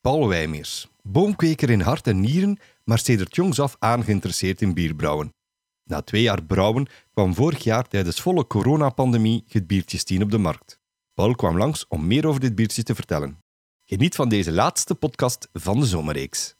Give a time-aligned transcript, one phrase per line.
[0.00, 5.34] Paul Wijmeers, boomkweker in hart en nieren, maar sedert jongs af aan geïnteresseerd in bierbrouwen.
[5.84, 10.38] Na twee jaar brouwen kwam vorig jaar tijdens volle coronapandemie het biertje Stien op de
[10.38, 10.78] markt.
[11.14, 13.38] Paul kwam langs om meer over dit biertje te vertellen.
[13.84, 16.56] Geniet van deze laatste podcast van de zomerreeks.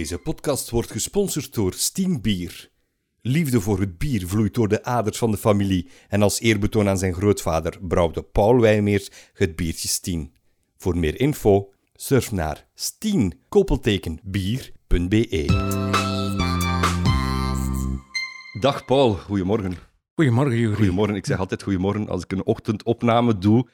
[0.00, 2.70] Deze podcast wordt gesponsord door Steam Bier.
[3.20, 6.98] Liefde voor het bier vloeit door de aders van de familie en als eerbetoon aan
[6.98, 10.34] zijn grootvader brouwde Paul Wijmeers het biertje Stien.
[10.76, 13.38] Voor meer info surf naar stien-bier.be.
[18.60, 19.76] Dag Paul, goedemorgen.
[20.14, 20.74] Goedemorgen, Juri.
[20.74, 23.68] Goedemorgen, ik zeg altijd goedemorgen als ik een ochtendopname doe.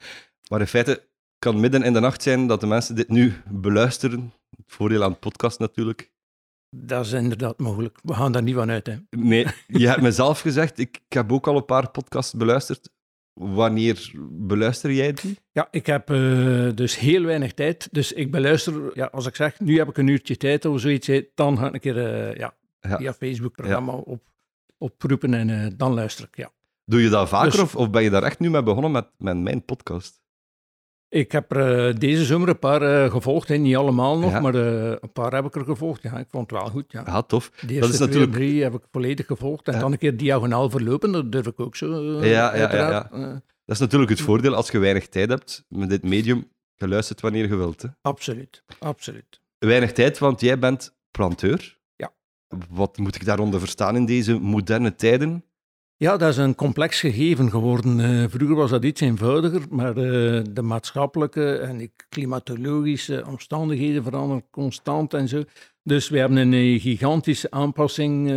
[0.49, 1.07] Maar in feite
[1.39, 4.33] kan midden in de nacht zijn dat de mensen dit nu beluisteren.
[4.49, 6.15] Het voordeel aan het podcast natuurlijk.
[6.69, 7.99] Dat is inderdaad mogelijk.
[8.03, 8.87] We gaan daar niet van uit.
[8.87, 8.95] Hè.
[9.09, 12.89] Nee, je hebt mezelf gezegd, ik, ik heb ook al een paar podcasts beluisterd.
[13.33, 15.37] Wanneer beluister jij die?
[15.51, 17.87] Ja, ik heb eh, dus heel weinig tijd.
[17.91, 21.09] Dus ik beluister, ja, als ik zeg, nu heb ik een uurtje tijd of zoiets,
[21.35, 22.97] dan ga ik een keer uh, ja, Ja.
[22.97, 24.23] via Facebook-programma op,
[24.77, 26.51] oproepen en eh, dan luister ik, ja.
[26.85, 29.07] Doe je dat vaker Dus- of, of ben je daar echt nu mee begonnen met,
[29.17, 30.21] met mijn podcast?
[31.09, 33.55] Ik heb er eh, deze zomer een paar eh, gevolgd, hè.
[33.55, 34.39] niet allemaal nog, Ja.
[34.39, 36.01] maar eh, een paar heb ik er gevolgd.
[36.01, 37.03] Ja, ik vond het wel goed, ja.
[37.05, 37.49] Ja, tof.
[37.49, 38.31] De eerste dat is natuurlijk...
[38.31, 39.67] drie heb ik volledig gevolgd.
[39.67, 39.79] En Ja.
[39.79, 43.07] dan een keer diagonaal verlopen, dat durf ik ook zo, Ja, ja, ja,
[43.65, 46.51] Dat is natuurlijk het voordeel als je weinig tijd hebt met dit medium.
[46.75, 47.81] Je luistert wanneer je wilt.
[47.81, 47.87] Hè.
[48.01, 49.41] absoluut, absoluut.
[49.57, 51.79] Weinig tijd, want jij bent planteur.
[51.95, 52.13] Ja.
[52.69, 55.43] Wat moet ik daaronder verstaan in deze moderne tijden?
[55.99, 57.99] Ja, dat is een complex gegeven geworden.
[57.99, 64.49] Eh, vroeger was dat iets eenvoudiger, maar eh, de maatschappelijke en de klimatologische omstandigheden veranderen
[64.49, 65.43] constant en zo.
[65.83, 68.27] Dus we hebben een eh, gigantische aanpassing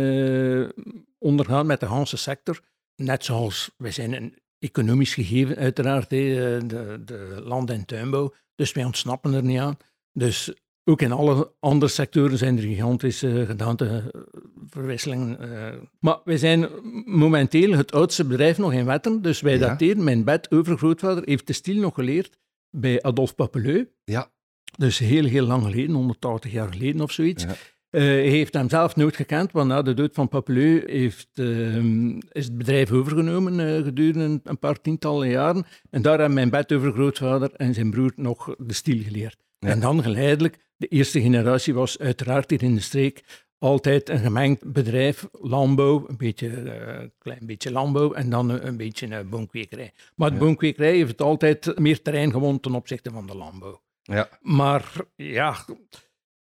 [1.19, 2.59] ondergaan met de hele sector.
[2.95, 6.61] Net zoals, wij zijn een economisch gegeven uiteraard, de,
[7.05, 8.33] de land- en tuinbouw.
[8.55, 9.77] Dus wij ontsnappen er niet aan.
[10.13, 10.53] Dus
[10.83, 15.39] ook in alle andere sectoren zijn er gigantische gedaanteverwisselingen.
[15.39, 15.77] eh.
[15.99, 16.67] Maar wij zijn
[17.05, 19.59] momenteel het oudste bedrijf nog in Wetteren, dus wij Ja.
[19.67, 20.03] dateren.
[20.03, 22.37] Mijn bed-overgrootvader heeft de stil nog geleerd
[22.69, 23.87] bij Adolphe Papeleu.
[24.03, 24.31] Ja.
[24.77, 27.43] Dus heel, heel lang geleden, 180 jaar geleden of zoiets.
[27.43, 27.49] Ja.
[27.89, 32.09] Eh, hij heeft hem zelf nooit gekend, want na de dood van Papeleu heeft, ehm,
[32.31, 35.65] is het bedrijf overgenomen eh, gedurende een, paar tientallen jaren.
[35.89, 39.37] En daar hebben mijn bedovergrootvader en zijn broer nog de stil geleerd.
[39.59, 39.69] Ja.
[39.69, 43.23] En dan geleidelijk, de eerste generatie was uiteraard hier in de streek
[43.57, 48.77] altijd een gemengd bedrijf, landbouw, een beetje, eh, klein beetje landbouw en dan een, een
[48.77, 49.91] beetje een boomkwekerij.
[50.15, 50.41] Maar de Ja.
[50.41, 53.81] boomkwekerij heeft altijd meer terrein gewonnen ten opzichte van de landbouw.
[54.01, 54.29] Ja.
[54.41, 55.65] Maar ja,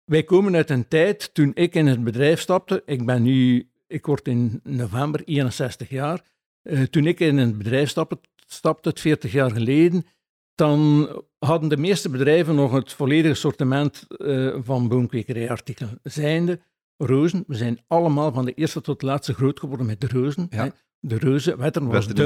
[0.05, 2.83] wij komen uit een tijd toen ik in het bedrijf stapte.
[2.87, 6.21] Ik ben nu, ik word in november 61 jaar.
[6.62, 10.07] Eh, toen ik in het bedrijf stapte, stapte, het 40 jaar geleden,
[10.55, 11.09] dan
[11.47, 15.99] hadden de meeste bedrijven nog het volledige sortiment eh, van boomkwekerijartikelen.
[16.03, 16.61] Zijnde
[16.97, 17.45] rozen.
[17.47, 20.47] We zijn allemaal van de eerste tot de laatste groot geworden met de.
[20.51, 20.62] Ja.
[20.65, 20.69] hè.
[21.03, 22.25] De reuzen, Wetteren was de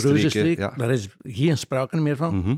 [0.00, 0.58] rozenstreek.
[0.58, 0.74] ja.
[0.76, 2.56] Daar is geen sprake meer van Mhm.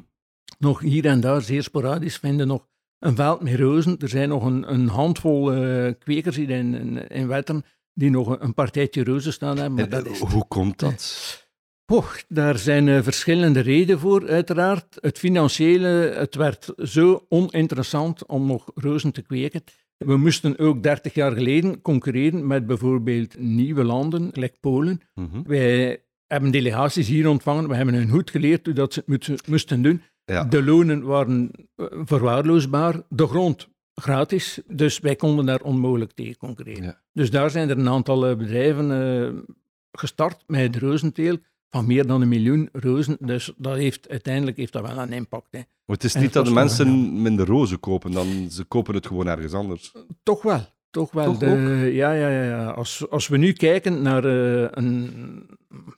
[0.59, 2.67] nog hier en daar, zeer sporadisch, vinden nog
[2.99, 3.99] een veld met rozen.
[3.99, 7.65] Er zijn nog een, een handvol eh, kwekers hier in, in, in Wetteren
[7.95, 9.75] die nog een, een partijtje rozen staan hebben.
[9.75, 11.46] Maar En, dat eh, is hoe komt dat?
[11.87, 14.99] Och, daar zijn eh, verschillende redenen voor, uiteraard.
[15.01, 19.63] Het financiële, het werd zo oninteressant om nog rozen te kweken.
[19.97, 25.01] We moesten ook 30 jaar geleden concurreren met bijvoorbeeld nieuwe landen, gelijk Polen.
[25.15, 25.43] Mhm.
[25.47, 29.83] Wij hebben delegaties hier ontvangen, we hebben hun goed geleerd hoe dat ze het moesten
[29.83, 30.03] doen.
[30.25, 30.45] Ja.
[30.45, 36.83] De lonen waren eh, verwaarloosbaar, de grond gratis, dus wij konden daar onmogelijk tegen concurreren.
[36.83, 37.01] Ja.
[37.13, 39.45] Dus daar zijn er een aantal eh, bedrijven
[39.93, 41.41] gestart met het rozenteelt
[41.77, 43.17] van meer dan een miljoen rozen.
[43.21, 45.49] Dus dat heeft, uiteindelijk heeft dat wel een impact.
[45.51, 45.59] Hè.
[45.59, 49.07] Maar het is En niet dat de mensen minder rozen kopen, dan ze kopen het
[49.07, 49.93] gewoon ergens anders.
[50.23, 50.61] Toch wel.
[50.91, 51.25] Toch wel.
[51.25, 52.43] Toch De- ja, ja, ja.
[52.45, 52.71] ja.
[52.71, 55.11] Als, als we nu kijken naar eh, een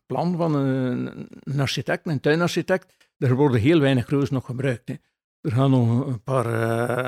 [0.07, 4.89] plan van een, een architect, een tuinarchitect, er worden heel weinig rozen nog gebruikt.
[4.89, 4.95] Hè.
[5.41, 6.47] Er gaan nog een paar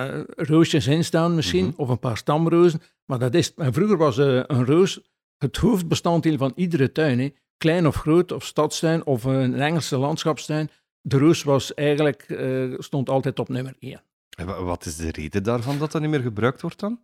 [0.08, 1.75] eh, roosjes in staan misschien, Mhm.
[1.76, 2.81] of een paar stamrozen.
[3.06, 5.00] Maar dat is, en vroeger was eh, een roos
[5.38, 7.19] het hoofdbestanddeel van iedere tuin.
[7.19, 7.28] Hè.
[7.61, 10.71] Klein of groot, of stadstuin, of een Engelse landschapstuin.
[11.01, 14.03] De roos was eigenlijk, eh, stond altijd op nummer één.
[14.39, 17.01] En wa- Wat is de reden daarvan dat dat niet meer gebruikt wordt dan?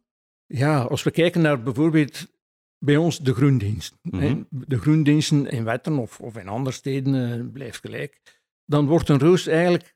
[0.46, 2.26] Ja, als we kijken naar bijvoorbeeld
[2.78, 3.94] bij ons de groendienst.
[4.02, 4.42] hè, Mhm.
[4.50, 8.20] De groendiensten in Wetten of, of in andere steden eh, blijft gelijk.
[8.64, 9.94] Dan wordt een roos eigenlijk,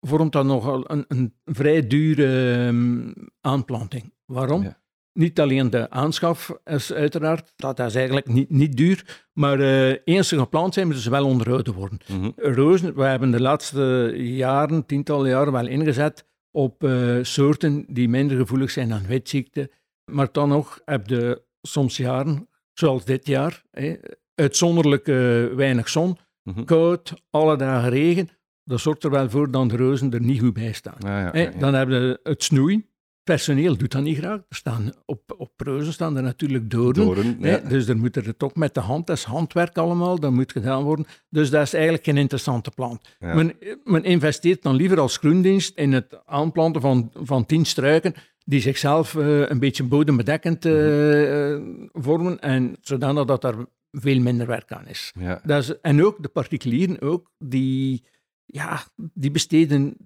[0.00, 4.12] vormt dat nogal een, een vrij dure ehm, aanplanting.
[4.24, 4.62] Waarom?
[4.62, 4.80] Ja.
[5.12, 10.28] Niet alleen de aanschaf is uiteraard, dat is eigenlijk niet, niet duur, maar eh eens
[10.28, 11.98] ze geplant zijn, moeten ze wel onderhouden worden.
[12.08, 12.30] Mhm.
[12.36, 18.36] Rozen, we hebben de laatste jaren, tientallen jaren, wel ingezet op eh, soorten die minder
[18.36, 19.70] gevoelig zijn aan witziekte.
[20.12, 23.94] Maar dan nog heb je soms jaren, zoals dit jaar, hè,
[24.34, 26.64] uitzonderlijk eh, weinig zon, Mhm.
[26.64, 28.28] koud, alle dagen regen.
[28.64, 30.94] Dat zorgt er wel voor dat de rozen er niet goed bij staan.
[30.98, 31.58] Ja, ja, Hè, ja, ja.
[31.58, 32.86] Dan hebben we het snoeien.
[33.24, 34.36] Personeel doet dat niet graag.
[34.48, 37.36] Er staan op, op reuzen staan er natuurlijk doden.
[37.40, 37.68] Hè.
[37.68, 40.82] Dus er moet er toch met de hand, dat is handwerk allemaal, dat moet gedaan
[40.82, 41.06] worden.
[41.28, 43.16] Dus dat is eigenlijk geen interessante plant.
[43.18, 43.34] Ja.
[43.34, 43.52] Men,
[43.84, 48.14] men investeert dan liever als groendienst in het aanplanten van, van tien struiken
[48.44, 54.46] die zichzelf eh, een beetje bodembedekkend eh, eh, vormen, en zodanig dat er veel minder
[54.46, 55.12] werk aan is.
[55.18, 55.40] Ja.
[55.44, 58.04] Dat is, en ook de particulieren, ook, die,
[58.44, 59.96] ja, die besteden.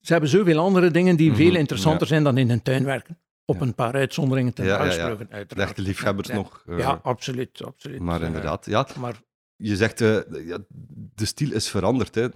[0.00, 2.06] Ze hebben zoveel andere dingen die Mhm, veel interessanter ja.
[2.06, 3.18] zijn dan in een tuin werken.
[3.44, 3.62] Op Ja.
[3.62, 4.80] een paar uitzonderingen te Ja, ja, ja.
[4.82, 5.68] uitspreken, De uiteraard.
[5.68, 6.34] echte liefhebbers Ja.
[6.34, 6.62] nog.
[6.66, 7.64] eh, Ja, absoluut.
[7.64, 8.00] absoluut.
[8.00, 8.86] maar Eh, inderdaad, ja.
[9.00, 9.20] maar
[9.60, 10.16] Je zegt, eh,
[10.46, 10.58] ja,
[11.14, 12.14] de stijl is veranderd.
[12.14, 12.26] Hè.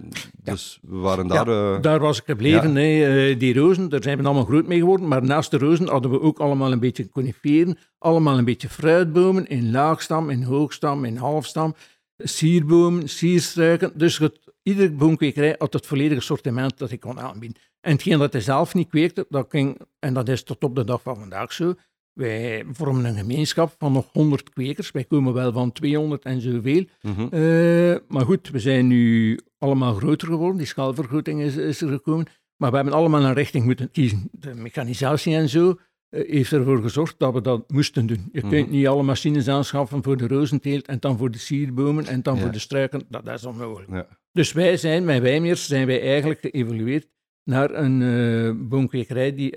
[0.43, 1.81] Dus we waren daar...
[1.81, 2.73] daar was ik gebleven.
[2.73, 2.79] ja.
[3.07, 3.37] hè.
[3.37, 5.07] Die rozen, daar zijn we allemaal groot mee geworden.
[5.07, 7.77] Maar naast de rozen hadden we ook allemaal een beetje coniferen.
[7.97, 11.75] Allemaal een beetje fruitbomen in laagstam, in hoogstam, in halfstam.
[12.17, 13.91] Sierbomen, sierstruiken.
[13.95, 17.61] Dus het, iedere boomkwekerij had het volledige sortiment dat ik kon aanbieden.
[17.81, 20.83] En hetgeen dat hij zelf niet kweekte, dat ging, en dat is tot op de
[20.83, 21.73] dag van vandaag zo.
[22.13, 24.91] Wij vormen een gemeenschap van nog 100 kwekers.
[24.91, 26.85] Wij komen wel van 200 en zoveel.
[27.01, 27.21] mhm.
[27.21, 30.57] Eh, maar goed, we zijn nu allemaal groter geworden.
[30.57, 32.25] Die schaalvergroting is, is er gekomen.
[32.57, 34.29] Maar we hebben allemaal een richting moeten kiezen.
[34.31, 35.79] De mechanisatie en zo
[36.09, 38.29] eh, heeft ervoor gezorgd dat we dat moesten doen.
[38.31, 38.49] Je Mhm.
[38.49, 42.35] kunt niet alle machines aanschaffen voor de rozenteelt en dan voor de sierbomen en dan
[42.35, 42.41] Ja.
[42.41, 43.01] voor de struiken.
[43.09, 43.91] Dat, dat is onmogelijk.
[43.91, 44.07] Ja.
[44.33, 47.07] Dus wij zijn, met Wijmeers, zijn wij eigenlijk geëvolueerd
[47.43, 49.51] naar een eh boomkwekerij die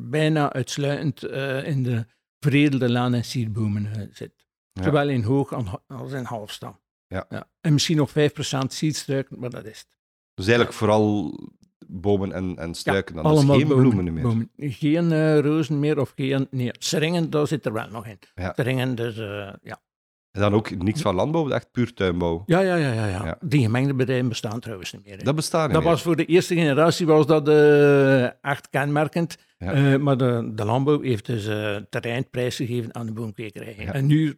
[0.00, 2.06] bijna uitsluitend eh, in de
[2.38, 4.46] veredelde laan- en sierbomen eh, zit.
[4.72, 4.82] Ja.
[4.82, 5.52] Zowel in hoog
[5.86, 6.80] als in halfstam.
[7.06, 7.48] Ja.
[7.60, 8.12] En misschien nog 5%
[8.68, 9.98] sierstruiken, maar dat is het.
[10.34, 11.38] Dus eigenlijk vooral
[11.86, 13.14] bomen en, en struiken.
[13.14, 13.24] dan.
[13.24, 14.22] Allemaal dus geen bomen, bloemen meer.
[14.22, 14.50] bomen.
[14.56, 16.46] Geen eh, rozen meer of geen...
[16.50, 18.18] Nee, seringen, daar zit er wel nog in.
[18.34, 18.52] Ja.
[18.56, 19.16] Seringen, dus
[19.62, 19.82] ja.
[20.36, 22.42] En dan ook niks van landbouw, echt puur tuinbouw.
[22.46, 23.38] Ja, ja, ja, ja, ja.
[23.40, 25.16] Die gemengde bedrijven bestaan trouwens niet meer.
[25.16, 25.22] hè.
[25.24, 25.90] Dat bestaat niet Dat meer.
[25.92, 29.36] was voor de eerste generatie was dat eh, echt kenmerkend.
[29.58, 29.72] Ja.
[29.72, 33.74] Eh, maar de, de landbouw heeft dus eh terrein prijsgegeven aan de boomkwekerij.
[33.78, 33.92] Ja.
[33.92, 34.36] En nu,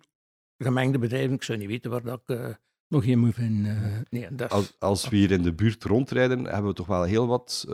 [0.58, 2.58] gemengde bedrijven, ik zou niet weten waar dat ik
[2.88, 4.04] nog in moet vinden.
[4.10, 7.02] nee, dat is- Als, als we hier in de buurt rondrijden, hebben we toch wel
[7.02, 7.64] heel wat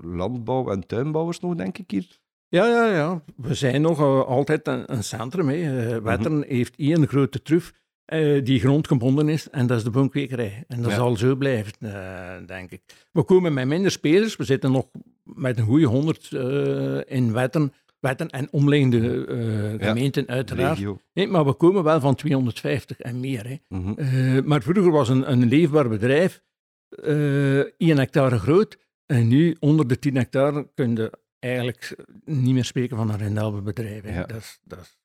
[0.00, 2.18] landbouw- en tuinbouwers nog, denk ik, hier.
[2.48, 3.22] Ja, ja, ja.
[3.36, 5.48] We zijn nog eh, altijd een, een centrum.
[5.48, 5.54] Hè.
[5.54, 6.48] Eh, Wetteren Mhm.
[6.48, 7.72] heeft één grote truf
[8.04, 10.64] eh, die grondgebonden is, en dat is de boomkwekerij.
[10.68, 10.96] En dat Ja.
[10.96, 11.72] zal zo blijven,
[12.46, 12.82] denk ik.
[13.12, 14.36] We komen met minder spelers.
[14.36, 14.86] We zitten nog
[15.22, 19.24] met een goede 100 eh, in Wetten, Wetten en omliggende
[19.80, 20.80] gemeenten, uiteraard.
[21.12, 23.46] Nee, maar we komen wel van 250 en meer.
[23.48, 23.56] Hè.
[23.76, 24.48] Mhm.
[24.48, 26.42] Maar vroeger was een, een leefbaar bedrijf
[26.88, 28.78] eh 1 hectare groot.
[29.06, 33.62] En nu, onder de 10 hectare, kun je eigenlijk niet meer spreken van een rendabel
[33.62, 34.04] bedrijf.
[34.04, 34.24] Ja.
[34.24, 34.98] Dat, is, dat is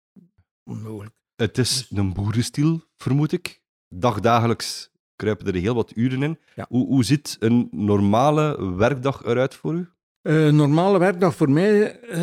[0.63, 1.15] onmogelijk.
[1.35, 3.61] Het is een boerenstiel, vermoed ik.
[3.95, 6.39] Dagdagelijks kruipen er heel wat uren in.
[6.55, 6.65] Ja.
[6.69, 9.89] Hoe, hoe ziet een normale werkdag eruit voor u?
[10.21, 12.19] Eh, normale werkdag voor mij, eh,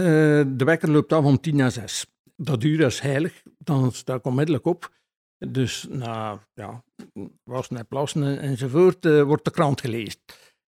[0.48, 2.06] de wekker loopt af om tien na zes.
[2.36, 4.96] Dat uur is heilig, dan sta ik onmiddellijk op.
[5.38, 6.84] Dus na ja,
[7.44, 10.20] wassen en plassen en- enzovoort eh, wordt de krant gelezen.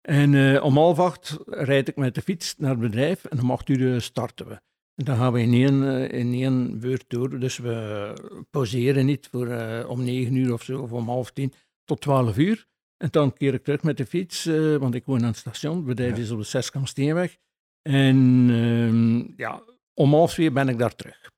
[0.09, 3.50] En eh, om half acht rijd ik met de fiets naar het bedrijf en om
[3.50, 4.61] acht uur eh, starten we.
[4.95, 8.12] En dan gaan we in één, eh, in één beurt door, dus we
[8.50, 9.47] pauzeren niet voor,
[9.88, 11.53] om negen uur of zo, of om half tien
[11.85, 12.67] tot twaalf uur.
[12.97, 14.45] En dan keer ik terug met de fiets,
[14.79, 15.77] want ik woon aan het station.
[15.77, 16.23] Het bedrijf Ja.
[16.23, 17.37] is op de Zeskamsteenweg.
[17.83, 19.62] En ehm, ja,
[19.95, 21.31] om half vier ben ik daar terug.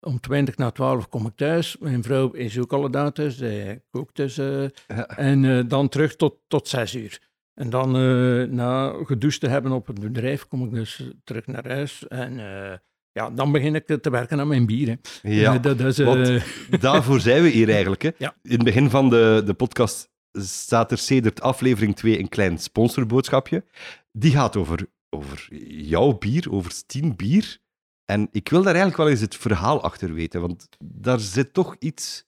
[0.00, 1.76] Om twintig na twaalf kom ik thuis.
[1.78, 3.36] Mijn vrouw is ook dagen thuis.
[3.36, 4.34] Zij kookt dus.
[4.36, 4.70] Ja.
[5.16, 7.32] en dan terug tot, tot zes uur.
[7.54, 11.68] En dan, eh, na gedoucht te hebben op het bedrijf, kom ik dus terug naar
[11.68, 12.08] huis.
[12.08, 12.78] En eh,
[13.12, 14.98] ja, dan begin ik te werken aan mijn bier.
[15.22, 15.30] hè.
[15.30, 15.96] Ja, Eh, dat is,
[16.80, 18.02] daarvoor zijn we hier eigenlijk.
[18.02, 18.10] Hè.
[18.18, 18.34] Ja.
[18.42, 23.64] In het begin van de, de podcast staat er sedert aflevering 2 een klein sponsorboodschapje.
[24.12, 27.58] Die gaat over, over jouw bier, over Stien bier.
[28.04, 31.76] En ik wil daar eigenlijk wel eens het verhaal achter weten, want daar zit toch
[31.78, 32.26] iets...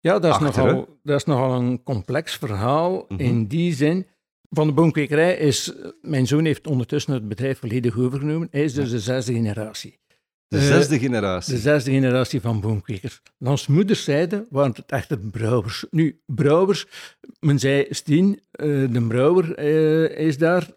[0.00, 3.04] Ja, dat is, achter, nogal, dat is nogal een complex verhaal.
[3.08, 3.20] Mhm.
[3.20, 4.06] In die zin,
[4.50, 5.72] van de boomkwekerij is...
[6.00, 8.48] Mijn zoon heeft ondertussen het bedrijf volledig overgenomen.
[8.50, 9.98] Hij is dus de zesde generatie.
[10.48, 11.54] De Eh, zesde generatie.
[11.54, 13.22] De zesde generatie van boomkwekers.
[13.38, 15.84] Langs moederszijde waren het echter brouwers.
[15.90, 16.86] Nu, brouwers,
[17.40, 20.70] men zei Stien, eh, de brouwer eh, is daar.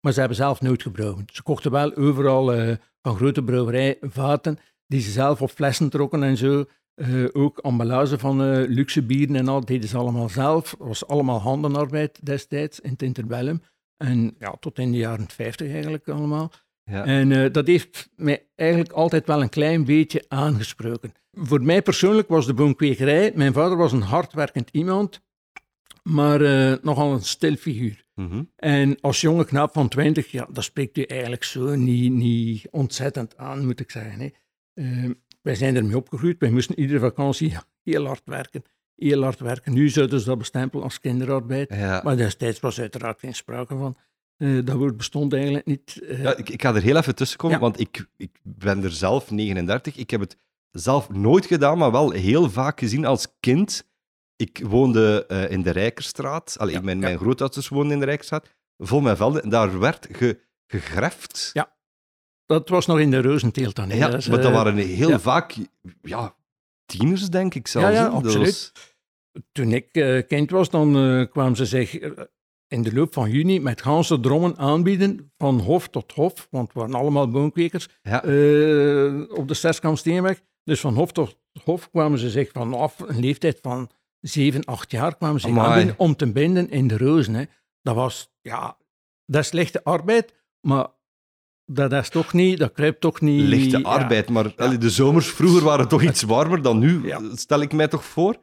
[0.00, 1.24] maar ze hebben zelf nooit gebrouwen.
[1.32, 6.36] Ze kochten wel overal van grote brouwerij vaten die ze zelf op flessen trokken en
[6.36, 6.64] zo.
[6.98, 10.70] Uh, ook emballage van uh, luxe bieren en al, deden ze allemaal zelf.
[10.70, 13.62] Het was allemaal handenarbeid destijds in het interbellum.
[13.96, 16.52] En ja, tot in de jaren 50 eigenlijk allemaal.
[16.84, 17.04] Ja.
[17.04, 21.12] En uh, dat heeft mij eigenlijk altijd wel een klein beetje aangesproken.
[21.32, 23.32] Voor mij persoonlijk was de boomkwekerij.
[23.34, 25.20] Mijn vader was een hardwerkend iemand,
[26.02, 26.40] maar
[26.82, 28.06] nogal een stil figuur.
[28.14, 28.50] Mm -hmm.
[28.56, 33.36] En als jonge knaap van 20, ja, dat spreekt u eigenlijk zo niet, niet ontzettend
[33.36, 34.20] aan, moet ik zeggen.
[34.20, 34.30] Hè.
[35.48, 36.38] Wij zijn ermee opgegroeid.
[36.38, 38.62] Wij moesten iedere vakantie heel hard werken.
[38.94, 39.72] Heel hard werken.
[39.72, 41.70] Nu zouden ze dat bestempelen als kinderarbeid.
[42.02, 43.96] Maar destijds was uiteraard geen sprake van.
[44.38, 46.00] Uh, dat woord bestond eigenlijk niet.
[46.02, 47.62] Uh, ja, ik, ik, ga er heel even tussen komen, ja.
[47.62, 49.96] want ik, ik ben er zelf 39.
[49.96, 50.36] Ik heb het
[50.70, 53.86] zelf nooit gedaan, maar wel heel vaak gezien als kind.
[54.36, 56.56] Ik woonde uh, in de Rijkerstraat.
[56.58, 58.54] Allee, ja, mijn, mijn grootouders woonden in de Rijkerstraat.
[58.78, 59.50] Vol met velden.
[59.50, 61.50] Daar werd ge, gegreft.
[61.52, 61.76] Ja.
[62.48, 63.88] Dat was nog in de reuzenteelt dan.
[63.88, 65.56] Ja, dat maar dat waren heel vaak
[66.02, 66.34] ja,
[66.86, 67.96] tieners, denk ik zelfs.
[67.96, 68.72] Ja, ja absoluut.
[69.52, 71.98] Toen ik uh, kind was, dan uh, kwamen ze zich
[72.68, 76.80] in de loop van juni met ganse drommen aanbieden, van hof tot hof, want we
[76.80, 78.16] waren allemaal boomkwekers, ja.
[79.28, 80.40] op de Sterskamsteenweg.
[80.64, 83.90] Dus van hof tot hof kwamen ze zich vanaf een leeftijd van
[84.20, 87.34] 7, 8 jaar kwamen ze aanbieden om te binden in de rozen.
[87.34, 87.44] Hè.
[87.82, 88.76] Dat was, ja,
[89.26, 90.86] dat is slechte arbeid, maar
[91.70, 93.42] dat is toch niet, dat kruipt toch niet...
[93.42, 97.88] Lichte arbeid, maar de zomers vroeger waren toch iets warmer dan nu, stel ik mij
[97.88, 98.36] toch voor.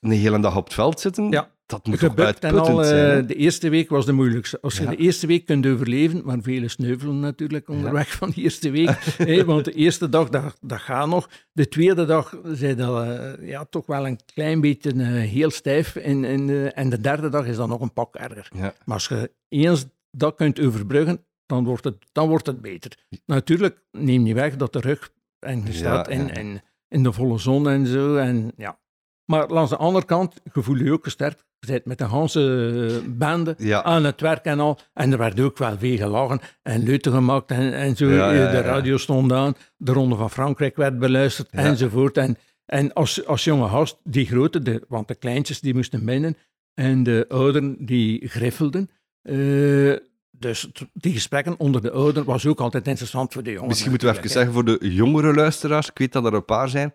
[0.00, 1.50] Een hele dag op het veld zitten, ja.
[1.66, 3.22] dat moet toch uitputtend al, zijn.
[3.22, 4.60] Uh, de eerste week was de moeilijkste.
[4.60, 8.70] Als je de eerste week kunt overleven, maar vele sneuvelen natuurlijk onderweg van de eerste
[8.70, 11.28] week, hè, want de eerste dag, dat, dat gaat nog.
[11.52, 15.96] De tweede dag zijn dat uh, ja, toch wel een klein beetje uh, heel stijf
[15.96, 18.48] in, in, en de derde dag is dan nog een pak erger.
[18.60, 22.98] Maar als je eens dat kunt overbruggen, dan wordt het, dan wordt het beter.
[23.24, 27.38] Natuurlijk, neem niet weg dat de rug en je staat in, in, in de volle
[27.38, 28.16] zon en zo.
[28.16, 28.78] En, ja.
[29.24, 31.44] Maar langs de andere kant, je voelt je ook gesterkt.
[31.58, 34.78] Je bent met de hele bende aan het werk en al.
[34.94, 38.08] En er werd ook wel veel gelachen en leuten gemaakt en, en zo.
[38.08, 42.16] de radio stond aan, de Ronde van Frankrijk werd beluisterd enzovoort.
[42.16, 42.36] En,
[42.66, 46.36] en als, als jonge gast, die grote, de, want de kleintjes die moesten binnen
[46.74, 48.90] en de ouderen die griffelden.
[49.22, 49.96] Uh,
[50.38, 53.68] dus die gesprekken onder de ouderen was ook altijd interessant voor de jongeren.
[53.68, 56.68] Misschien moeten we even zeggen voor de jongere luisteraars, ik weet dat er een paar
[56.68, 56.94] zijn.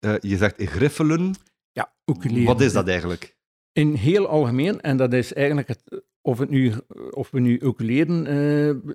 [0.00, 1.34] Uh, je zegt griffelen.
[1.72, 2.46] Ja, ukulele.
[2.46, 3.36] Wat is dat eigenlijk?
[3.72, 6.72] In heel algemeen, en dat is eigenlijk het, of, het nu,
[7.10, 8.94] of we nu ukulelen uh,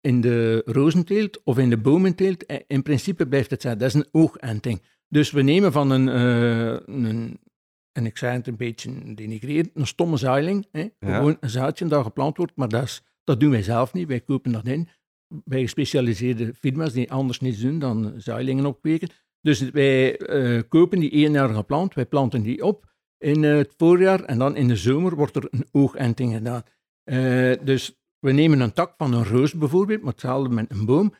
[0.00, 3.78] in de rozenteelt of in de bomenteelt, eh, in principe blijft het zijn.
[3.78, 4.82] Dat is een oogenting.
[5.08, 7.38] Dus we nemen van een, uh, een
[7.98, 10.66] en ik zei het een beetje denigrerend, een stomme zuiling.
[10.72, 10.88] Hè?
[11.00, 14.08] Gewoon een zaadje dat geplant wordt, maar dat is dat doen wij zelf niet.
[14.08, 14.88] Wij kopen dat in
[15.28, 19.08] bij gespecialiseerde firma's die anders niets doen dan zuilingen opkweken.
[19.40, 22.86] Dus wij uh, kopen die eenjarige plant, wij planten die op
[23.18, 26.62] in het voorjaar en dan in de zomer wordt er een oogenting gedaan.
[27.04, 31.14] Uh, dus we nemen een tak van een roos bijvoorbeeld, maar hetzelfde met een boom.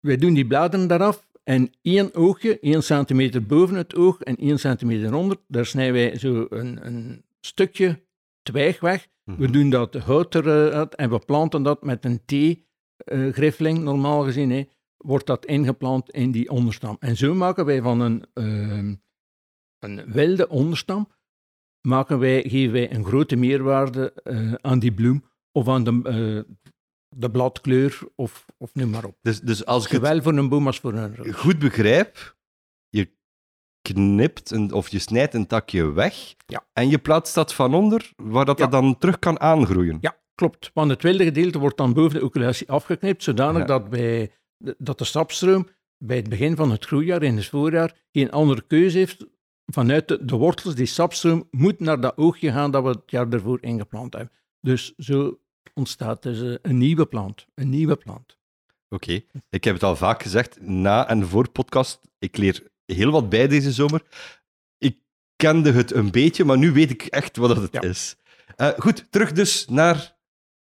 [0.00, 4.58] wij doen die bladeren daaraf en één oogje, één centimeter boven het oog en één
[4.58, 8.02] centimeter onder, daar snijden wij zo een, een stukje
[8.42, 9.52] twijg weg we mhm.
[9.52, 14.50] doen dat hout eruit en we planten dat met een T-griffeling, normaal gezien.
[14.50, 14.64] Hè,
[14.96, 16.96] wordt dat ingeplant in die onderstam.
[17.00, 18.94] En zo maken wij van een, uh,
[19.78, 21.08] een wilde onderstam,
[21.80, 26.54] maken wij, geven wij een grote meerwaarde uh, aan die bloem of aan de, uh,
[27.16, 29.18] de bladkleur of, of noem maar op.
[29.20, 32.36] Dus, dus als ik Zowel voor een boom als voor een goed begrijp,
[33.92, 36.64] knipt een, of je snijdt een takje weg ja.
[36.72, 39.98] en je plaatst dat van onder, waar dat, dat dan terug kan aangroeien.
[40.00, 40.70] Ja, klopt.
[40.74, 44.32] Want het wilde gedeelte wordt dan boven de oculatie afgeknipt, zodanig dat, bij,
[44.78, 45.68] dat de sapstroom
[45.98, 49.26] bij het begin van het groeijaar, in het voorjaar, geen andere keuze heeft.
[49.72, 53.28] Vanuit de, de wortels, die sapstroom moet naar dat oogje gaan dat we het jaar
[53.28, 54.32] ervoor ingeplant hebben.
[54.60, 55.38] Dus zo
[55.74, 57.46] ontstaat dus eh, een nieuwe plant.
[57.54, 58.36] Een nieuwe plant.
[58.88, 62.62] Oké, ik heb het al vaak gezegd, na en voor podcast, ik leer
[62.94, 64.02] heel wat bij deze zomer.
[64.78, 64.96] Ik
[65.36, 68.16] kende het een beetje, maar nu weet ik echt wat het is.
[68.56, 70.16] Uh, goed, terug dus naar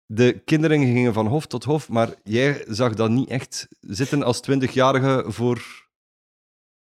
[0.06, 4.40] de kinderen gingen van hof tot hof, maar jij zag dat niet echt zitten als
[4.40, 5.88] twintigjarige voor...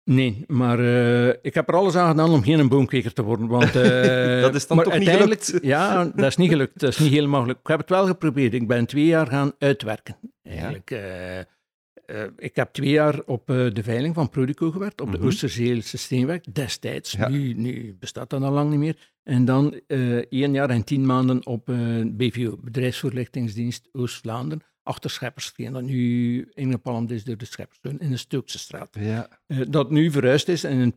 [0.04, 3.46] Nee, maar uh, ik heb er alles aan gedaan om geen boomkweker te worden.
[3.46, 5.58] Want, uh, dat is dan toch niet gelukt?
[5.62, 6.80] Ja, dat is niet gelukt.
[6.80, 7.60] Dat is niet helemaal gelukt.
[7.60, 8.54] Ik heb het wel geprobeerd.
[8.54, 10.16] Ik ben twee jaar gaan uitwerken.
[10.42, 10.90] Eigenlijk.
[10.90, 11.44] Ja.
[12.06, 15.18] Uh, ik heb twee jaar op uh, de veiling van Prodico gewerkt, op de mm
[15.18, 15.26] -hmm.
[15.26, 17.12] Oosterzeelse Steenweg, destijds.
[17.12, 17.28] Ja.
[17.28, 19.12] Nu, nu, bestaat dat al lang niet meer.
[19.22, 21.64] En dan uh, één jaar en tien maanden op
[22.06, 28.58] BVO, Bedrijfsvoorlichtingsdienst Oost-Vlaanderen, achter Scheppersteen, dat nu ingepalmd is door de Scheppers, in de Stookse
[28.58, 28.96] straat.
[29.00, 29.28] Ja.
[29.68, 30.96] Dat nu verhuisd is in een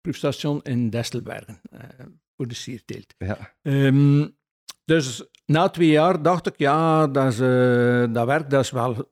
[0.00, 1.60] proefstation in Destelbergen,
[2.36, 3.14] voor de sierteelt.
[3.18, 3.54] Ja.
[3.62, 4.36] Um,
[4.84, 7.36] dus na twee jaar dacht ik, ja, dat, is,
[8.12, 9.10] dat werk dat is wel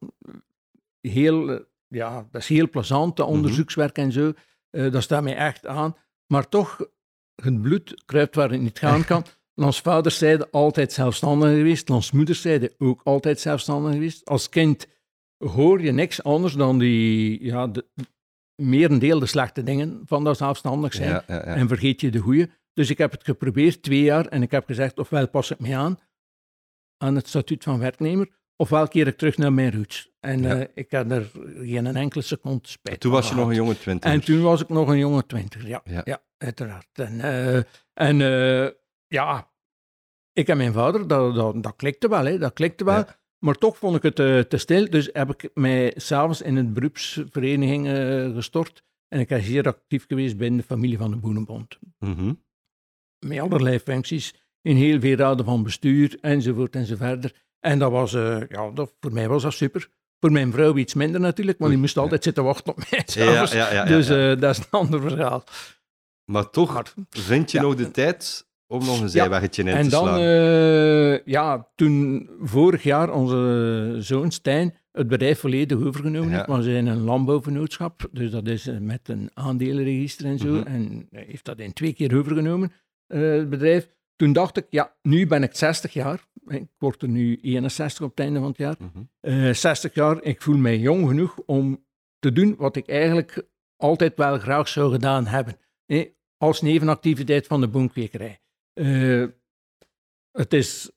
[1.01, 4.33] heel, ja, dat is heel plezant, dat onderzoekswerk en zo.
[4.71, 5.97] dat staat mij echt aan.
[6.27, 6.79] Maar toch,
[7.35, 9.25] het bloed kruipt waar het niet gaan kan.
[9.55, 11.91] Ons vaderszijde altijd zelfstandig geweest.
[11.91, 14.25] Ons moederszijde ook altijd zelfstandig geweest.
[14.29, 14.87] Als kind
[15.39, 17.87] hoor je niks anders dan die, ja, de,
[18.55, 21.11] merendeel de slechte dingen van dat zelfstandig zijn.
[21.11, 21.43] Ja, ja, ja.
[21.43, 22.51] En vergeet je de goede.
[22.81, 25.77] Dus ik heb het geprobeerd, twee jaar, en ik heb gezegd, ofwel pas ik me
[25.77, 25.99] aan,
[26.99, 30.11] aan het statuut van werknemer, ofwel keer ik terug naar mijn roots.
[30.21, 30.61] En Ja.
[30.61, 31.31] eh, ik had er
[31.63, 34.11] geen enkele seconde spijt Toen van was je nog een jonge twintig.
[34.11, 35.81] En toen was ik nog een jonge twintig, ja.
[35.85, 36.01] Ja.
[36.05, 36.89] Ja, uiteraard.
[36.93, 37.57] En, eh,
[37.93, 38.71] en eh,
[39.07, 39.51] ja,
[40.33, 42.95] ik en mijn vader, dat, dat, dat klikte wel, hè, dat klikte wel.
[42.99, 43.19] Ja.
[43.39, 44.17] Maar toch vond ik het
[44.51, 47.87] te stil, dus heb ik mij s'avonds in een beroepsvereniging
[48.35, 48.83] gestort.
[49.09, 51.79] En ik ben zeer actief geweest binnen de familie van de Boerenbond.
[51.99, 52.33] Mhm.
[53.27, 57.33] Met allerlei functies, in heel veel raden van bestuur, enzovoort enzoverder.
[57.61, 59.89] En dat was, eh, ja, dat, voor mij was dat super.
[60.21, 62.01] Voor mijn vrouw iets minder natuurlijk, want die moest ja.
[62.01, 65.45] altijd zitten wachten op mij Ja, ja, dus eh, dat is een ander verhaal.
[66.25, 69.89] Maar toch Maar- vind je nog de tijd om nog een zijweggetje in En te
[69.91, 70.21] dan, slaan.
[70.21, 76.71] eh, ja, toen vorig jaar onze zoon Stijn het bedrijf volledig overgenomen heeft, want we
[76.71, 80.67] zijn een landbouwvernootschap, dus dat is met een aandelenregister en zo, Mhm.
[80.67, 82.73] en hij heeft dat in twee keer overgenomen,
[83.11, 83.89] eh, het bedrijf.
[84.17, 88.11] Toen dacht ik, ja, nu ben ik 60 jaar, ik word er nu 61 op
[88.11, 88.77] het einde van het jaar,
[89.21, 91.85] eh, 60 jaar, ik voel mij jong genoeg om
[92.19, 95.57] te doen wat ik eigenlijk altijd wel graag zou gedaan hebben.
[95.87, 98.41] hè, als nevenactiviteit van de boomkwekerij.
[98.73, 99.25] Eh,
[100.33, 100.91] het is,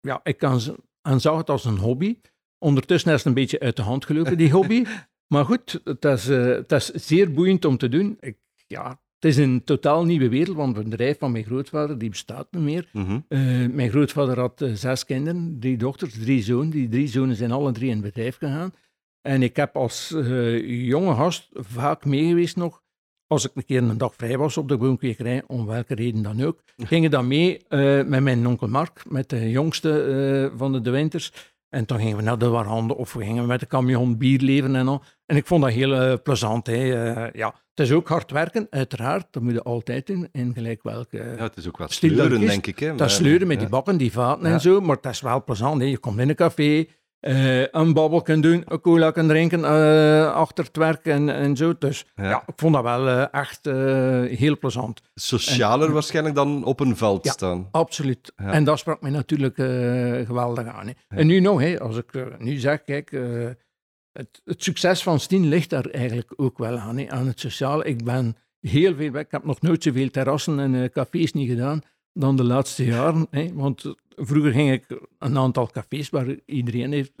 [0.00, 0.60] ja, ik kan,
[1.00, 2.20] aanzag het als een hobby.
[2.58, 4.84] Ondertussen is het een beetje uit de hand gelopen, die hobby.
[5.26, 8.16] Maar goed, het is, eh, het is zeer boeiend om te doen.
[8.20, 12.46] Ik, ja, is een totaal nieuwe wereld, want het bedrijf van mijn grootvader die bestaat
[12.50, 12.88] niet meer.
[12.92, 13.20] Mhm.
[13.28, 16.70] Eh, mijn grootvader had eh, zes kinderen, drie dochters, drie zonen.
[16.70, 18.72] Die drie zonen zijn alle drie in het bedrijf gegaan.
[19.22, 22.82] En ik heb als eh, jonge gast vaak meegeweest nog,
[23.26, 26.42] als ik een keer een dag vrij was op de boomkwekerij, om welke reden dan
[26.42, 27.60] ook, gingen dan mee
[28.04, 31.54] met mijn onkel Mark, met de jongste van de De Winters.
[31.68, 34.76] En dan gingen we naar de warhanden of we gingen met de camion bier leveren
[34.76, 35.02] en al.
[35.26, 36.66] En ik vond dat heel plezant.
[36.66, 36.82] Hè.
[37.32, 37.54] Ja.
[37.76, 39.26] Het is ook hard werken, uiteraard.
[39.30, 41.16] Dat moet je altijd in, in gelijk welke...
[41.36, 42.78] Ja, het is ook wat sleuren, denk ik.
[42.78, 43.62] Hè, Dat sleuren met ja.
[43.62, 44.52] die bakken, die vaten Ja.
[44.54, 45.80] en zo, maar dat is wel plezant.
[45.80, 45.86] Hè.
[45.86, 46.84] Je komt in een café,
[47.20, 51.56] eh, een babbel kunnen doen, een cola kunnen drinken eh, achter het werk en, en
[51.56, 51.74] zo.
[51.78, 52.28] Dus Ja.
[52.28, 53.64] ja, ik vond dat wel eh, echt
[54.38, 55.00] heel plezant.
[55.14, 57.32] Socialer waarschijnlijk dan op een veld Ja.
[57.32, 57.68] staan.
[57.70, 58.32] Absoluut.
[58.36, 58.52] Ja.
[58.52, 59.54] En dat sprak mij natuurlijk
[60.26, 60.86] geweldig aan.
[60.86, 60.92] Hè.
[61.08, 63.10] En nu nog, hè, als ik nu zeg, kijk,
[64.16, 67.84] het, succes van Stien ligt daar eigenlijk ook wel aan, aan het sociale.
[67.84, 69.24] Ik ben heel veel weg.
[69.24, 71.80] Ik heb nog nooit zoveel terrassen en eh, cafés niet gedaan
[72.12, 73.28] dan de laatste jaren.
[73.54, 77.12] Want vroeger ging ik een aantal cafés waar iedereen heeft,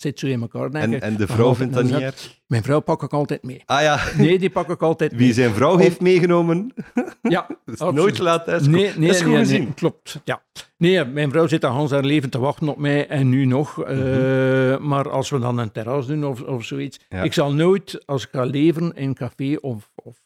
[0.00, 1.02] zit zo in elkaar, denk En, ik.
[1.02, 2.38] en de Maar vrouw vindt dat niet erg?
[2.46, 3.62] Mijn vrouw pak ik altijd mee.
[3.66, 5.20] Ah ja, Nee, die pak ik altijd mee.
[5.20, 6.74] wie zijn vrouw heeft meegenomen,
[7.22, 7.94] Ja, dat is absoluut.
[7.94, 8.80] nooit laat thuiskomen.
[8.80, 10.20] Nee, nee, dat is nee, klopt.
[10.24, 10.42] Ja.
[10.76, 13.84] Nee, mijn vrouw zit al Hans haar leven te wachten op mij en nu nog.
[13.84, 16.98] Eh, Maar als we dan een terras doen of, of zoiets.
[17.08, 17.16] Mhm.
[17.18, 17.22] Ja.
[17.24, 20.18] Ik zal nooit, als ik ga leveren in een café of, of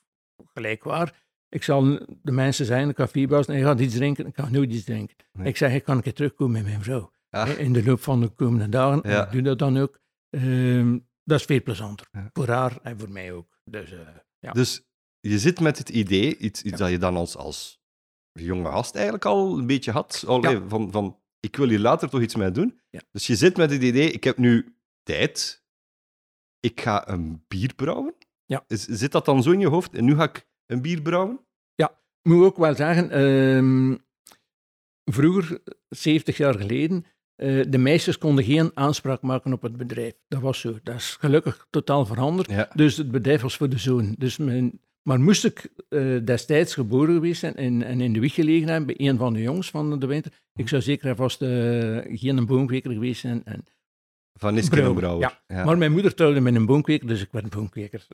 [0.54, 1.82] gelijk waar, ik zal
[2.22, 5.16] de mensen zijn, de cafébaas, en je gaat iets drinken, ik ga nooit iets drinken.
[5.32, 5.46] Nee.
[5.46, 7.10] Ik zeg, ik kan een keer terugkomen met mijn vrouw.
[7.42, 9.02] In de loop van de komende dagen.
[9.02, 9.26] En Ja.
[9.26, 10.00] Ik doe dat dan ook.
[10.30, 12.08] Ehm, dat is veel plezanter.
[12.10, 12.30] Ja.
[12.32, 13.58] Voor haar en voor mij ook.
[13.64, 13.98] Dus eh,
[14.38, 14.52] ja.
[14.52, 14.82] Dus
[15.20, 17.80] je zit met het idee, iets, iets dat je dan als, als
[18.32, 22.20] jonge gast eigenlijk al een beetje had, Allee, van, van ik wil hier later toch
[22.20, 22.80] iets mee doen.
[22.90, 23.00] Ja.
[23.10, 25.64] Dus je zit met het idee, ik heb nu tijd,
[26.60, 28.14] ik ga een bier brouwen.
[28.44, 28.64] Ja.
[28.66, 29.94] Is, zit dat dan zo in je hoofd?
[29.94, 31.46] En nu ga ik een bier brouwen?
[32.24, 33.96] Ik moet ook wel zeggen, ehm,
[35.04, 37.04] vroeger, 70 jaar geleden,
[37.36, 40.12] eh, de meisjes konden geen aanspraak maken op het bedrijf.
[40.28, 40.78] Dat was zo.
[40.82, 42.50] Dat is gelukkig totaal veranderd.
[42.50, 42.68] Ja.
[42.74, 44.14] Dus het bedrijf was voor de zoon.
[44.18, 48.34] Dus mijn, maar moest ik eh, destijds geboren geweest zijn en, en in de wieg
[48.34, 51.42] gelegen hebben bij een van de jongens van de winter, ik zou zeker en vast
[51.42, 51.48] eh,
[52.18, 53.44] geen boomkweker geweest zijn.
[53.44, 53.64] En,
[54.38, 55.40] Van Isken Brouwer, een brouwer.
[55.46, 55.64] ja.
[55.64, 58.06] Maar mijn moeder trouwde met een boomkweker, dus ik werd boomkweker.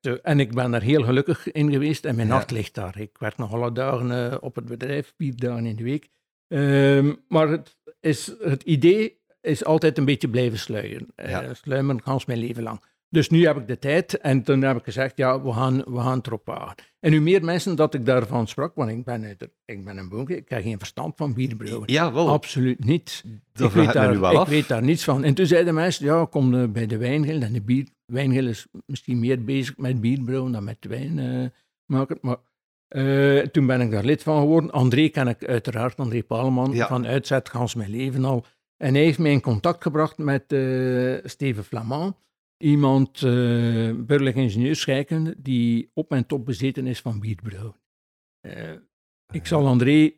[0.00, 0.14] Zo.
[0.22, 2.34] en ik ben daar heel gelukkig in geweest en mijn Ja.
[2.34, 2.98] hart ligt daar.
[3.00, 6.08] Ik werk nog alle dagen op het bedrijf, vier dagen in de week.
[6.48, 11.06] Ehm, maar het, is, het idee is altijd een beetje blijven sluieren.
[11.14, 11.54] Eh Ja.
[11.54, 12.80] sluimeren gans mijn leven lang.
[13.08, 16.00] Dus nu heb ik de tijd en toen heb ik gezegd, ja, we gaan, we
[16.00, 16.74] gaan het erop wagen.
[17.00, 20.08] En hoe meer mensen dat ik daarvan sprak, want ik ben, uit- ik ben een
[20.08, 21.92] boomke, ik heb geen verstand van bierbrouwen.
[21.92, 22.28] Ja, wel.
[22.28, 23.24] Absoluut niet.
[23.52, 24.48] Dat ik weet, daar, nu wel ik af.
[24.48, 25.24] weet daar niets van.
[25.24, 27.40] En toen zeiden mensen, ja, kom eh, bij de wijngil.
[27.42, 31.46] En de bier, wijngil is misschien meer bezig met bierbrouwen dan met wijn eh,
[31.86, 32.18] maken.
[32.20, 32.36] Maar
[32.88, 34.70] eh, toen ben ik daar lid van geworden.
[34.70, 36.86] André ken ik uiteraard, André Paalman, Ja.
[36.86, 38.44] van Uitzet Gans Mijn Leven al.
[38.76, 42.16] En hij heeft mij in contact gebracht met eh, Steven Flamand.
[42.56, 43.30] Iemand, eh
[43.96, 47.76] burgerlijk ingenieur scheikunde, die op en top bezeten is van bierbrouwen.
[49.32, 50.12] Ik zal André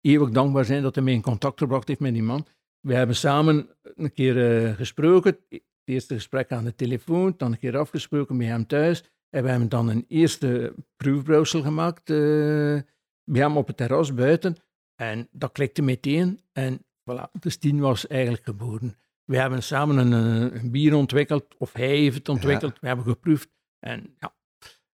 [0.00, 2.46] eeuwig dankbaar zijn dat hij mij in contact gebracht heeft met die man.
[2.80, 5.38] We hebben samen een keer gesproken.
[5.48, 9.04] Het eerste gesprek aan de telefoon, dan een keer afgesproken bij hem thuis.
[9.30, 12.16] En we hebben dan een eerste proefbrouwsel gemaakt eh,
[13.24, 14.56] bij hem op het terras buiten.
[14.94, 16.40] En dat klikte meteen.
[16.52, 18.96] En voilà, de Stien was eigenlijk geboren.
[19.24, 20.12] We hebben samen een,
[20.52, 22.80] eh, een bier ontwikkeld, of hij heeft het ontwikkeld.
[22.80, 23.48] We hebben geproefd.
[23.78, 24.34] En ja,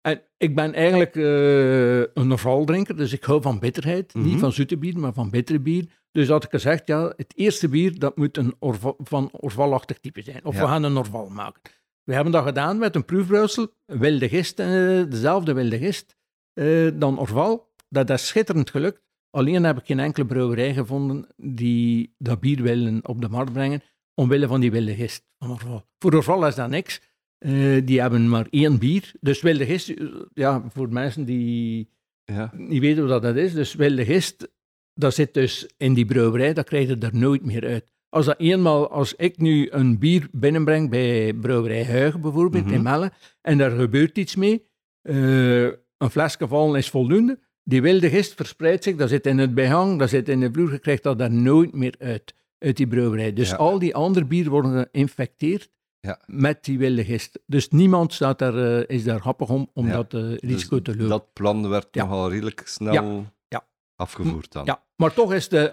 [0.01, 4.13] en ik ben eigenlijk eh, een Orval-drinker, dus ik hou van bitterheid.
[4.13, 4.25] Mhm.
[4.25, 5.85] Niet van zoete bier, maar van bittere bier.
[6.11, 10.21] Dus had ik gezegd, ja, het eerste bier dat moet een Orval, van Orvalachtig type
[10.21, 10.45] zijn.
[10.45, 10.61] Of Ja.
[10.61, 11.61] we gaan een Orval maken.
[12.07, 14.67] We hebben dat gedaan met een proefbrouwsel, een wilde gist, eh,
[15.09, 16.15] dezelfde wilde gist,
[16.53, 17.73] eh, dan Orval.
[17.89, 19.01] Dat is schitterend gelukt.
[19.29, 23.81] Alleen heb ik geen enkele brouwerij gevonden die dat bier willen op de markt brengen,
[24.13, 25.85] omwille van die wilde gist van Orval.
[25.99, 27.01] Voor Orval is dat niks.
[27.37, 29.11] Eh, die hebben maar één bier.
[29.19, 29.93] Dus wilde gist,
[30.33, 31.89] ja, voor mensen die
[32.23, 32.51] Ja.
[32.53, 33.53] niet weten wat dat is.
[33.53, 34.47] Dus wilde gist,
[34.93, 37.91] dat zit dus in die brouwerij, dat krijg je er nooit meer uit.
[38.09, 42.73] Als dat eenmaal, als ik nu een bier binnenbreng bij brouwerij Huigen bijvoorbeeld, Mhm.
[42.73, 44.65] in Melle, en daar gebeurt iets mee,
[45.01, 45.63] eh,
[45.97, 49.99] een flesje vallen is voldoende, die wilde gist verspreidt zich, dat zit in het behang,
[49.99, 53.33] dat zit in de vloer, je krijgt dat daar nooit meer uit, uit die brouwerij.
[53.33, 53.55] Dus Ja.
[53.55, 56.21] al die andere bieren worden geïnfecteerd Ja.
[56.25, 57.39] met die wilde gist.
[57.45, 59.93] Dus niemand staat daar, eh, is daar happig om, om Ja.
[59.93, 61.09] dat eh, Dus risico te lopen.
[61.09, 63.25] Dat plan werd nogal redelijk snel
[63.95, 64.65] afgevoerd dan.
[64.65, 65.69] Ja, maar toch is de,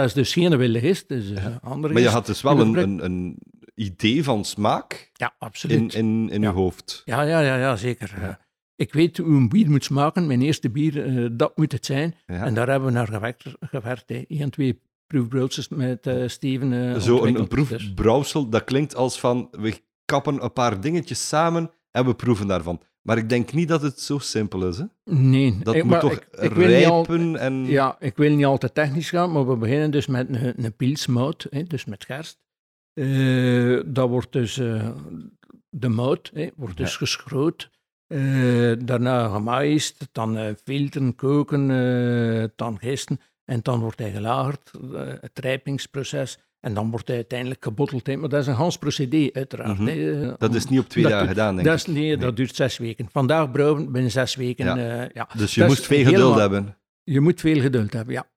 [0.00, 1.44] dat is dus geen gist, dus Ja.
[1.44, 3.38] een andere Maar je had dus wel een, een, een
[3.74, 5.94] idee van smaak Ja, absoluut.
[5.94, 6.48] in, in, in Ja.
[6.48, 7.02] je hoofd.
[7.04, 8.14] Ja, ja, ja, ja zeker.
[8.22, 8.28] Eh,
[8.76, 10.26] Ik weet hoe een bier moet smaken.
[10.26, 12.14] Mijn eerste bier, eh, dat moet het zijn.
[12.26, 13.44] En daar hebben we naar gewerkt.
[13.60, 14.24] gewerkt hè.
[14.28, 17.68] Eén, twee proefbroodjes met eh, Steven eh, Zo een, een ontwikkeld.
[17.68, 22.46] Dus- proefbrouwsel, dat klinkt als van we kappen een paar dingetjes samen en we proeven
[22.46, 22.80] daarvan.
[23.08, 24.78] Maar ik denk niet dat het zo simpel is.
[24.78, 24.84] Hè?
[25.04, 25.58] Nee.
[25.62, 27.66] Dat ik, moet toch ik, ik wil niet al- rijpen en...
[27.66, 30.76] Ja, ik wil niet al te technisch gaan, maar we beginnen dus met een, een
[30.76, 32.38] pilsmout, hè, dus met gerst.
[32.92, 34.90] Eh, dat wordt dus eh,
[35.70, 36.96] de mout, hè, wordt dus Ja.
[36.98, 37.70] geschroot.
[38.06, 41.66] Eh, daarna gemaaist, dan filteren, koken,
[42.56, 43.20] dan gisten.
[43.44, 44.72] En dan wordt hij gelagerd,
[45.20, 46.38] het rijpingsproces.
[46.60, 48.06] En dan wordt hij uiteindelijk gebotteld.
[48.06, 49.78] Maar dat is een Hans procedé, uiteraard.
[49.78, 49.86] Mhm.
[49.86, 50.36] hè.
[50.36, 51.86] Dat is niet op twee Dat dagen gedaan, denk Dat ik.
[51.86, 53.08] is, nee, dat duurt zes weken.
[53.12, 54.64] Vandaag brouwen, binnen zes weken.
[54.64, 54.76] Ja.
[54.76, 55.28] eh, ja.
[55.36, 56.76] Dus je Dat moest veel geduld helemaal- hebben.
[57.04, 58.28] Je moet veel geduld hebben, ja.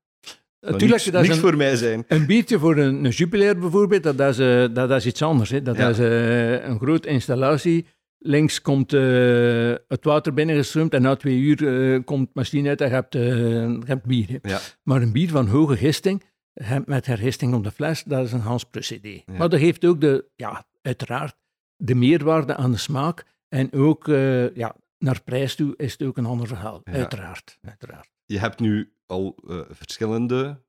[0.60, 2.04] Natuurlijk, niks, dat is een, voor mij zijn.
[2.08, 5.50] een biertje voor een, een bijvoorbeeld, dat is, eh, dat is iets anders.
[5.50, 5.62] Hè.
[5.62, 5.90] Dat Ja.
[5.90, 7.86] is eh, een grote installatie.
[8.18, 9.02] Links komt eh,
[9.88, 13.16] het water binnengestroomd en na twee uur eh, komt de machine uit en je hebt,
[13.16, 14.40] eh, je hebt bier.
[14.42, 14.60] Ja.
[14.84, 16.24] Maar een bier van hoge gisting,
[16.86, 19.22] met hergisting op de fles, dat is een Hans procedé.
[19.26, 19.34] Ja.
[19.38, 21.36] Maar dat geeft ook de, ja, uiteraard
[21.76, 23.26] de meerwaarde aan de smaak.
[23.48, 26.82] En ook eh, ja, naar prijs toe is het ook een ander verhaal.
[26.84, 26.92] Ja.
[26.92, 28.10] Uiteraard, uiteraard.
[28.26, 30.62] Je hebt nu al eh, verschillende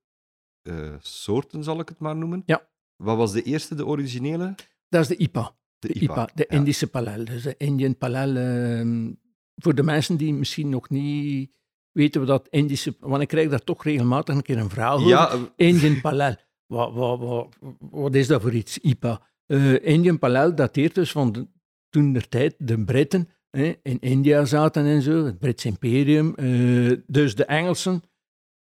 [0.63, 2.43] eh, soorten, zal ik het maar noemen.
[2.47, 2.71] Ja.
[2.97, 4.55] Wat was de eerste, de originele?
[4.89, 5.55] Dat is de IPA.
[5.79, 6.57] De, De IPA, de Ja.
[6.57, 7.25] Indische Palel.
[7.25, 8.37] Dus de Indian Palel.
[8.37, 9.13] ehm,
[9.57, 11.51] voor de mensen die misschien nog niet
[11.93, 12.95] weten wat dat Indische...
[13.01, 15.09] Want ik krijg daar toch regelmatig een keer een vraag over.
[15.09, 16.35] Ja, eh, Indian Palel.
[16.67, 19.23] Wat, wat, wat, wat is dat voor iets, IPA?
[19.47, 21.47] Eh, Indian Palel dateert dus van de,
[21.89, 26.35] toen der tijd de Britten hè, in India zaten en zo, het Brits imperium.
[26.35, 28.03] eh, dus de Engelsen,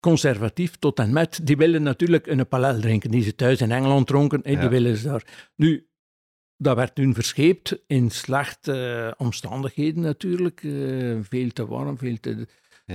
[0.00, 4.06] conservatief tot en met, die willen natuurlijk een Palel drinken, die ze thuis in Engeland
[4.06, 4.60] dronken, hè, Ja.
[4.60, 5.50] die willen ze daar.
[5.56, 5.86] Nu,
[6.56, 10.60] dat werd toen verscheept in slechte omstandigheden natuurlijk.
[11.22, 12.46] veel te warm, veel te,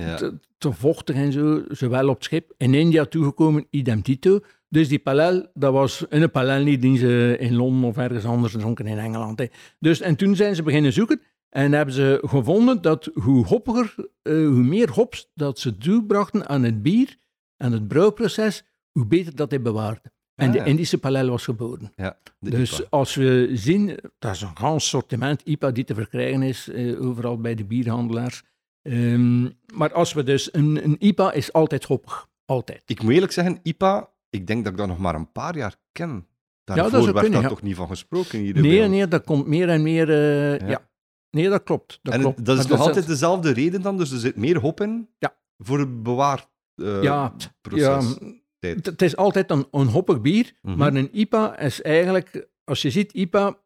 [0.06, 0.16] ja.
[0.16, 2.52] te, te vochtig en zo, zowel op het schip.
[2.56, 4.40] In India toegekomen, idem dito.
[4.68, 8.52] Dus die palel, dat was een palel niet die ze in Londen of ergens anders
[8.52, 9.38] dronken in Engeland.
[9.38, 9.46] Hè.
[9.78, 14.32] Dus, en toen zijn ze beginnen zoeken en hebben ze gevonden dat hoe hoppiger, eh,
[14.34, 17.16] hoe meer hops dat ze toebrachten aan het bier,
[17.56, 20.02] aan het brouwproces, hoe beter dat hij bewaarde.
[20.34, 20.64] En Ah, de ja.
[20.64, 21.92] Indische palel was geboren.
[21.96, 22.86] ja, de Dus IPA.
[22.90, 27.40] als we zien, dat is een gans sortiment IPA die te verkrijgen is, eh, overal
[27.40, 28.42] bij de bierhandelaars.
[28.82, 29.42] Ehm,
[29.74, 32.28] maar als we dus, een, een IPA is altijd hoppig.
[32.44, 32.82] Altijd.
[32.86, 35.76] Ik moet eerlijk zeggen, IPA, ik denk dat ik dat nog maar een paar jaar
[35.92, 36.26] ken.
[36.64, 37.48] Daarvoor zou werd kunnen, daar ja.
[37.48, 40.08] toch niet van gesproken hier Nee, nee, dat komt meer en meer...
[40.10, 40.68] eh, Ja.
[40.68, 40.88] ja.
[41.30, 41.98] Nee, dat klopt.
[42.02, 42.44] Dat en klopt.
[42.44, 43.96] dat is Maar nog dat altijd dezelfde reden dan?
[43.98, 45.36] Dus er zit meer hop in Ja.
[45.58, 48.16] voor het bewaard eh, Ja, proces?
[48.58, 50.76] Ja, het is altijd een, een hoppig bier, Mhm.
[50.78, 52.48] maar een IPA is eigenlijk...
[52.64, 53.58] Als je ziet, IPA,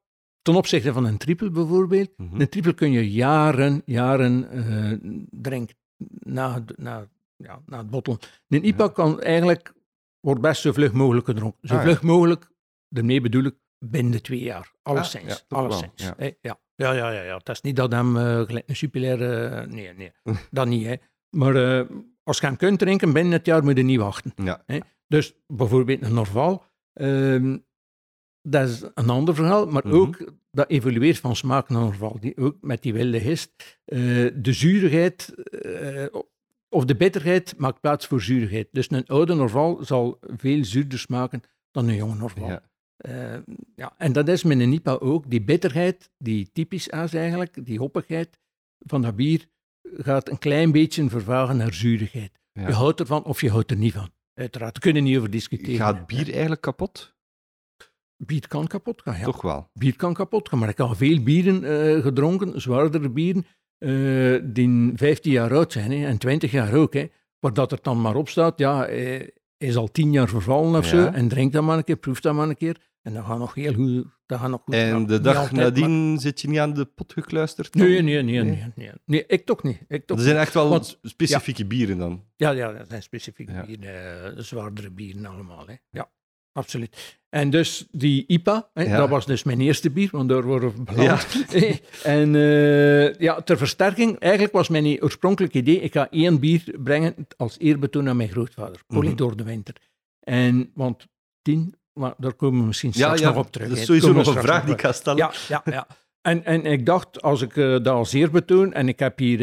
[0.42, 2.40] ten opzichte van een triple bijvoorbeeld, Mhm.
[2.40, 4.92] een triple kun je jaren, jaren eh,
[5.30, 5.76] drinken
[6.18, 8.18] na, het- na, ja, na het bottelen.
[8.48, 8.90] Een IPA Ja.
[8.90, 9.72] kan eigenlijk,
[10.20, 11.68] wordt best zo vlug mogelijk gedronken.
[11.68, 11.86] Zo Ah, ja.
[11.86, 12.50] vlug mogelijk,
[12.88, 14.72] daarmee bedoel ik, binnen twee jaar.
[14.82, 15.44] Alleszins.
[15.48, 15.92] Ah, alleszins.
[15.94, 16.14] ja.
[16.40, 16.60] Ja.
[16.76, 17.36] Ja, ja, ja.
[17.36, 19.46] Het is niet dat hem eh, gelijk een jupiler...
[19.52, 20.12] eh, nee, nee.
[20.50, 20.94] dat niet, hè.
[21.30, 21.86] Maar
[22.22, 24.32] als je hem kunt drinken, binnen het jaar moet je niet wachten.
[24.36, 24.64] Ja.
[25.08, 27.58] Dus bijvoorbeeld een Norval, ehm,
[28.42, 29.94] dat is een ander verhaal, maar Mhm.
[29.96, 32.16] ook dat evolueert van smaak naar Norval.
[32.20, 33.80] Die, ook met die wilde gist.
[33.84, 33.98] eh,
[34.34, 36.06] de zuurigheid eh,
[36.68, 38.68] of de bitterheid maakt plaats voor zuurigheid.
[38.70, 42.48] Dus een oude Norval zal veel zuurder smaken dan een jonge Norval.
[42.48, 42.62] Ja.
[42.96, 43.38] Eh,
[43.76, 45.30] ja, en dat is met een IPA ook.
[45.30, 48.38] Die bitterheid, die typisch is eigenlijk, die hoppigheid
[48.78, 49.46] van dat bier,
[49.82, 52.32] gaat een klein beetje vervagen naar zuurigheid.
[52.52, 52.66] Ja.
[52.66, 54.10] Je houdt ervan of je houdt er niet van.
[54.34, 55.76] Uiteraard, daar kunnen we niet over discussiëren.
[55.76, 57.14] Gaat bier eigenlijk kapot?
[58.26, 59.24] Bier kan kapot gaan, ja.
[59.24, 59.70] Toch wel.
[59.74, 63.44] Bier kan kapot gaan, maar ik heb veel bieren eh, gedronken, zwaardere bieren,
[63.78, 66.94] eh, die 15 jaar oud zijn hè, en 20 jaar ook.
[66.94, 67.06] Hè,
[67.38, 69.04] waar dat er dan maar op staat, ja, eh,
[69.56, 70.90] hij is al 10 jaar vervallen of Ja.
[70.90, 73.38] zo, en drink dat maar een keer, proef dat maar een keer, en dat gaat
[73.38, 74.04] nog heel goed.
[74.26, 75.06] Dat gaat nog goed En gaan.
[75.06, 77.72] de dag altijd, nadien zit je niet aan de pot gekluisterd?
[77.72, 77.82] dan?
[77.82, 79.26] maar- Nee, nee, nee, nee, nee, nee.
[79.26, 79.78] ik toch niet.
[79.88, 82.24] Ik toch Er zijn echt wel Want- specifieke bieren dan.
[82.36, 83.66] Ja, ja, dat zijn specifieke Ja.
[83.66, 85.66] bieren, eh, zwaardere bieren allemaal.
[85.66, 85.74] Hè.
[85.90, 86.10] Ja,
[86.52, 87.18] absoluut.
[87.28, 88.96] En dus die IPA, hè, Ja.
[88.96, 91.44] dat was dus mijn eerste bier, want daar worden we beland.
[92.02, 97.14] en eh, ja, ter versterking, eigenlijk was mijn oorspronkelijk idee, ik ga één bier brengen
[97.36, 99.00] als eerbetoon aan mijn grootvader, Mhm.
[99.00, 99.74] Polydor de Winter.
[100.20, 101.06] En, want
[101.42, 103.68] tien, maar daar komen we misschien Ja, straks ja, nog op terug.
[103.68, 105.18] dat is sowieso nog een vraag die ik ga stellen.
[105.18, 105.86] ja, ja, ja.
[106.20, 109.40] En, en ik dacht, als ik eh, dat als eerbetoon, en ik heb hier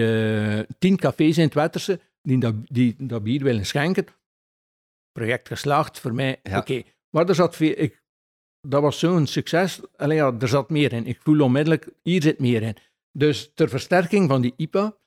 [0.57, 4.05] eh, tien cafés in het Wetterse die dat, die dat bier willen schenken,
[5.11, 6.57] project geslaagd voor mij, Ja.
[6.57, 6.81] oké.
[7.09, 8.03] Maar er zat veel, ik,
[8.61, 11.05] dat was zo'n succes, Allee, ja, er zat meer in.
[11.05, 12.75] Ik voel onmiddellijk, hier zit meer in.
[13.11, 14.97] Dus ter versterking van die IPA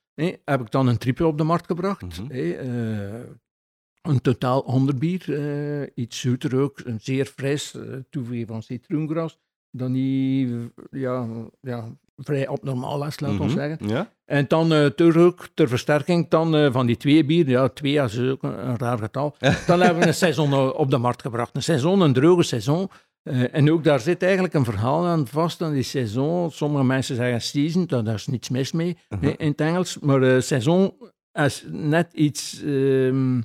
[0.45, 2.21] heb ik dan een triple op de markt gebracht.
[2.21, 2.31] Mhm.
[2.31, 3.21] eh,
[4.03, 9.39] een totaal ander bier, eh, iets zoeter ook, een zeer fris, eh toevoeging van citroengras,
[9.71, 13.49] dat niet ja, ja, vrij abnormaal laten we Mhm.
[13.51, 13.89] zeggen.
[13.89, 14.11] Ja?
[14.25, 18.03] En dan eh, ter, ook, ter versterking dan, eh, van die twee bier, ja, twee
[18.03, 21.23] is ook een, een raar getal, dan hebben we een seizoen eh, op de markt
[21.23, 21.57] gebracht.
[21.57, 22.89] Een seizoen, een droge seizoen.
[23.53, 26.51] En ook daar zit eigenlijk een verhaal aan vast, aan die seizoen.
[26.51, 29.25] Sommige mensen zeggen season, daar is niets mis mee Mhm.
[29.37, 29.99] in het Engels.
[29.99, 30.93] Maar seizoen
[31.33, 33.41] is net iets ehm,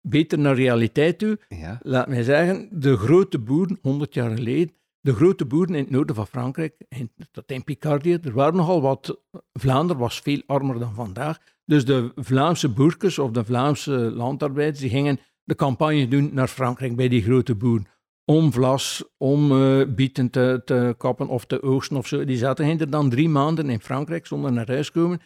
[0.00, 1.38] beter naar realiteit toe.
[1.48, 1.78] Ja.
[1.82, 6.14] Laat mij zeggen, de grote boeren, 100 jaar geleden, de grote boeren in het noorden
[6.14, 9.20] van Frankrijk, in, tot in Picardie, er waren nogal wat...
[9.52, 11.38] Vlaanderen was veel armer dan vandaag.
[11.64, 16.96] Dus de Vlaamse boerkes of de Vlaamse landarbeiders, die gingen de campagne doen naar Frankrijk
[16.96, 17.86] bij die grote boeren.
[18.24, 22.24] Om vlas, om eh, bieten te, te kappen of te oogsten of zo.
[22.24, 25.20] Die zaten er dan drie maanden in Frankrijk zonder naar huis komen.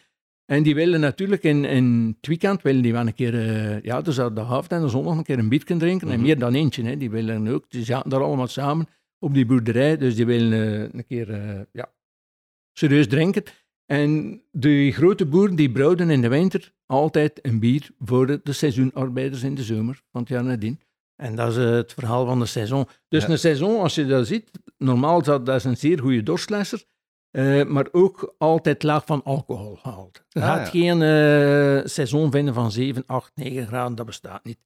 [0.45, 4.01] En die willen natuurlijk in, in het weekend willen die wel een keer, eh, ja,
[4.01, 6.07] dus de avond en de zondag een keer een biertje drinken.
[6.07, 6.23] En Mhm.
[6.23, 6.97] meer dan eentje, hè.
[6.97, 7.69] die willen ook.
[7.69, 8.87] Die zaten daar allemaal samen
[9.19, 11.93] op die boerderij, dus die willen eh, een keer, eh, ja,
[12.73, 13.43] serieus drinken.
[13.85, 18.53] En die grote boeren die brouwden in de winter altijd een bier voor de, de
[18.53, 20.79] seizoenarbeiders in de zomer van het jaar nadien.
[21.15, 22.85] En dat is eh, het verhaal van de seizoen.
[23.07, 23.29] Dus Ja.
[23.29, 26.83] een seizoen, als je dat ziet, normaal is dat, dat is een zeer goede dorstlesser,
[27.67, 30.23] maar ook altijd laag van alcohol gehaald.
[30.29, 30.95] Je Ah, gaat ja.
[30.95, 34.57] geen seizoen vinden van 7, 8, 9 graden, dat bestaat niet.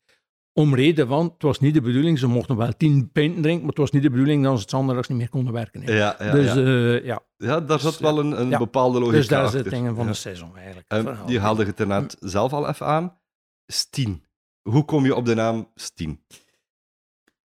[0.60, 3.70] Om reden van, het was niet de bedoeling, ze mochten wel 10 pinten drinken, maar
[3.70, 5.82] het was niet de bedoeling dat ze het zondags niet meer konden werken.
[5.82, 5.92] hè.
[5.94, 6.56] Ja, ja, dus ja.
[6.56, 9.66] eh, ja, ja, daar zat dus, wel een, een bepaalde logica dus dat is het
[9.66, 9.82] achter.
[9.82, 10.88] ding van de seizoen eigenlijk.
[10.88, 11.30] Ehm, het verhaal.
[11.32, 13.18] je haalde het inderdaad zelf al even aan.
[13.66, 14.24] Stien.
[14.62, 16.24] Hoe kom je op de naam Stien?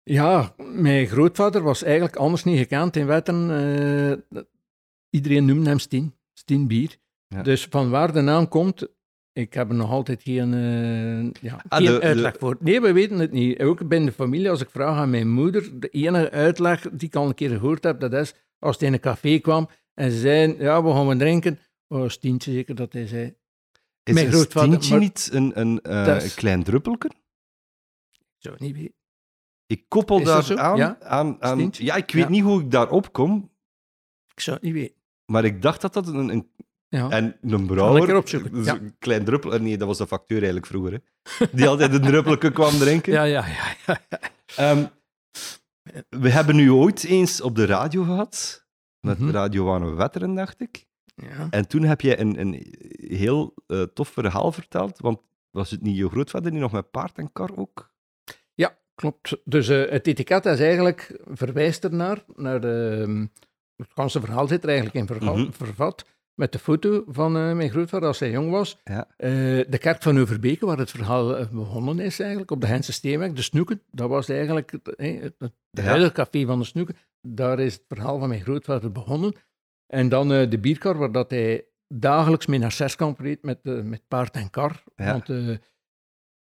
[0.04, 3.50] Ja, mijn grootvader was eigenlijk anders niet gekend in Wetten.
[4.32, 4.42] eh,
[5.10, 6.98] iedereen noemde hem Stien, Stien Bier.
[7.28, 7.42] Ja.
[7.42, 8.88] Dus van waar de naam komt,
[9.34, 12.58] ik heb er nog altijd geen, eh, ja, Ah, geen de- de- uitleg voor.
[12.60, 13.60] Nee, we weten het niet.
[13.62, 17.16] Ook binnen de familie, als ik vraag aan mijn moeder, de enige uitleg die ik
[17.16, 20.20] al een keer gehoord heb, dat is als hij in een café kwam en ze
[20.20, 21.60] zei, ja, we gaan we drinken.
[21.88, 23.36] Oh, Stientje zeker dat hij zei.
[24.04, 27.08] Is Mijn grootvader, stientje maar- niet een, een, is- klein druppelke?
[28.12, 28.94] Ik zou het niet weten.
[29.66, 30.56] Ik koppel daar zo?
[30.56, 30.98] aan, Ja?
[31.00, 31.58] aan, aan...
[31.58, 31.84] Stientje?
[31.84, 32.30] Ja, ik weet Ja.
[32.30, 33.52] niet hoe ik daarop kom,
[34.34, 34.96] Ik zou het niet weten.
[35.26, 36.30] maar ik dacht dat dat een...
[36.30, 36.50] een
[36.92, 37.10] Ja.
[37.10, 38.24] en een brouwer...
[38.64, 38.74] ja.
[38.74, 39.60] Een klein druppel...
[39.60, 40.92] Nee, dat was de facteur eigenlijk vroeger.
[40.92, 41.46] Hè.
[41.52, 43.14] Die altijd een druppelke kwam drinken.
[43.14, 43.76] Ja, ja, ja.
[44.10, 44.20] ja.
[44.56, 44.86] Ehm,
[46.10, 48.66] We hebben nu ooit eens op de radio gehad,
[49.00, 49.30] met Mhm.
[49.30, 50.86] Radio Wano Wetteren, dacht ik.
[51.16, 51.48] Ja.
[51.50, 52.76] En toen heb je een, een
[53.08, 55.20] heel eh, tof verhaal verteld, want
[55.52, 57.92] was het niet je grootvader die nog met paard en kar ook?
[58.54, 59.38] Ja, klopt.
[59.44, 63.26] Dus eh, het etiket is eigenlijk verwijst ernaar, naar de, ehm,
[63.76, 65.52] het ganse verhaal zit er eigenlijk in verval- Mhm.
[65.52, 66.06] vervat,
[66.42, 68.78] met de foto van eh, mijn grootvader als hij jong was.
[68.84, 69.08] Ja.
[69.18, 69.32] Eh,
[69.70, 73.34] de kerk van Overbeke, waar het verhaal eh, begonnen is eigenlijk, op de Hense Steenweg,
[73.34, 75.84] de Snoeken, dat was eigenlijk het, het, het Ja.
[75.84, 76.96] huidige café van de Snoeken.
[77.22, 79.34] Daar is het verhaal van mijn grootvader begonnen.
[79.88, 84.36] En dan de bierkar, waar dat hij dagelijks mee naar Zeskamp reed met, met paard
[84.36, 84.84] en kar.
[84.96, 85.12] Ja.
[85.12, 85.60] Want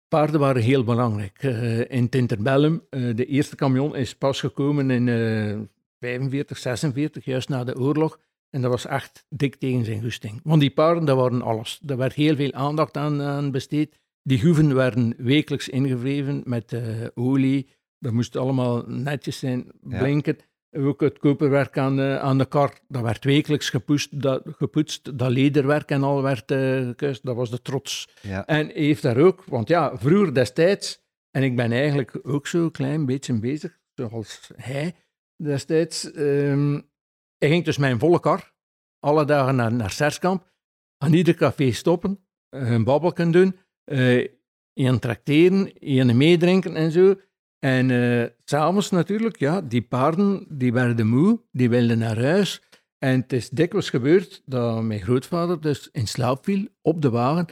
[0.07, 1.43] paarden waren heel belangrijk.
[1.89, 5.59] In het interbellum, eh, de eerste camion is pas gekomen in eh
[5.99, 8.19] 45, 46, juist na de oorlog.
[8.49, 10.39] En dat was echt dik tegen zijn goesting.
[10.43, 11.79] Want die paarden, dat waren alles.
[11.81, 13.99] Daar werd heel veel aandacht aan, aan besteed.
[14.23, 16.81] Die hoeven werden wekelijks ingevreven met eh,
[17.13, 17.69] olie.
[17.99, 19.99] Dat moest allemaal netjes zijn, Ja.
[19.99, 20.37] blinken.
[20.71, 24.21] Ook het koperwerk aan, eh, aan de kar, dat werd wekelijks gepoetst.
[24.21, 27.25] Dat, gepoetst, dat lederwerk en al werd eh gekust.
[27.25, 28.07] Dat was de trots.
[28.21, 28.45] Ja.
[28.45, 33.05] En heeft daar ook, want ja, vroeger destijds, en ik ben eigenlijk ook zo'n klein
[33.05, 34.95] beetje bezig, zoals hij
[35.43, 36.11] destijds.
[36.11, 36.79] ehm,
[37.39, 38.53] hij ging dus een volle kar,
[38.99, 40.51] alle dagen naar, naar Serskamp,
[40.97, 44.27] aan ieder café stoppen, eh, een babbelken doen, eh
[44.73, 47.15] een tracteren, een meedrinken en zo.
[47.59, 47.89] En
[48.45, 52.61] s s'avonds natuurlijk, ja, die paarden, die werden moe, die wilden naar huis.
[52.97, 57.45] En het is dikwijls gebeurd dat mijn grootvader dus in slaap viel op de wagen.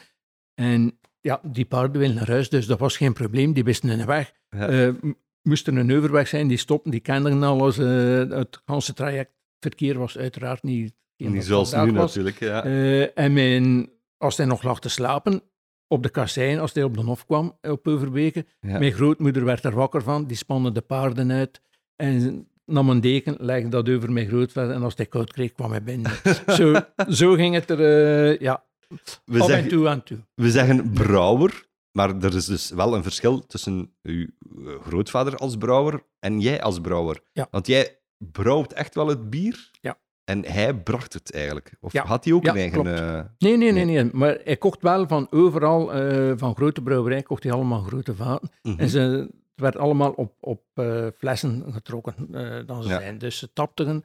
[0.53, 4.05] En ja, die paarden wilden naar huis, dus dat was geen probleem, die wisten hun
[4.05, 4.33] weg.
[4.49, 4.91] Ja.
[4.91, 7.75] M- moest er een overweg zijn, die stopten, die kenden alles.
[7.75, 9.36] het ganse traject.
[9.59, 10.93] Verkeer was uiteraard niet...
[11.17, 12.15] Niet zoals nu was.
[12.15, 12.39] natuurlijk.
[12.39, 12.63] Ja.
[12.63, 15.41] Eh, en mijn, als hij nog lag te slapen,
[15.87, 18.79] op de kassein, als hij op de hof kwam, op Overbeke, Ja.
[18.79, 21.61] mijn grootmoeder werd er wakker van, die spande de paarden uit
[21.95, 25.71] en nam een deken, legde dat over mijn grootvader en als hij koud kreeg, kwam
[25.71, 26.11] hij binnen.
[26.57, 26.73] zo,
[27.09, 28.65] zo ging het er, eh, ja,
[29.25, 30.17] we, en zeggen, toe aan toe.
[30.35, 34.25] we zeggen brouwer, maar er is dus wel een verschil tussen uw
[34.65, 37.21] eh, grootvader als brouwer en jij als brouwer.
[37.33, 37.47] Ja.
[37.51, 39.97] Want jij brouwt echt wel het bier Ja.
[40.23, 41.75] en hij bracht het eigenlijk.
[41.79, 42.05] Of Ja.
[42.05, 42.95] had hij ook Ja, een eigen...
[42.97, 44.09] eh, Nee, nee, nee, Nee.
[44.13, 48.49] maar hij kocht wel van overal, eh, van grote brouwerij, kocht hij allemaal grote vaten.
[48.63, 48.79] mhm.
[48.79, 49.31] En ze, het
[49.65, 52.15] werd allemaal op, op eh, flessen getrokken
[52.65, 52.99] dan ze Ja.
[52.99, 53.17] zijn.
[53.17, 54.03] Dus ze tapten.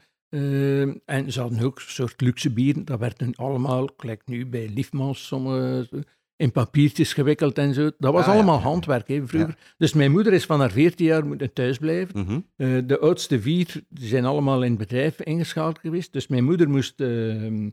[1.04, 2.84] en ze hadden ook een soort luxe bieren.
[2.84, 6.04] Dat werd nu allemaal, gelijk nu bij Liefmans, sommige,
[6.42, 7.90] in papiertjes gewikkeld en zo.
[7.98, 8.32] Dat was Ah, ja.
[8.34, 9.58] allemaal handwerk hè, vroeger.
[9.78, 12.20] Dus mijn moeder is van haar 14 jaar moeten thuis blijven.
[12.20, 12.40] Mhm.
[12.56, 16.12] Eh, de oudste vier zijn allemaal in het bedrijf ingeschakeld geweest.
[16.12, 17.66] Dus mijn moeder moest eh,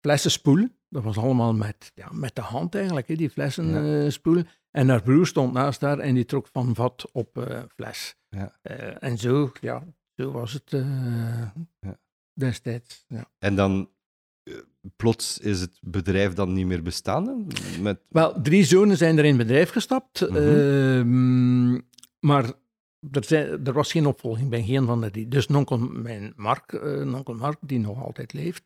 [0.00, 0.72] flessen spoelen.
[0.88, 4.04] Dat was allemaal met, ja, met de hand eigenlijk, hè, die flessen Ja.
[4.04, 4.46] eh, spoelen.
[4.70, 8.16] En haar broer stond naast haar en die trok van vat op eh, fles.
[8.28, 8.58] Ja.
[9.00, 9.84] En zo, ja,
[10.16, 10.70] zo was het
[11.80, 11.98] Ja.
[12.34, 13.04] destijds.
[13.08, 13.24] Ja.
[13.38, 13.88] En dan
[14.96, 17.44] plots is het bedrijf dan niet meer bestaande?
[17.80, 18.00] Met...
[18.08, 20.20] Wel, drie zonen zijn er in het bedrijf gestapt.
[20.30, 20.36] Mhm.
[20.36, 21.72] ehm,
[22.20, 22.52] maar
[23.10, 25.28] er, zijn, er was geen opvolging bij geen van de drie.
[25.28, 28.62] Dus nonkel, mijn Mark, eh, nonkel Mark, die nog altijd leeft,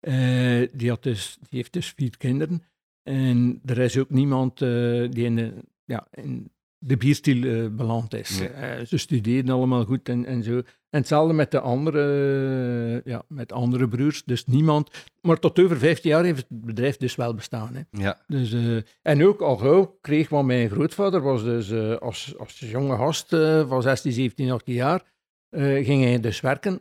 [0.00, 2.62] eh, die, had dus, die heeft dus vier kinderen.
[3.02, 4.68] En er is ook niemand eh,
[5.10, 8.40] die in de, ja, in de bierstil eh, beland is.
[8.40, 10.56] Eh, ze studeerden allemaal goed en, en zo.
[10.90, 12.02] En hetzelfde met de andere,
[13.04, 14.24] eh, ja, met andere broers.
[14.24, 14.90] Dus niemand.
[15.20, 17.74] Maar tot over 15 jaar heeft het bedrijf dus wel bestaan.
[17.74, 18.02] Hè.
[18.02, 18.20] Ja.
[18.26, 18.56] Dus,
[19.02, 23.28] en ook al gauw kreeg, want mijn grootvader was dus als, als jonge gast
[23.68, 25.02] van 16, 17, 18 jaar,
[25.50, 26.80] ging hij dus werken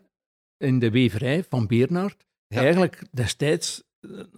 [0.57, 2.25] in de weverij van Beernaert.
[2.47, 2.61] Ja.
[2.61, 3.83] Eigenlijk destijds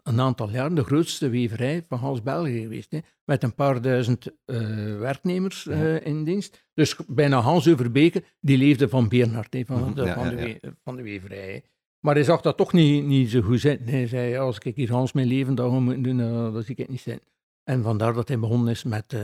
[0.03, 2.91] een aantal jaren de grootste weverij van Hans België geweest.
[2.91, 4.59] Hè, met een paar duizend eh,
[4.97, 6.65] werknemers eh, in dienst.
[6.73, 10.57] Dus bijna Hans Overbeke, die leefde van Beernaert, hè, van, Mhm, de, ja, van, de,
[10.61, 10.69] ja.
[10.83, 11.51] van de weverij.
[11.53, 11.59] hè.
[11.99, 13.87] Maar hij zag dat toch niet, niet zo goed zitten.
[13.87, 16.77] Hij zei, als ik hier Hans mijn leven dag moet doen, uh, dat zie ik
[16.77, 17.27] het niet zitten.
[17.63, 19.19] En vandaar dat hij begonnen is met eh,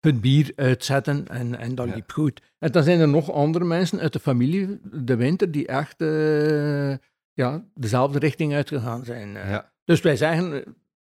[0.00, 2.42] het bier uitzetten en, en dat liep goed.
[2.58, 6.90] En dan zijn er nog andere mensen uit de familie, de winter, die echt eh,
[7.32, 9.36] ja, dezelfde richting uitgegaan zijn.
[9.36, 9.50] eh.
[9.50, 9.72] Ja.
[9.86, 10.72] Dus wij zeggen eh,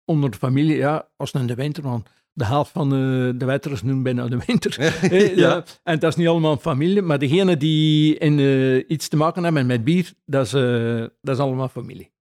[0.05, 3.45] onder de familie, ja, als het in de winter, want de helft van de, de
[3.45, 4.77] wetters noemen bijna de winter.
[5.01, 5.63] Eh, ja.
[5.83, 9.65] En dat is niet allemaal familie, maar degene die in, eh, iets te maken hebben
[9.65, 12.11] met bier, dat is, eh, dat is allemaal familie.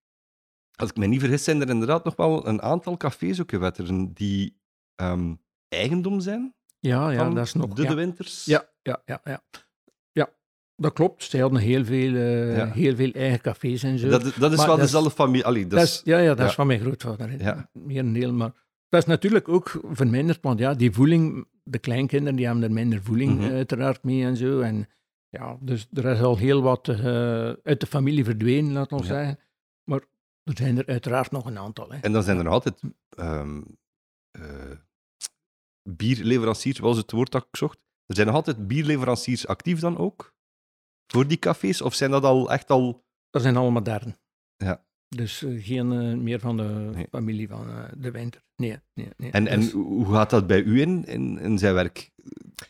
[0.74, 3.60] Als ik me niet vergis, zijn er inderdaad nog wel een aantal cafés ook in
[3.60, 4.60] Wetteren die
[4.94, 5.34] ehm,
[5.68, 7.74] eigendom zijn Ja, ja, dat is nog...
[7.74, 7.88] de ja.
[7.88, 8.44] De Winters.
[8.44, 9.42] Ja, ja, ja, ja.
[10.80, 11.22] Dat klopt.
[11.22, 12.70] Ze hadden heel veel, eh, Ja.
[12.72, 14.08] heel veel eigen cafés en zo.
[14.08, 15.44] Dat, dat is Maar wel dezelfde familie.
[15.44, 16.44] Allee, dat Dat is- is, ja, ja, dat ja.
[16.44, 17.40] is van mijn grootvader.
[17.42, 17.70] Ja.
[17.72, 18.52] Meer een deel, maar
[18.88, 23.02] dat is natuurlijk ook verminderd, want ja, die voeling, de kleinkinderen, die hebben er minder
[23.02, 23.50] voeling Mhm.
[23.52, 24.60] uiteraard mee en zo.
[24.60, 24.88] En
[25.30, 26.96] Ja, dus er is al heel wat uh,
[27.62, 29.38] uit de familie verdwenen, laten we zeggen.
[29.84, 30.00] Maar
[30.44, 31.90] er zijn er uiteraard nog een aantal.
[31.92, 31.98] Hè.
[32.00, 32.80] En dan zijn er altijd
[33.18, 33.64] um,
[34.38, 34.42] uh,
[35.82, 37.78] bierleveranciers, was het woord dat ik zocht.
[38.06, 40.34] Er zijn nog altijd bierleveranciers actief dan ook?
[41.12, 41.82] Voor die cafés?
[41.82, 43.04] Of zijn dat al echt al...
[43.30, 44.16] Dat zijn allemaal modern.
[44.56, 44.86] Ja.
[45.08, 47.06] Dus uh, geen uh, meer van de nee.
[47.10, 48.42] familie van uh, de winter.
[48.56, 49.30] Nee, nee, nee.
[49.30, 49.52] En, dus...
[49.52, 52.10] en hoe gaat dat bij u in, in, in zijn werk?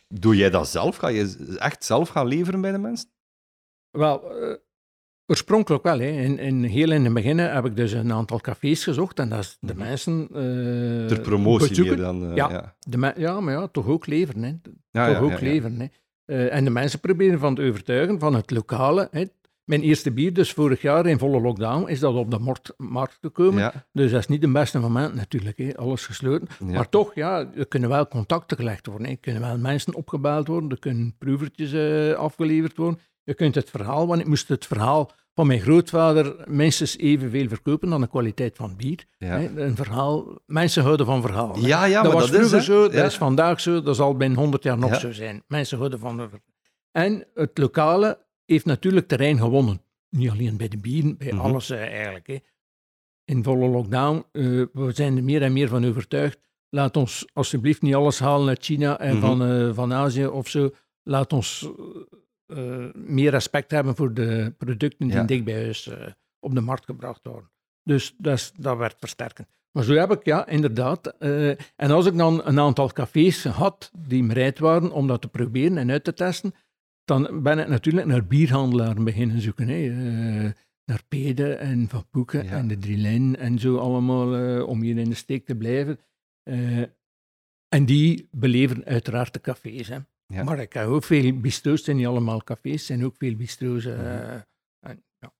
[0.07, 0.95] Doe jij dat zelf?
[0.95, 3.09] Ga je echt zelf gaan leveren bij de mensen?
[3.89, 4.31] Wel,
[5.25, 5.99] oorspronkelijk wel.
[5.99, 6.07] Hè.
[6.07, 9.39] In, in, heel in het begin heb ik dus een aantal cafés gezocht en dat
[9.39, 10.27] is de mensen
[11.07, 12.35] Ter promotie meer dan...
[12.35, 12.75] ja, ja.
[12.79, 14.43] De ja, maar ja, toch ook leveren.
[14.43, 14.53] Hè.
[14.91, 15.79] Ja, toch ook leveren.
[15.79, 15.87] Hè.
[16.29, 19.23] En de mensen proberen van te overtuigen van het lokale, hè,
[19.69, 23.59] mijn eerste bier, dus vorig jaar in volle lockdown, is dat op de markt, gekomen.
[23.59, 23.85] Ja.
[23.91, 25.77] Dus dat is niet de beste moment natuurlijk, hè.
[25.77, 26.47] alles gesloten.
[26.59, 26.65] Ja.
[26.65, 29.05] Maar toch, ja, er kunnen wel contacten gelegd worden.
[29.05, 29.11] Hè.
[29.11, 32.99] Er kunnen wel mensen opgebeld worden, er kunnen proevertjes uh, afgeleverd worden.
[33.29, 37.89] Je kunt het verhaal, want ik moest het verhaal van mijn grootvader minstens evenveel verkopen
[37.89, 39.05] dan de kwaliteit van bier.
[39.17, 39.27] Ja.
[39.39, 39.61] Hè.
[39.61, 41.61] Een verhaal, mensen houden van verhalen.
[41.61, 43.03] Ja, ja, dat maar was dat vroeger is, zo, dat Ja.
[43.03, 44.99] is vandaag zo, dat zal binnen 100 jaar nog Ja.
[44.99, 45.43] zo zijn.
[45.47, 46.29] Mensen houden van...
[46.91, 49.81] En het lokale heeft natuurlijk terrein gewonnen.
[50.09, 51.39] Niet alleen bij de bieren, bij Mhm.
[51.41, 52.27] alles eh, eigenlijk.
[52.27, 52.37] Hè.
[53.25, 56.39] In volle lockdown, eh, we zijn er meer en meer van overtuigd.
[56.69, 59.25] Laat ons alsjeblieft niet alles halen uit China en Mhm.
[59.25, 60.69] van, eh, van Azië of zo.
[61.03, 61.69] Laat ons
[62.93, 65.23] meer respect hebben voor de producten die Ja.
[65.23, 66.07] dicht bij huis eh,
[66.39, 67.51] op de markt gebracht worden.
[67.83, 69.47] Dus dat, dat werd versterken.
[69.71, 71.07] Maar zo heb ik, ja, inderdaad.
[71.17, 75.27] eh, en als ik dan een aantal cafés had die bereid waren om dat te
[75.27, 76.53] proberen en uit te testen,
[77.05, 79.67] dan ben ik natuurlijk naar bierhandelaren beginnen zoeken.
[79.67, 79.87] Hè.
[80.45, 80.51] eh,
[80.85, 82.51] naar Pede en Van Poeken Ja.
[82.51, 85.99] en de Drilijn en zo allemaal, eh, om hier in de steek te blijven.
[86.43, 86.81] Eh,
[87.67, 89.87] en die beleveren uiteraard de cafés.
[89.87, 89.97] Hè.
[90.33, 90.43] Ja.
[90.43, 93.85] Maar ik heb ook veel bistro's, het zijn niet allemaal cafés, zijn ook veel bistro's.
[93.85, 94.39] eh, Mhm.
[94.79, 95.33] en, ja.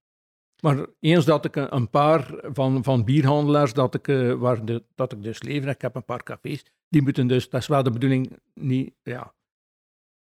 [0.62, 5.12] Maar eens dat ik een paar van, van bierhandelaars, dat ik, eh, waar de, dat
[5.12, 7.92] ik dus lever, ik heb een paar cafés, die moeten dus, dat is wel de
[7.92, 9.34] bedoeling, niet, ja.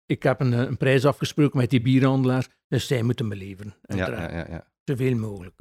[0.05, 3.75] Ik heb een, eh, een prijs afgesproken met die bierhandelaars, dus zij moeten me leveren.
[3.81, 4.67] Ja, ja, ja, ja.
[4.83, 5.55] Zoveel mogelijk.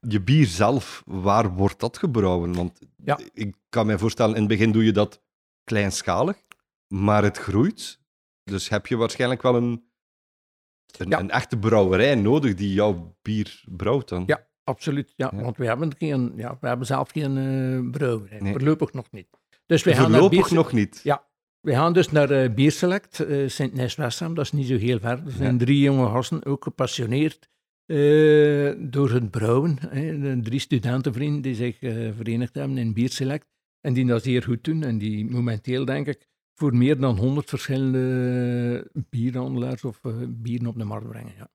[0.00, 2.54] Je bier zelf, waar wordt dat gebrouwen?
[2.54, 3.18] Want Ja.
[3.32, 5.22] ik kan me voorstellen, in het begin doe je dat
[5.64, 6.42] kleinschalig,
[6.86, 8.00] maar het groeit.
[8.48, 9.84] Dus heb je waarschijnlijk wel een,
[10.98, 11.18] een, Ja.
[11.18, 14.22] een echte brouwerij nodig die jouw bier brouwt dan.
[14.26, 14.46] Ja.
[14.64, 15.42] Absoluut, ja, Ja.
[15.42, 18.52] want we hebben, geen, ja, we hebben zelf geen eh brouwerij, Nee.
[18.52, 19.28] voorlopig nog niet.
[19.66, 21.00] Dus wij gaan Voorlopig nog niet.
[21.02, 21.26] Ja.
[21.60, 25.22] We gaan dus naar eh Bierselect, eh Sint-Nijs-Westham, dat is niet zo heel ver.
[25.26, 25.58] Er zijn Ja.
[25.64, 27.48] drie jonge gasten, ook gepassioneerd
[28.90, 29.76] door het brouwen.
[29.88, 30.40] Hè.
[30.42, 31.78] Drie studentenvrienden die zich
[32.16, 33.46] verenigd hebben in Bierselect
[33.80, 34.82] en die dat zeer goed doen.
[34.82, 36.26] En die momenteel, denk ik,
[36.58, 41.32] voor meer dan 100 verschillende bierhandelaars of eh, bieren op de markt brengen.
[41.36, 41.48] Ja.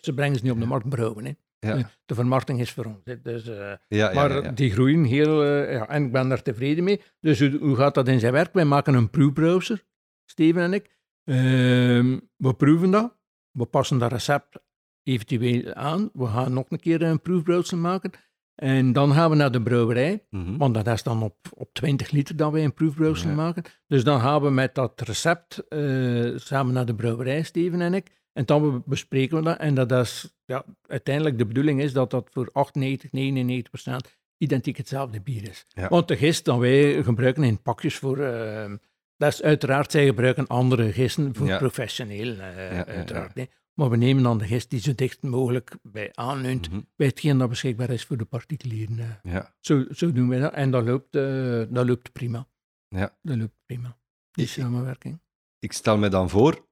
[0.00, 1.24] Ze brengen ze niet op de markt, brouwen.
[1.24, 1.32] Hè.
[1.58, 1.90] Ja.
[2.04, 3.04] De vermarkting is voor ons.
[3.04, 3.20] hè.
[3.20, 7.00] Dus, eh, Ja, maar die groeien heel, eh, ja, en ik ben daar tevreden mee.
[7.20, 8.52] Dus hoe, hoe gaat dat in zijn werk?
[8.52, 9.84] Wij maken een proefbrowser,
[10.24, 10.96] Steven en ik.
[11.24, 13.16] Ehm, we proeven dat,
[13.50, 14.58] we passen dat recept
[15.02, 16.10] eventueel aan.
[16.12, 18.10] We gaan nog een keer een proefbrowser maken.
[18.56, 20.56] En dan gaan we naar de brouwerij, Mhm.
[20.56, 23.34] want dat is dan op, op 20 liter dat wij een proefbrowser Ja.
[23.34, 23.62] maken.
[23.86, 28.06] Dus dan gaan we met dat recept eh, samen naar de brouwerij, Steven en ik.
[28.32, 29.58] En dan bespreken we dat.
[29.58, 34.76] En dat is, ja, uiteindelijk de bedoeling is dat dat voor 98, 99 procent identiek
[34.76, 35.64] hetzelfde bier is.
[35.68, 35.88] Ja.
[35.88, 38.18] Want de gist dat wij gebruiken in pakjes voor...
[38.18, 38.72] eh,
[39.16, 41.58] dat is uiteraard, zij gebruiken andere gisten voor Ja.
[41.58, 43.34] professioneel, eh, uiteraard.
[43.80, 46.80] Maar we nemen dan de gist die zo dicht mogelijk bij aanleunt, Mhm.
[46.96, 48.98] bij hetgeen dat beschikbaar is voor de particulieren.
[48.98, 49.32] eh.
[49.32, 49.54] Ja.
[49.60, 50.52] Zo, zo doen wij dat.
[50.52, 52.48] En dat loopt, eh, dat loopt prima.
[52.88, 53.18] Ja.
[53.22, 53.98] Dat loopt prima.
[54.30, 55.20] Die Ik- samenwerking.
[55.58, 56.66] Ik stel me dan voor,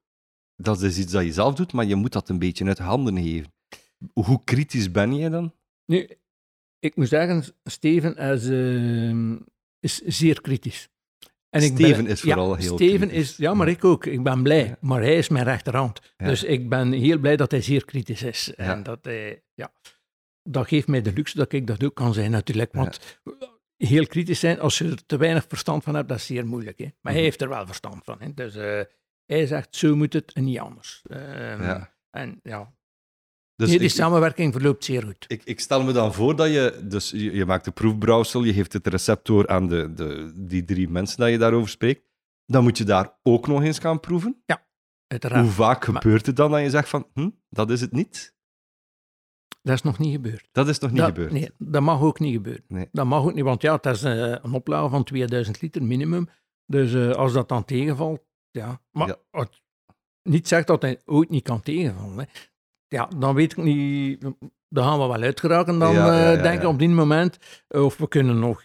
[0.56, 3.16] dat is iets dat je zelf doet, maar je moet dat een beetje uit handen
[3.22, 3.52] geven.
[4.12, 5.54] Hoe kritisch ben jij dan?
[5.86, 6.08] Nu,
[6.78, 9.46] ik moet zeggen, Steven is, eh,
[9.80, 10.88] is zeer kritisch.
[11.54, 13.30] En ik ben- Steven is vooral ja, heel Steven kritisch.
[13.30, 14.06] is, ja, maar ik ook.
[14.06, 14.64] Ik ben blij.
[14.66, 14.76] Ja.
[14.80, 16.00] Maar hij is mijn rechterhand.
[16.16, 16.26] Ja.
[16.26, 18.54] Dus ik ben heel blij dat hij zeer kritisch is.
[18.54, 19.72] En dat hij, ja,
[20.42, 22.72] dat geeft mij de luxe dat ik dat ook kan zijn, natuurlijk.
[22.72, 23.20] Want
[23.76, 26.78] heel kritisch zijn, als je er te weinig verstand van hebt, dat is zeer moeilijk.
[26.78, 26.84] Hè?
[26.84, 27.12] Maar Mhm.
[27.12, 28.16] hij heeft er wel verstand van.
[28.20, 28.34] Hè?
[28.34, 28.80] Dus eh,
[29.26, 31.02] hij zegt, zo moet het en niet anders.
[31.08, 31.82] Ehm.
[32.10, 32.74] En ja,
[33.56, 35.24] Dus nee, die ik, samenwerking verloopt zeer goed.
[35.28, 38.52] ik, ik stel me dan voor dat je, dus je, je maakt de proefbrouwsel, je
[38.52, 42.02] geeft het recept door aan de, de, die drie mensen dat je daarover spreekt.
[42.46, 44.42] Dan moet je daar ook nog eens gaan proeven.
[45.06, 45.42] Uiteraard.
[45.44, 48.34] Hoe vaak Maar- gebeurt het dan dat je zegt van, hm, dat is het niet?
[49.62, 50.48] Dat is nog niet gebeurd.
[50.52, 51.32] Dat is nog niet dat, gebeurd.
[51.32, 52.64] Nee, dat mag ook niet gebeuren.
[52.68, 52.88] Nee.
[52.92, 56.28] Dat mag ook niet, want ja, het is eh, een oplage van 2000 liter minimum.
[56.66, 58.80] Dus eh, als dat dan tegenvalt, ja.
[58.90, 59.16] Maar Ja.
[59.30, 59.62] het-
[60.22, 62.18] niet zegt dat hij ooit niet kan tegenvallen.
[62.18, 62.24] Hè.
[62.94, 64.20] Ja, dan weet ik niet...
[64.68, 66.68] Dan gaan we wel uitgeraken dan, Ja, ja, eh, ja, denk ik, ja.
[66.68, 67.38] op dit moment.
[67.68, 68.64] Of we kunnen nog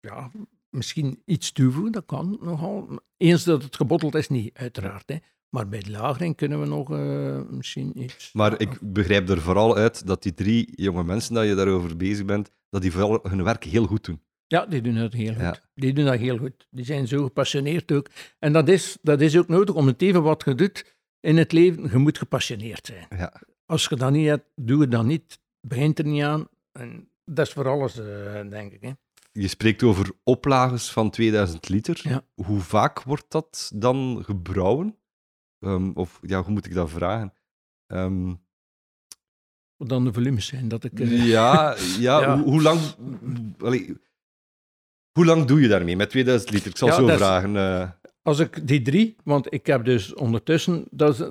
[0.00, 0.30] ja,
[0.70, 3.00] misschien iets toevoegen, dat kan nogal.
[3.16, 5.08] Eens dat het gebotteld is, niet, uiteraard.
[5.08, 5.16] Hè.
[5.48, 8.32] Maar bij de lagering kunnen we nog eh, misschien iets...
[8.32, 12.24] Maar ik begrijp er vooral uit dat die drie jonge mensen dat je daarover bezig
[12.24, 14.20] bent, dat die vooral hun werk heel goed doen.
[14.46, 15.42] Ja, die doen dat heel goed.
[15.42, 15.56] Ja.
[15.74, 16.66] Die doen dat heel goed.
[16.70, 18.06] Die zijn zo gepassioneerd ook.
[18.38, 21.52] En dat is, dat is ook nodig, om het even wat je doet in het
[21.52, 23.06] leven, je moet gepassioneerd zijn.
[23.10, 23.40] Ja.
[23.70, 25.40] Als je dat niet hebt, doe het dan niet.
[25.60, 26.48] Begint er niet aan.
[26.72, 28.82] En dat is voor alles, eh, denk ik.
[28.82, 28.90] Hè.
[29.32, 32.00] Je spreekt over oplages van 2000 liter.
[32.02, 32.22] Ja.
[32.34, 34.96] Hoe vaak wordt dat dan gebrouwen?
[35.60, 37.32] Ehm, of ja, hoe moet ik dat vragen?
[37.86, 38.34] Ehm,
[39.76, 40.68] Wat dan de volumes zijn.
[40.68, 42.38] Dat ik, eh, ja, ja, Ja.
[42.38, 42.80] Hoe, hoe lang...
[43.58, 43.96] allee,
[45.12, 46.70] hoe lang doe je daarmee met 2000 liter?
[46.70, 47.56] Ik zal Ja, zo vragen.
[47.56, 47.90] eh.
[48.22, 51.26] Als ik die drie, want ik heb dus ondertussen, dat is,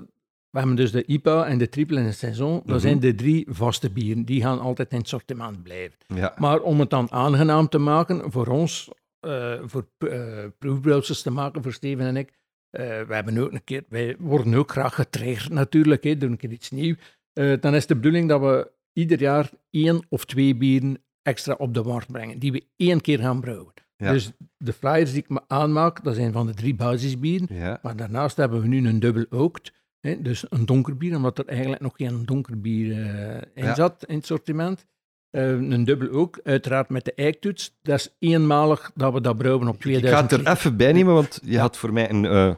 [0.49, 2.79] we hebben dus de IPA en de triple en de saison, dat Mhm.
[2.79, 4.23] zijn de drie vaste bieren.
[4.25, 5.97] Die gaan altijd in het sortiment blijven.
[6.07, 6.33] ja.
[6.37, 8.89] Maar om het dan aangenaam te maken voor ons,
[9.19, 12.29] eh, voor uh, te maken, voor Steven en ik,
[12.69, 16.37] eh, we hebben ook een keer, wij worden ook graag getriggerd natuurlijk, hè, door een
[16.37, 16.97] keer iets nieuws.
[17.33, 21.83] Dan is de bedoeling dat we ieder jaar één of twee bieren extra op de
[21.83, 23.73] markt brengen, die we één keer gaan brouwen.
[23.97, 24.11] Ja.
[24.11, 27.47] Dus de flyers die ik me aanmaak, dat zijn van de drie basisbieren.
[27.51, 27.79] ja.
[27.81, 29.71] Maar daarnaast hebben we nu een dubbel oakt.
[29.99, 33.75] Hè, dus een donker bier, omdat er eigenlijk nog geen donker bier eh, in Ja.
[33.75, 34.85] zat in het sortiment.
[35.29, 37.75] Eh, een dubbel ook, uiteraard met de eiktoets.
[37.81, 40.91] Dat is eenmalig dat we dat brouwen op Ik ga het 2000 er even bij
[40.93, 42.25] nemen, want je had voor mij een...
[42.25, 42.55] eh,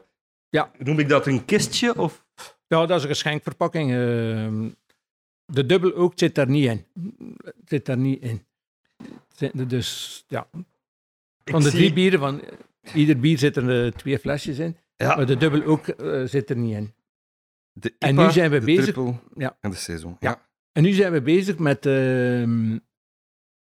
[0.50, 0.72] Ja.
[0.78, 1.98] Noem ik dat een kistje?
[1.98, 2.26] Of?
[2.68, 3.92] Ja, dat is een geschenkverpakking.
[3.92, 4.70] ehm.
[5.46, 6.86] de dubbel ook zit daar niet in.
[7.66, 8.42] Zit daar niet in.
[9.68, 10.66] Dus ja, van
[11.44, 12.42] Ik de zie- drie bieren, van
[12.94, 14.78] ieder bier zitten er twee flesjes in.
[14.96, 15.86] Ja, Maar de dubbel ook
[16.26, 16.94] zit er niet in.
[17.74, 19.58] De en nu zijn we de bezig- triple Ja.
[19.62, 20.16] En de saison.
[20.20, 20.30] Ja.
[20.30, 20.50] Ja.
[20.72, 22.78] En nu zijn we bezig met, ehm,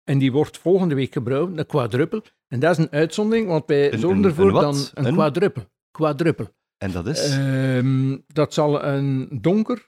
[0.04, 2.22] en die wordt volgende week gebrouwen, de quadruppel.
[2.48, 5.14] En dat is een uitzondering, want wij Een- zorgen een- ervoor een dan een, Een?
[5.14, 5.64] quadruppel.
[5.92, 6.48] Quadruppel.
[6.78, 7.30] En dat is...
[7.38, 9.88] Ehm, dat zal een donker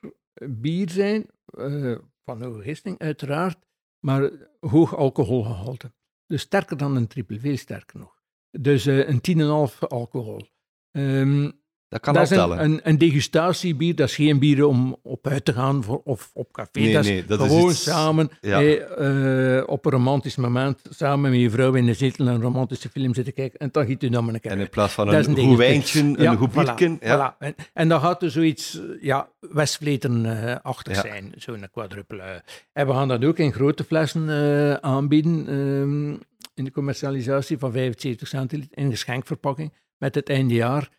[0.49, 1.95] bier zijn, eh,
[2.25, 3.57] van hoge gisting uiteraard,
[4.05, 5.93] maar hoog alcoholgehalte.
[6.25, 8.21] Dus sterker dan een triple, veel sterker nog.
[8.51, 10.47] Dus eh, een 10,5 alcohol.
[10.91, 11.51] Ehm,
[11.89, 12.63] dat kan dat is tellen.
[12.63, 16.31] een, een, een degustatiebier, dat is geen bier om op uit te gaan voor, of
[16.33, 16.79] op café.
[16.79, 18.61] Nee, dat is nee, dat is gewoon iets- samen Ja.
[18.61, 22.89] eh, eh, op een romantisch moment, samen met je vrouw in de zetel een romantische
[22.89, 23.59] film zitten kijken.
[23.59, 25.37] En dan giet u dan maar een keer En in plaats van Dat is een
[25.37, 26.03] een goed degustie.
[26.03, 26.97] wijntje, een goed voilà, biertje.
[27.01, 27.33] Ja.
[27.33, 27.37] voilà.
[27.39, 31.01] En, en dan gaat er zoiets, eh, ja, Westvleteren achter Ja.
[31.01, 32.21] zijn, zo'n quadruple.
[32.21, 32.35] eh.
[32.73, 36.09] En we gaan dat ook in grote flessen eh, aanbieden, ehm,
[36.53, 40.89] in de commercialisatie van 75 centiliter, in geschenkverpakking, met het eindejaar.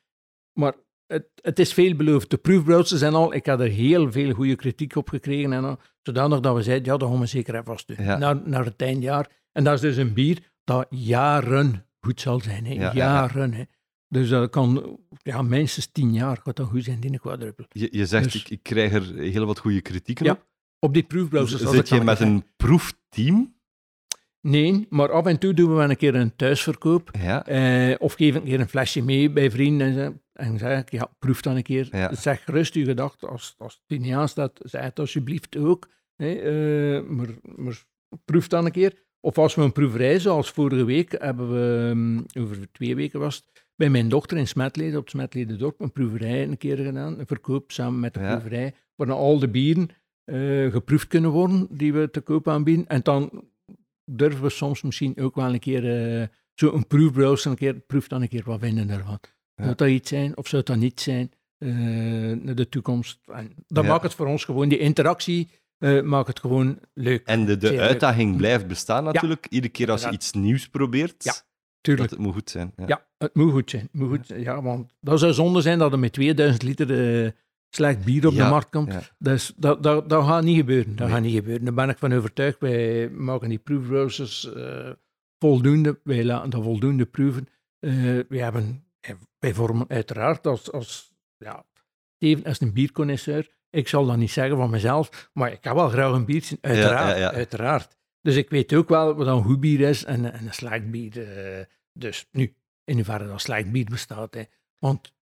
[0.52, 0.74] Maar
[1.06, 2.30] het, het is veelbelovend.
[2.30, 5.52] De proefbrouwsels en al, ik had er heel veel goede kritiek op gekregen.
[5.52, 8.04] En al, zodanig dat we zeiden, ja, dat gaan we zeker even vast doen.
[8.04, 8.18] Ja.
[8.18, 9.30] Naar, naar het eindjaar.
[9.52, 12.66] En dat is dus een bier dat jaren goed zal zijn.
[12.66, 12.72] Hè.
[12.72, 12.94] Ja, ja, ja.
[12.94, 13.52] jaren.
[13.52, 13.64] Hè.
[14.08, 17.64] Dus dat kan, ja, minstens tien jaar gaat dat goed zijn, die quadruppel.
[17.68, 20.48] Je, je zegt, Dus- ik, ik krijg er heel wat goede kritieken op.
[20.78, 21.64] Op die proefbrouwsels.
[21.64, 23.54] als Zit je met een proefteam?
[24.40, 27.10] Nee, maar af en toe doen we wel een keer een thuisverkoop.
[27.20, 27.46] Ja.
[27.46, 30.22] Eh, of geef ik een keer een flesje mee bij vrienden en.
[30.40, 31.88] En zeg ik, ja, proef dan een keer.
[31.92, 32.14] Ja.
[32.14, 35.88] Zeg gerust uw gedachten, als, als het niet aanstaat, zeg het alsjeblieft ook.
[36.16, 37.84] eh, maar, maar
[38.24, 38.92] proef dan een keer.
[39.20, 43.36] Of als we een proeverij, zoals vorige week, hebben we, hm, over twee weken was
[43.36, 47.18] het, bij mijn dochter in Smetleden, op het Smetleden dorp, een proeverij een keer gedaan,
[47.18, 48.30] een verkoop samen met de Ja.
[48.30, 49.88] proeverij, waar al de bieren
[50.24, 52.86] eh, geproefd kunnen worden die we te koop aanbieden.
[52.86, 53.44] En dan
[54.04, 58.08] durven we soms misschien ook wel een keer eh zo een proefbrowser, een keer, proef
[58.08, 59.18] dan een keer wat vinden daarvan.
[59.60, 59.64] Ja.
[59.64, 61.68] Zou dat iets zijn of zou het dat niet zijn eh,
[62.42, 63.20] naar de toekomst?
[63.26, 65.48] En dat maakt het voor ons gewoon, die interactie
[65.78, 67.26] eh, maakt het gewoon leuk.
[67.26, 67.78] En de, de leuk.
[67.78, 69.46] uitdaging blijft bestaan natuurlijk.
[69.50, 71.44] Iedere keer als je iets nieuws probeert, Ja, dat
[71.80, 72.10] Tuurlijk.
[72.10, 72.72] het moet goed zijn.
[72.76, 72.84] Ja.
[72.86, 73.88] Ja, het moet goed zijn.
[73.92, 74.40] Moet goed zijn.
[74.40, 77.30] Ja, want dat zou zonde zijn dat er met 2000 liter eh,
[77.70, 79.12] slecht bier op de markt komt.
[79.18, 80.96] Dus dat, dat, dat gaat niet gebeuren.
[80.96, 81.14] Dat Nee.
[81.16, 81.64] gaat niet gebeuren.
[81.64, 82.60] Daar ben ik van overtuigd.
[82.60, 84.90] Wij maken die proefbrowsers eh,
[85.38, 86.00] voldoende.
[86.04, 87.48] Wij laten dat voldoende proeven.
[87.80, 88.84] Wij, hebben,
[89.38, 91.64] wij vormen uiteraard als, als ja,
[92.16, 93.48] Steven is een bierconnoisseur.
[93.70, 96.58] Ik zal dat niet zeggen van mezelf, maar ik heb wel graag een biertje.
[96.60, 97.32] Uiteraard, ja, ja.
[97.32, 97.96] uiteraard.
[98.22, 101.36] Dus ik weet ook wel wat een goed bier is en, en een slecht bier.
[101.58, 104.34] eh, dus nu, in hoeverre dat slecht bier bestaat.
[104.34, 104.42] Hè.
[104.78, 105.12] Want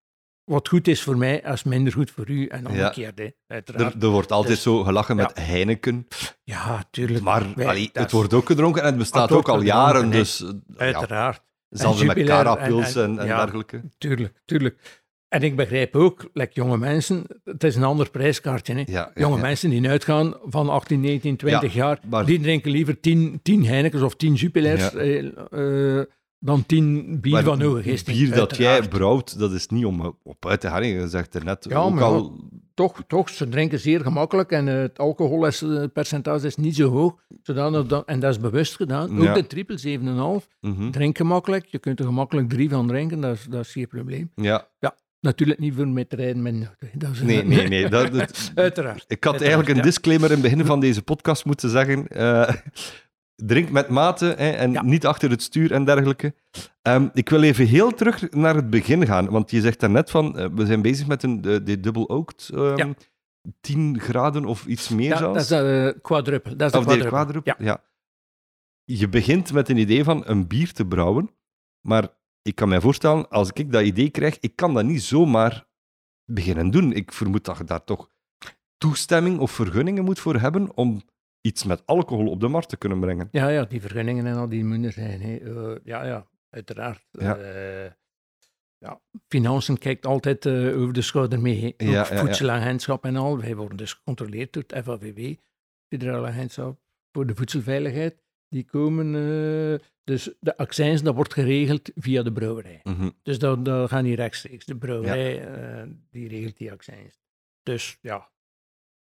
[0.44, 3.18] wat goed is voor mij, is minder goed voor u en omgekeerd.
[3.18, 3.28] Hè.
[3.46, 3.94] Uiteraard.
[3.94, 6.06] Er, er wordt altijd Dus- zo gelachen met Heineken,
[6.44, 7.24] ja, tuurlijk.
[7.24, 10.08] maar Wij- allee, dat het wordt ook gedronken en het bestaat ook al jaren.
[10.08, 10.18] nee.
[10.18, 11.42] Dus eh, ja, Uiteraard.
[11.68, 13.36] Zelfs met en- en, en- en ja.
[13.40, 13.80] dergelijke.
[13.98, 15.02] Tuurlijk, tuurlijk.
[15.28, 18.74] En ik begrijp ook, like jonge mensen, het is een ander prijskaartje.
[18.74, 18.78] Hè?
[18.80, 19.42] Ja, ja, jonge ja.
[19.42, 23.64] mensen die uitgaan van 18, 19, 20 Ja, jaar, maar- die drinken liever 10, 10
[23.66, 24.98] Heinekens of 10 Jubilers Ja.
[24.98, 26.04] eh, eh,
[26.38, 30.46] dan 10 bier Maar van hoge bier dat jij brouwt, dat is niet om op
[30.46, 30.86] uit te gaan.
[30.86, 32.38] Je zegt er net ook maar al...
[32.78, 37.14] Toch, toch, ze drinken zeer gemakkelijk en eh, het alcoholpercentage is niet zo hoog.
[37.42, 39.18] Zodanig dat, en dat is bewust gedaan.
[39.18, 39.34] Ook Ja.
[39.34, 39.78] de triple
[40.42, 40.48] 7,5.
[40.60, 40.90] Mhm.
[40.90, 41.66] Drink gemakkelijk.
[41.66, 44.30] Je kunt er gemakkelijk drie van drinken, dat is, dat is geen probleem.
[44.34, 44.68] Ja,
[45.20, 46.54] Natuurlijk niet voor met rijden met
[47.12, 47.88] is, nee, nee, nee.
[47.88, 49.04] Dat, dat- Uiteraard.
[49.08, 49.82] ik had Uiteraard, eigenlijk een ja.
[49.82, 52.08] disclaimer in het begin van deze podcast moeten zeggen.
[52.08, 52.54] eh,
[53.46, 54.82] drink met mate hè, en Ja.
[54.82, 56.34] niet achter het stuur en dergelijke.
[56.82, 60.38] Ehm, ik wil even heel terug naar het begin gaan, want je zegt daarnet van,
[60.38, 62.94] eh, we zijn bezig met een de, oaked, ehm, Ja.
[63.60, 65.32] 10 graden of iets meer Ja, zelfs.
[65.32, 66.56] dat is de uh, quadruple.
[66.56, 67.42] Dat is de Of de quadruple.
[67.42, 67.84] quadruple, ja.
[68.84, 71.30] Je begint met een idee van een bier te brouwen,
[71.86, 72.08] maar
[72.42, 75.66] ik kan mij voorstellen, als ik dat idee krijg, ik kan dat niet zomaar
[76.24, 76.92] beginnen doen.
[76.92, 78.10] Ik vermoed dat je daar toch
[78.78, 81.00] toestemming of vergunningen moet voor hebben om
[81.40, 83.28] iets met alcohol op de markt te kunnen brengen.
[83.30, 85.20] Ja, ja, die vergunningen en al die moeten er zijn.
[85.20, 85.36] Hè.
[85.36, 87.06] Eh, ja, ja, uiteraard.
[87.10, 87.36] Ja.
[87.36, 87.90] Eh,
[88.78, 91.74] ja, Financiën kijkt altijd eh, over de schouder mee.
[91.76, 93.38] Ja, voedselagentschap en al.
[93.38, 95.34] Wij worden dus gecontroleerd door het FAVW,
[95.88, 96.80] Federale Agentschap
[97.12, 98.22] voor de Voedselveiligheid.
[98.48, 99.12] Die komen,
[100.04, 102.80] dus de accijns, dat wordt geregeld via de brouwerij.
[102.84, 103.10] Mhm.
[103.22, 104.64] Dus dat, dat gaat niet rechtstreeks.
[104.64, 105.48] De brouwerij
[106.10, 107.20] die regelt die accijns.
[107.62, 108.28] Dus ja.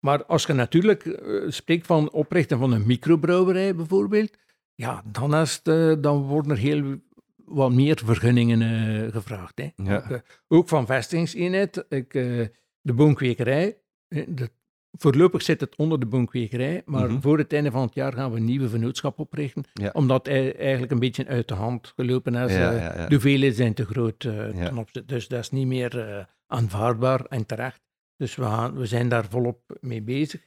[0.03, 4.36] Maar als je natuurlijk eh, spreekt van oprichten van een microbrouwerij bijvoorbeeld,
[4.74, 6.96] ja, dan, is het, dan worden er heel
[7.44, 9.59] wat meer vergunningen eh, gevraagd.
[9.59, 9.68] Hè.
[9.76, 10.22] Ja.
[10.48, 12.46] Ook, van vestigingseenheid, ik, eh,
[12.80, 13.76] de boomkwekerij.
[14.09, 14.50] de-
[14.98, 17.20] voorlopig zit het onder de boomkwekerij, maar Mhm.
[17.20, 19.90] voor het einde van het jaar gaan we een nieuwe vennootschap oprichten, Ja.
[19.92, 22.53] omdat hij eigenlijk een beetje uit de hand gelopen is.
[22.53, 24.53] Ja, de hoeveelheden zijn te groot Ja.
[24.53, 25.05] ten opzichte.
[25.14, 27.80] Dus dat is niet meer aanvaardbaar en terecht.
[28.22, 30.46] Dus we, gaan, we zijn daar volop mee bezig.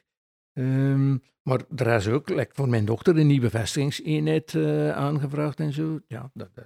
[0.52, 5.72] Ehm, maar er is ook, like voor mijn dochter, een nieuwe vestigingseenheid eh, aangevraagd en
[5.72, 6.00] zo.
[6.06, 6.62] Ja, dat is.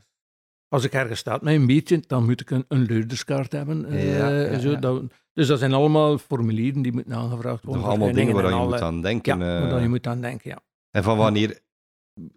[0.68, 3.92] Als ik ergens sta met een biertje, dan moet ik een, een leurderskaart hebben.
[3.92, 4.76] Ja, ja, zo, ja.
[4.76, 5.02] Dat,
[5.32, 7.82] dus dat zijn allemaal formulieren die moeten aangevraagd worden.
[7.82, 9.38] Nog allemaal dingen waar je moet aan denken.
[9.38, 9.82] Ja, eh.
[9.82, 10.62] je moet aan denken, ja.
[10.90, 11.60] En van wanneer...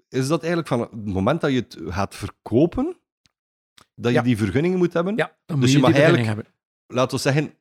[0.09, 2.97] Is dat eigenlijk van het moment dat je het gaat verkopen,
[3.95, 5.15] dat je die vergunningen moet hebben?
[5.15, 6.45] Ja, dan Dus moet je je, mag die vergunning hebben.
[6.87, 7.53] laten we zeggen,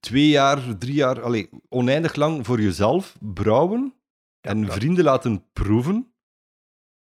[0.00, 3.94] twee jaar, drie jaar, allee, oneindig lang voor jezelf brouwen
[4.40, 6.12] Ja, en dat- vrienden laten proeven.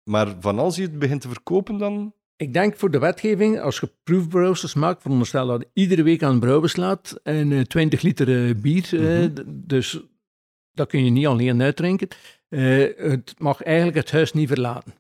[0.10, 2.14] Maar van als je het begint te verkopen, dan...
[2.36, 6.40] Ik denk voor de wetgeving, als je proefbrouwers maakt, veronderstel dat je iedere week aan
[6.40, 9.32] brouwen slaat en eh, 20 liter eh, bier, eh, Mhm.
[9.48, 10.00] dus
[10.72, 12.08] dat kun je niet alleen uitdrinken.
[12.50, 14.94] Eh, het mag eigenlijk het huis niet verlaten.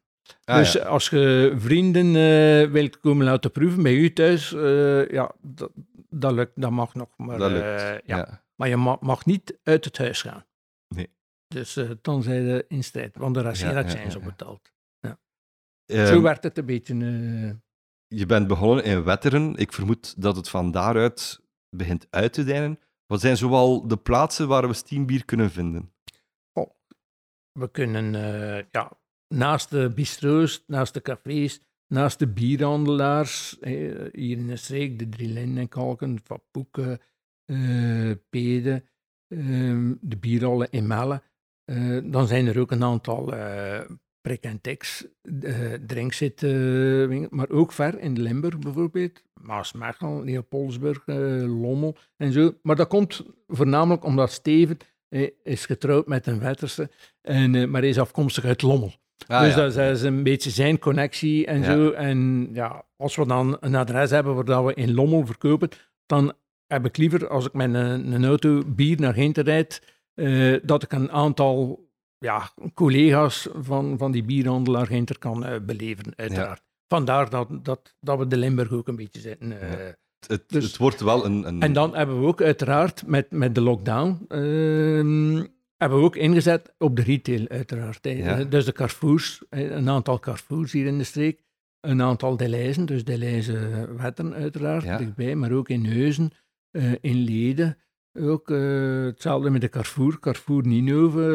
[0.45, 0.83] Ah, dus ja.
[0.83, 5.71] als je vrienden eh, wilt komen laten proeven bij u thuis, eh, ja, dat,
[6.15, 7.17] dat lukt, dat mag nog.
[7.17, 7.63] Maar, dat lukt.
[7.63, 7.99] eh, ja.
[8.17, 8.43] ja.
[8.55, 10.45] maar je ma- mag niet uit het huis gaan.
[10.95, 11.13] Nee.
[11.47, 14.19] Dus eh, dan zijn ze in strijd, want er is Ja, op ja.
[14.19, 14.71] betaald.
[15.85, 16.93] Ehm, Zo werd het een beetje...
[16.93, 17.51] eh,
[18.17, 19.55] Je bent begonnen in Wetteren.
[19.55, 21.39] Ik vermoed dat het van daaruit
[21.69, 22.79] begint uit te dijnen.
[23.05, 25.93] Wat zijn zoal de plaatsen waar we steambier kunnen vinden?
[27.59, 28.11] We kunnen
[28.71, 28.91] ja,
[29.27, 31.61] naast de bistro's, naast de cafés,
[31.91, 36.99] naast de bierhandelaars, hier in de streek, de Drie Linden en Kalken, Van Poeken,
[37.45, 38.83] eh, Pede,
[39.27, 41.21] ehm, de bierhallen in Melle.
[41.65, 43.81] Eh, dan zijn er ook een aantal eh
[44.21, 45.05] prik en tex
[45.85, 51.15] drinkzit, eh, maar ook ver in Limburg bijvoorbeeld, Maasmechel, Leopoldsburg, eh,
[51.61, 52.53] Lommel en zo.
[52.61, 54.77] Maar dat komt voornamelijk omdat Steven
[55.43, 56.89] is getrouwd met een Wetterse,
[57.21, 58.93] en, maar is afkomstig uit Lommel.
[59.27, 59.61] Ah, dus ja.
[59.85, 61.63] dat is een beetje zijn connectie en Ja.
[61.73, 61.89] zo.
[61.91, 65.69] En ja, als we dan een adres hebben waar dat we in Lommel verkopen,
[66.05, 66.33] dan
[66.67, 69.81] heb ik liever, als ik met een, een auto bier naar Ginter rijd,
[70.13, 76.13] eh, dat ik een aantal ja, collega's van, van die bierhandelaar Ginter kan eh, beleven,
[76.15, 76.61] uiteraard.
[76.87, 79.61] Vandaar dat, dat, dat we de Limburg ook een beetje zitten.
[79.61, 79.89] eh.
[80.27, 81.47] Het, Dus- het wordt wel een...
[81.47, 81.61] een...
[81.61, 85.45] En dan hebben we ook uiteraard met, met de lockdown, ehm,
[85.81, 87.99] hebben we ook ingezet op de retail uiteraard.
[88.01, 88.43] Ja.
[88.43, 91.41] Dus de Carrefours, een aantal Carrefours hier in de streek,
[91.79, 94.97] een aantal Deleizen, dus Deleize Wetten uiteraard, Ja.
[94.97, 96.31] dichtbij, maar ook in Heuzen,
[96.71, 97.77] eh, in Leden.
[98.19, 101.25] Ook eh, hetzelfde met de Carrefour, Carrefour Ninove,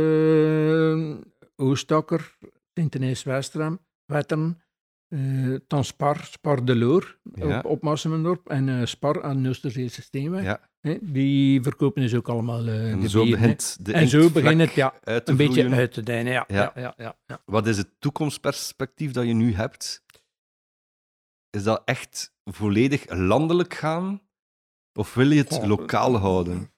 [1.56, 2.36] eh, Oostakker,
[2.74, 4.60] Sint-Denijs-Westram, Wetten,
[5.08, 7.58] eh dan Spar, Spar de Loor Ja.
[7.58, 10.42] op, op Massumendorp en Spar aan Nusterzeese Steenweg.
[10.42, 10.70] Ja.
[11.02, 14.72] Die verkopen dus ook allemaal eh En de zo begint de En zo begint het
[14.72, 16.32] ja, een beetje uit te dijnen.
[16.32, 16.72] Ja, Ja.
[16.76, 16.94] ja.
[17.26, 20.04] Ja, Wat is het toekomstperspectief dat je nu hebt?
[21.50, 24.20] Is dat echt volledig landelijk gaan?
[24.98, 26.70] Of wil je het Oh, lokaal houden?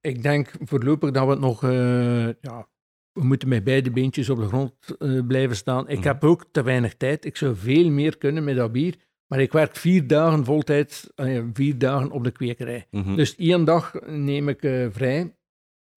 [0.00, 2.68] Ik denk voorlopig dat we het nog, eh, ja,
[3.12, 5.88] we moeten met beide beentjes op de grond eh, blijven staan.
[5.88, 6.06] Ik Mhm.
[6.06, 7.24] heb ook te weinig tijd.
[7.24, 8.96] Ik zou veel meer kunnen met dat bier.
[9.26, 12.86] Maar ik werk vier dagen voltijd, eh, vier dagen op de kwekerij.
[12.90, 13.16] Mhm.
[13.16, 15.34] Dus één dag neem ik eh, vrij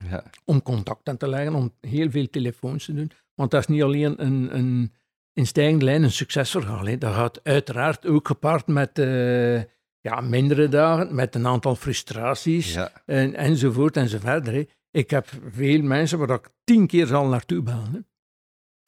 [0.09, 0.23] ja.
[0.45, 3.11] om contact aan te leggen, om heel veel telefoons te doen.
[3.35, 4.93] Want dat is niet alleen een, een
[5.33, 6.85] in stijgende lijn een succesverhaal.
[6.85, 6.97] Hè.
[6.97, 9.57] Dat gaat uiteraard ook gepaard met eh,
[10.01, 12.91] ja, mindere dagen, met een aantal frustraties ja.
[13.05, 14.45] en, enzovoort enzovoort.
[14.45, 14.67] Hè.
[14.91, 17.91] Ik heb veel mensen waar ik tien keer zal naartoe bellen.
[17.91, 17.97] Hè.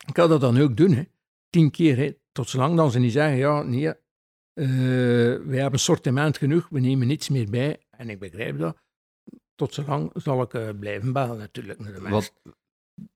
[0.08, 1.04] Ik kan dat dan ook doen, hè.
[1.50, 1.98] tien keer.
[1.98, 2.18] Hè.
[2.32, 3.94] Tot zolang dan ze niet zeggen, ja, nee,
[4.60, 4.66] eh
[5.46, 7.78] we hebben sortiment genoeg, we nemen niets meer bij.
[7.90, 8.78] En ik begrijp dat.
[9.56, 12.34] Tot zolang zal ik eh, blijven bellen natuurlijk naar de mensen.
[12.44, 12.54] Wat,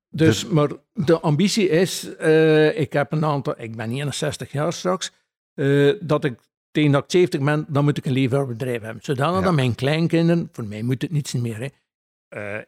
[0.09, 5.11] Dus, maar de ambitie is, eh, ik heb een aantal, ik ben 61 jaar straks,
[5.53, 6.39] eh, dat ik
[6.71, 8.97] tegen dat ik 70 ben, dan moet ik een leefbaar hebben.
[8.99, 9.45] Zodanig Ja.
[9.45, 11.67] dat mijn kleinkinderen, voor mij moet het niets meer, hè.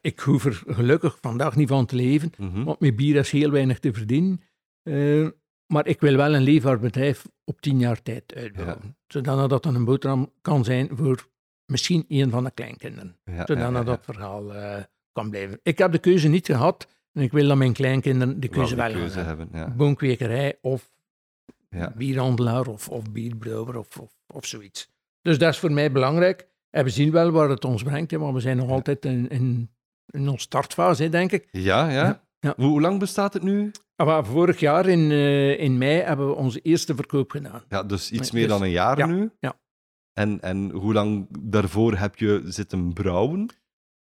[0.01, 2.63] Ik hoef er gelukkig vandaag niet van te leven, mhm.
[2.63, 4.41] want met bier is heel weinig te verdienen.
[5.68, 8.97] Maar ik wil wel een leefbaar bedrijf op 10 jaar tijd uitbouwen.
[9.07, 11.28] Zodanig dat dan een boterham kan zijn voor
[11.66, 13.84] misschien een van de kleinkinderen ja, ja.
[13.84, 15.59] dat verhaal eh, kan blijven.
[15.63, 18.91] Ik heb de keuze niet gehad en ik wil dat mijn kleinkinderen de keuze Wel
[18.91, 19.47] keuze hebben.
[19.51, 20.57] hebben.
[20.61, 20.91] Of
[21.70, 21.93] Ja.
[21.95, 24.93] bierhandelaar of, of bierbrouwer of, of, of zoiets.
[25.22, 26.47] Dus dat is voor mij belangrijk.
[26.70, 29.30] En we zien wel waar het ons brengt, hè, want we zijn nog altijd in,
[29.30, 29.70] in,
[30.05, 31.47] in onze startfase, denk ik.
[31.51, 32.24] Ja, ja.
[32.46, 32.54] Ja.
[32.58, 33.72] Hoe, lang bestaat het nu?
[33.96, 37.64] Ah, Maar vorig jaar in, eh, in mei hebben we onze eerste verkoop gedaan.
[37.70, 39.32] Ja, dus iets meer dus- dan een jaar ja, nu.
[39.39, 39.60] ja.
[40.14, 43.50] En, en hoe lang daarvoor heb je zitten brouwen?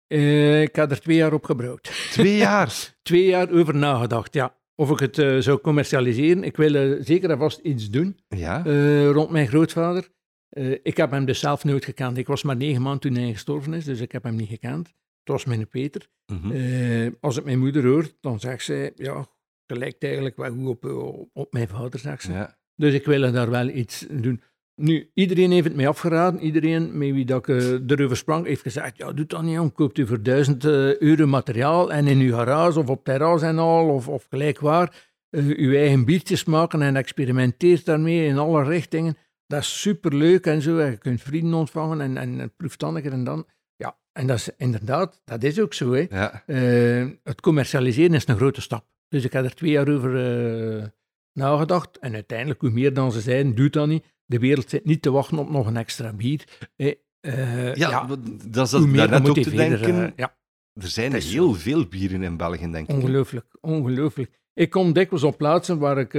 [0.07, 2.09] Eh, ik heb er twee jaar op gebrouwd.
[2.11, 2.95] Twee jaar.
[3.01, 4.55] Twee jaar over nagedacht, ja.
[4.75, 6.43] Of ik het eh, zou commercialiseren.
[6.43, 8.19] Ik wil zeker en vast iets doen.
[8.27, 8.61] Ja.
[9.11, 10.09] Rond mijn grootvader.
[10.83, 12.17] Ik heb hem dus zelf nooit gekend.
[12.17, 14.93] Ik was maar negen maanden toen hij gestorven is, dus ik heb hem niet gekend.
[15.23, 16.07] Het was mijn Peter.
[16.25, 16.51] Mhm.
[16.51, 19.27] Eh, als ik mijn moeder hoor, dan zegt zij, ja,
[19.65, 20.97] je lijkt eigenlijk wel goed op, eh,
[21.33, 22.31] op mijn vader, zegt ze.
[22.31, 22.57] ja.
[22.75, 24.41] Dus ik wil daar wel iets doen.
[24.75, 26.39] Nu, iedereen heeft het mij afgeraden.
[26.39, 29.71] Iedereen met wie dat ik eh, erover sprak, heeft gezegd, ja, doe dat niet aan.
[29.71, 33.59] Koopt u voor duizend eh, euro materiaal en in uw garage of op terras en
[33.59, 39.17] al, of, of gelijk waar, uw eigen biertjes maken en experimenteert daarmee in alle richtingen.
[39.47, 40.77] Dat is superleuk en zo.
[40.77, 43.45] En je kunt vrienden ontvangen en, en, en proeft dan een keer en dan.
[44.13, 45.91] En dat is inderdaad, dat is ook zo.
[45.93, 46.05] Hè.
[46.09, 46.43] ja.
[46.45, 48.85] Eh, het commercialiseren is een grote stap.
[49.07, 50.11] Dus ik heb er twee jaar over
[50.77, 50.83] eh,
[51.33, 51.97] nagedacht.
[51.99, 54.05] En uiteindelijk, hoe meer dan ze zeiden, doe dat niet.
[54.25, 56.43] De wereld zit niet te wachten op nog een extra bier.
[56.75, 58.07] Eh, Ja,
[58.47, 60.13] dat is dat meer daarnet ook te denken.
[60.15, 60.35] ja,
[60.73, 62.95] er zijn heel veel bieren in België, denk ik.
[62.95, 64.31] ongelooflijk, ongelooflijk.
[64.53, 66.13] Ik kom dikwijls op plaatsen waar ik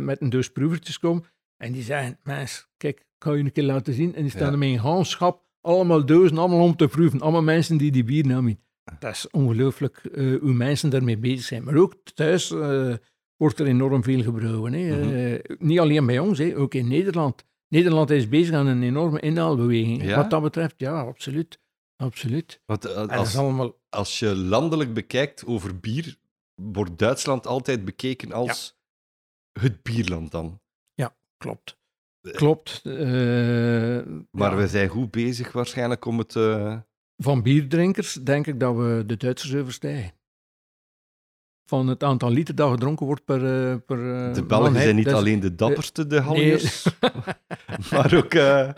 [0.00, 1.24] met een doos proevertjes kom.
[1.56, 4.14] En die zeggen, mens, kijk, ik ga je een keer laten zien.
[4.14, 4.56] En die staan Ja.
[4.56, 7.20] met een handschap, allemaal dozen, allemaal om te proeven.
[7.20, 8.60] Allemaal mensen die die bier namen.
[8.98, 11.64] Dat is ongelooflijk eh, hoe mensen daarmee bezig zijn.
[11.64, 12.94] Maar ook thuis eh,
[13.36, 14.72] wordt er enorm veel gebrouwen.
[14.72, 15.04] Hè.
[15.04, 15.14] Mhm.
[15.14, 17.44] Eh, niet alleen bij ons, hè, ook in Nederland.
[17.68, 20.02] Nederland is bezig aan een enorme inhaalbeweging.
[20.02, 20.16] Ja?
[20.16, 21.58] Wat dat betreft, ja, absoluut.
[21.96, 22.60] Absoluut.
[22.66, 23.78] Want En dat als, is allemaal...
[23.88, 26.16] als je landelijk bekijkt over bier,
[26.54, 28.78] wordt Duitsland altijd bekeken als
[29.60, 30.60] het bierland dan.
[31.38, 31.77] Klopt.
[32.20, 32.80] Klopt.
[32.84, 32.92] eh,
[34.30, 34.56] Maar ja.
[34.56, 36.36] we zijn goed bezig waarschijnlijk om het...
[36.36, 36.76] eh,
[37.16, 40.12] Van bierdrinkers denk ik dat we de Duitsers overstijgen.
[41.70, 43.36] Van het aantal liter dat gedronken wordt per,
[43.70, 43.96] eh, per
[44.34, 46.24] de Belgen zijn niet alleen de dapperste, de Nee.
[46.24, 46.86] Halliers,
[47.90, 48.72] maar ook de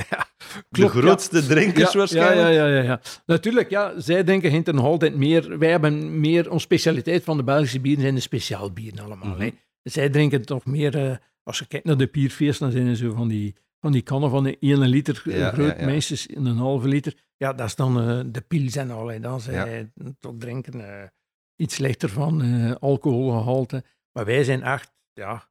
[0.70, 2.40] klopt, grootste drinkers waarschijnlijk.
[2.40, 3.00] Ja, ja, ja, ja.
[3.26, 5.58] Natuurlijk, ja, zij denken hinten altijd meer.
[5.58, 9.28] Wij hebben meer, onze specialiteit van de Belgische bieren zijn de speciaalbieren allemaal.
[9.34, 9.40] Mhm.
[9.40, 9.50] hè.
[9.82, 13.28] Zij drinken toch meer, als je kijkt naar de bierfeest, dan zijn er zo van
[13.28, 16.56] die, van die kannen van de 1 liter eh, Ja, groot, ja, meesters in een
[16.56, 17.14] halve liter.
[17.36, 19.06] Ja, dat is dan eh, de pils en al.
[19.08, 19.20] hè.
[19.20, 21.08] Dan zij toch drinken eh,
[21.56, 23.84] iets lichter van, eh, alcoholgehalte.
[24.12, 25.48] Maar wij zijn echt, ja,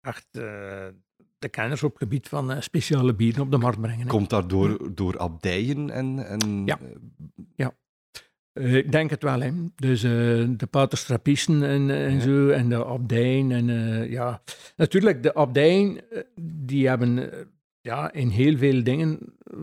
[0.00, 0.26] echt
[1.38, 4.00] de kenners op het gebied van speciale bieren op de markt brengen.
[4.00, 4.06] hè.
[4.06, 6.26] Komt dat door, door abdijen en...
[6.26, 6.64] en
[7.56, 7.76] Ja.
[8.54, 9.50] Eh, ik denk het wel, hè.
[9.76, 10.10] Dus eh,
[10.56, 12.20] de paterstrapisten en, en Ja.
[12.20, 13.52] zo, en de abdijen.
[13.52, 14.42] En eh, ja,
[14.76, 16.20] natuurlijk, de abdijen, eh,
[16.64, 17.38] die hebben eh,
[17.80, 19.58] ja, in heel veel dingen eh,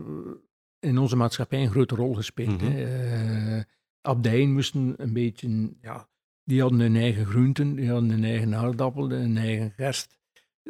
[0.80, 2.62] in onze maatschappij een grote rol gespeeld.
[2.62, 3.60] Eh,
[4.00, 6.08] abdijen moesten een beetje, ja,
[6.44, 10.16] die hadden hun eigen groenten, die hadden hun eigen aardappel, hun eigen gerst,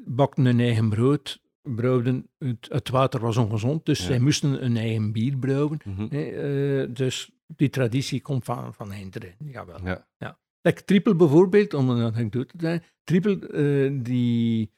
[0.04, 4.04] bakten hun eigen brood, brouwden, het, het water was ongezond, dus Ja.
[4.04, 5.78] zij moesten hun eigen bier brouwen.
[5.84, 6.14] mhm.
[6.14, 10.04] Eh, dus die traditie komt van, van Hinderen, jawel.
[10.18, 10.38] Ja.
[10.62, 12.80] Like triple bijvoorbeeld, om een anekdote te.
[13.04, 14.70] Triple, eh, die,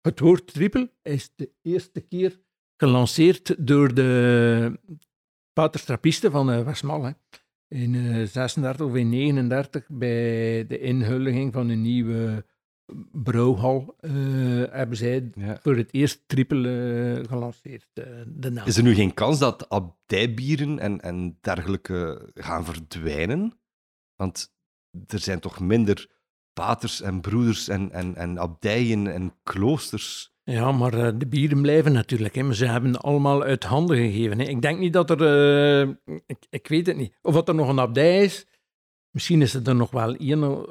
[0.00, 2.40] het woord triple is de eerste keer
[2.76, 4.80] gelanceerd door de
[5.52, 7.02] Pater Trappiste van uh, Westmal.
[7.04, 7.12] Hè.
[7.68, 12.44] In uh, 36 of in 39, bij de inhuldiging van een nieuwe
[13.12, 14.12] brouwhal, uh,
[14.70, 15.58] hebben zij Ja.
[15.62, 16.68] voor het eerst triple
[17.20, 18.66] eh, gelanceerd, eh, de naam.
[18.66, 23.58] Is er nu geen kans dat abdijbieren en, en dergelijke gaan verdwijnen?
[24.16, 24.54] Want
[25.06, 26.06] er zijn toch minder
[26.52, 30.30] paters en broeders en, en, en abdijen en kloosters.
[30.44, 32.34] Ja, maar eh, de bieren blijven natuurlijk.
[32.34, 32.42] Hè.
[32.42, 34.38] Maar ze hebben allemaal uit handen gegeven.
[34.38, 34.44] Hè.
[34.44, 35.20] Ik denk niet dat er...
[35.22, 37.18] eh, ik, ik weet het niet.
[37.22, 38.46] Of dat er nog een abdij is.
[39.10, 40.66] Misschien is er nog wel één...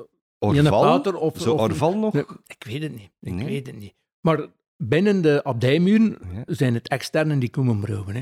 [0.46, 0.82] Orval?
[0.82, 2.14] pater of- Zo of- Orval nog?
[2.14, 3.12] Nee, ik weet het niet.
[3.20, 3.46] Ik Nee?
[3.46, 3.94] weet het niet.
[4.22, 6.44] Maar binnen de abdijmuren Ja.
[6.46, 8.16] zijn het externen die komen brouwen.
[8.16, 8.22] Hè.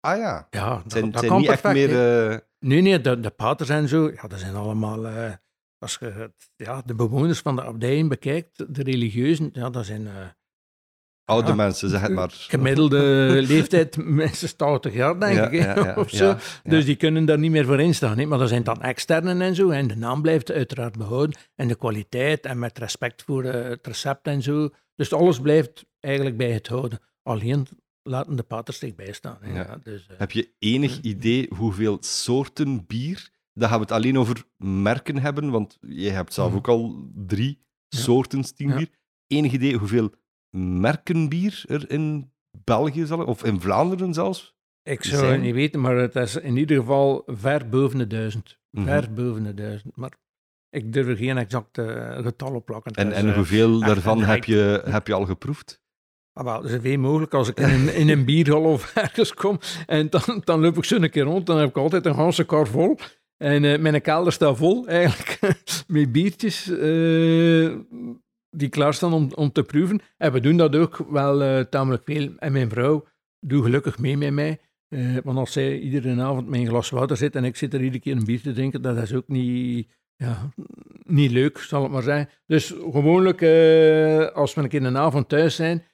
[0.00, 0.46] Ah ja.
[0.50, 1.98] Ja, dat, zijn, dat niet echt perfect, meer...
[1.98, 2.30] hè.
[2.32, 5.06] eh, Nee, nee, de, de paters en zo, ja, dat zijn allemaal...
[5.06, 5.32] eh,
[5.78, 10.06] als je ja, de bewoners van de abdijen bekijkt, de religieuzen, ja, dat zijn...
[10.06, 10.12] eh,
[11.30, 12.30] oude mensen, zeg het maar.
[12.32, 12.98] gemiddelde
[13.48, 15.60] leeftijd minstens 80 jaar, denk ik.
[15.60, 16.36] hè, ja, ja, of zo.
[16.62, 18.18] Dus die kunnen daar niet meer voor instaan.
[18.18, 18.26] Hè.
[18.26, 19.70] Maar dat zijn dan externen en zo.
[19.70, 21.38] En de naam blijft uiteraard behouden.
[21.54, 24.68] En de kwaliteit en met respect voor eh, het recept en zo.
[24.94, 26.98] Dus alles blijft eigenlijk bij het houden.
[27.22, 27.66] Alleen
[28.02, 29.38] laten de paters zich bijstaan.
[29.40, 29.52] Hè.
[29.52, 29.56] Ja.
[29.56, 33.28] Ja, dus, eh, Heb je enig idee hoeveel soorten bier?
[33.54, 37.58] Dan gaan we het alleen over merken hebben, want je hebt zelf ook al drie
[37.88, 37.98] Ja.
[37.98, 38.78] soorten stienbier.
[38.90, 38.98] Ja.
[39.36, 40.10] Enig idee hoeveel
[40.56, 42.32] merken bier er in
[42.64, 44.58] België zal, of in Vlaanderen zelfs?
[44.82, 48.06] ik zou zijn- het niet weten, maar het is in ieder geval ver boven de
[48.06, 48.58] duizend.
[48.70, 48.84] Mhm.
[48.86, 49.96] Ver boven de duizend.
[49.96, 50.12] Maar
[50.70, 52.92] ik durf er geen exact eh, getal op plakken.
[52.92, 55.80] En, Dus, en eh, hoeveel daarvan heb je, heb je al geproefd?
[56.32, 57.34] Ah, wel, zoveel mogelijk.
[57.34, 60.84] Als ik in een, in een bierhal of ergens kom en dan, dan loop ik
[60.84, 62.96] zo een keer rond, dan heb ik altijd een ganse kar vol.
[63.36, 65.38] En eh, mijn kelder staat vol eigenlijk
[65.86, 67.76] met biertjes eh,
[68.50, 70.00] die klaarstaan om, om te proeven.
[70.16, 72.32] En we doen dat ook wel eh, tamelijk veel.
[72.38, 73.06] En mijn vrouw
[73.40, 74.60] doet gelukkig mee met mij.
[74.88, 77.80] Eh, want als zij iedere avond met een glas water zit en ik zit er
[77.82, 80.50] iedere keer een bier te drinken, dat is ook niet, ja,
[81.04, 82.28] niet leuk, zal ik maar zeggen.
[82.46, 85.84] Dus gewoonlijk, eh, als we een keer een avond thuis zijn,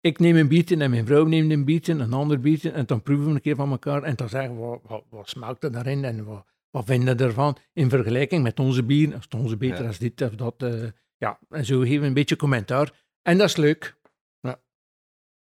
[0.00, 3.02] ik neem een biertje en mijn vrouw neemt een biertje, een ander biertje, en dan
[3.02, 5.72] proeven we een keer van elkaar en dan zeggen we, wat, wat, wat smaakt er
[5.72, 9.08] daarin en wat, wat vinden we ervan in vergelijking met onze bier.
[9.08, 9.86] Is het onze beter Ja.
[9.86, 10.62] als dit of dat?
[11.20, 12.92] Ja, en zo geven we een beetje commentaar.
[13.22, 13.98] En dat is leuk.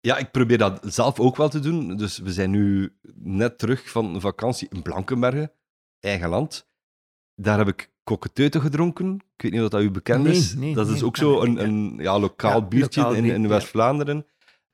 [0.00, 1.96] Ja, ik probeer dat zelf ook wel te doen.
[1.96, 5.52] Dus we zijn nu net terug van vakantie in Blankenbergen,
[6.00, 6.68] eigen land.
[7.34, 9.14] Daar heb ik kokketeuten gedronken.
[9.14, 10.54] Ik weet niet of dat u bekend Nee, is.
[10.54, 13.48] nee, dat is nee, ook zo een, een ja, lokaal Ja, biertje lokaal in, in.
[13.48, 14.26] West-Vlaanderen.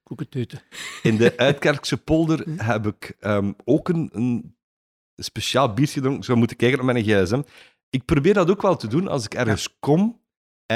[0.02, 0.62] Koekenteuten.
[1.02, 2.58] In de Uitkerkse polder Hm.
[2.58, 4.56] heb ik ehm, ook een, een
[5.16, 6.20] speciaal biertje gedronken.
[6.20, 7.42] Ik zou moeten kijken op mijn gsm.
[7.90, 10.21] Ik probeer dat ook wel te doen als ik ergens kom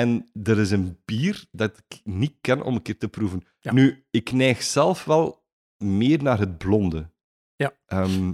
[0.01, 3.43] en er is een bier dat ik niet ken om een keer te proeven.
[3.61, 3.73] Ja.
[3.73, 5.45] Nu, ik neig zelf wel
[5.85, 7.11] meer naar het blonde.
[7.57, 7.77] Ja.
[7.87, 8.33] Ehm,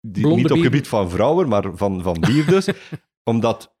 [0.00, 2.68] die- Blonde niet op bier- gebied van vrouwen, maar van, van bier dus.
[3.22, 3.76] Omdat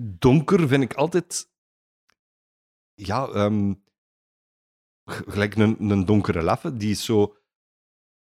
[0.00, 1.52] donker vind ik altijd...
[2.94, 3.74] Ja, ehm,
[5.04, 7.36] gelijk een, een donkere leffe, die is zo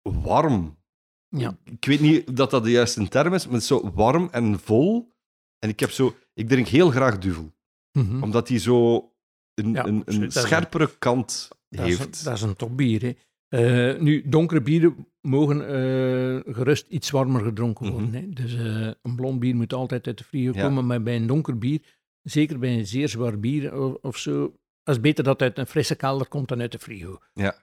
[0.02, 0.82] warm.
[1.28, 1.58] Ja.
[1.64, 4.60] Ik weet niet dat dat de juiste term is, maar het is zo warm en
[4.60, 5.12] vol.
[5.58, 6.16] En ik heb zo...
[6.34, 7.52] Ik drink heel graag duvel,
[7.92, 8.22] Mhm.
[8.22, 9.08] omdat die zo
[9.54, 12.24] een, Ja, een, een scherpere kant Dat is, heeft.
[12.24, 13.02] dat is een topbier.
[13.02, 13.12] Hè.
[13.48, 18.08] Eh, nu, donkere bieren mogen eh, gerust iets warmer gedronken worden.
[18.10, 18.18] Mhm.
[18.18, 18.28] hè.
[18.28, 20.52] Dus eh, een blond bier moet altijd uit de Ja.
[20.52, 21.80] komen, maar bij een donker bier,
[22.22, 24.44] zeker bij een zeer zwaar bier of, of zo,
[24.84, 27.18] is het beter dat het uit een frisse kelder komt dan uit de frigo.
[27.32, 27.58] Ja.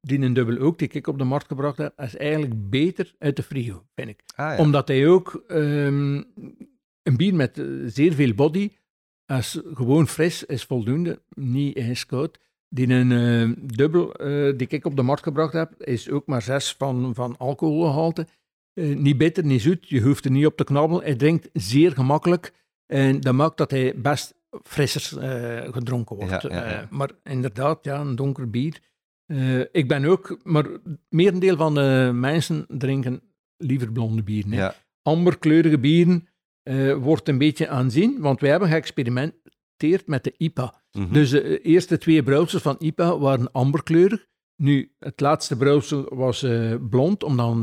[0.00, 3.36] Die een dubbel ook, die ik op de markt gebracht heb, is eigenlijk beter uit
[3.36, 4.22] de frigo, vind ik.
[4.34, 4.58] Ah, ja.
[4.58, 6.22] Omdat hij ook ehm,
[7.02, 8.70] een bier met eh, zeer veel body,
[9.26, 12.38] als gewoon fris is voldoende, niet ijskoud.
[12.68, 16.42] Die een eh, dubbel eh, die ik op de markt gebracht heb, is ook maar
[16.42, 18.26] 6 van, van alcoholgehalte.
[18.72, 21.04] Eh, niet bitter, niet zoet, je hoeft er niet op te knabbelen.
[21.04, 22.52] Hij drinkt zeer gemakkelijk
[22.86, 25.02] en dat maakt dat hij best frisser
[25.72, 26.42] gedronken wordt.
[26.42, 26.86] Ja, ja, ja.
[26.90, 28.80] Maar inderdaad, ja, een donker bier.
[29.72, 30.66] Ik ben ook, maar
[31.08, 33.22] merendeel van de mensen drinken
[33.56, 34.74] liever blonde bieren.
[35.02, 36.26] amberkleurige bieren
[36.62, 40.74] eh, wordt een beetje aanzien, want wij hebben geëxperimenteerd met de IPA.
[40.92, 41.12] Mhm.
[41.12, 44.26] Dus de eerste twee brouwsels van IPA waren amberkleurig.
[44.56, 47.56] Nu, het laatste brouwsel was eh, blond, omdat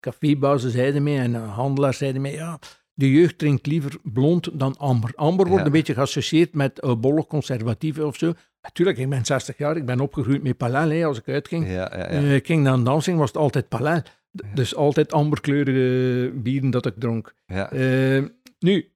[0.00, 2.58] cafébazen zeiden mij en een handelaar zeiden mij, ja,
[2.94, 5.12] de jeugd drinkt liever blond dan amber.
[5.14, 5.66] Amber wordt Ja.
[5.66, 8.32] een beetje geassocieerd met uh, bollig conservatief of zo.
[8.62, 11.66] Natuurlijk, ik ben 60 jaar, ik ben opgegroeid met Palal, hè, als ik uitging.
[11.66, 11.88] ja, ja.
[12.06, 14.00] Eh, ik ging naar een dansing, was het altijd Palal.
[14.00, 14.08] D-
[14.54, 17.34] Dus altijd amberkleurige bieren dat ik dronk.
[17.46, 17.70] ja.
[18.60, 18.92] Eh, nu,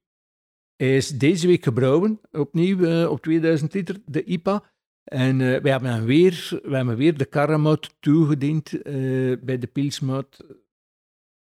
[0.77, 4.73] hij is deze week gebrouwen, opnieuw eh, op 2000 liter, de IPA.
[5.05, 8.83] En uh, we, hebben weer, we hebben weer de karremout toegediend
[9.45, 10.45] bij de pilsmout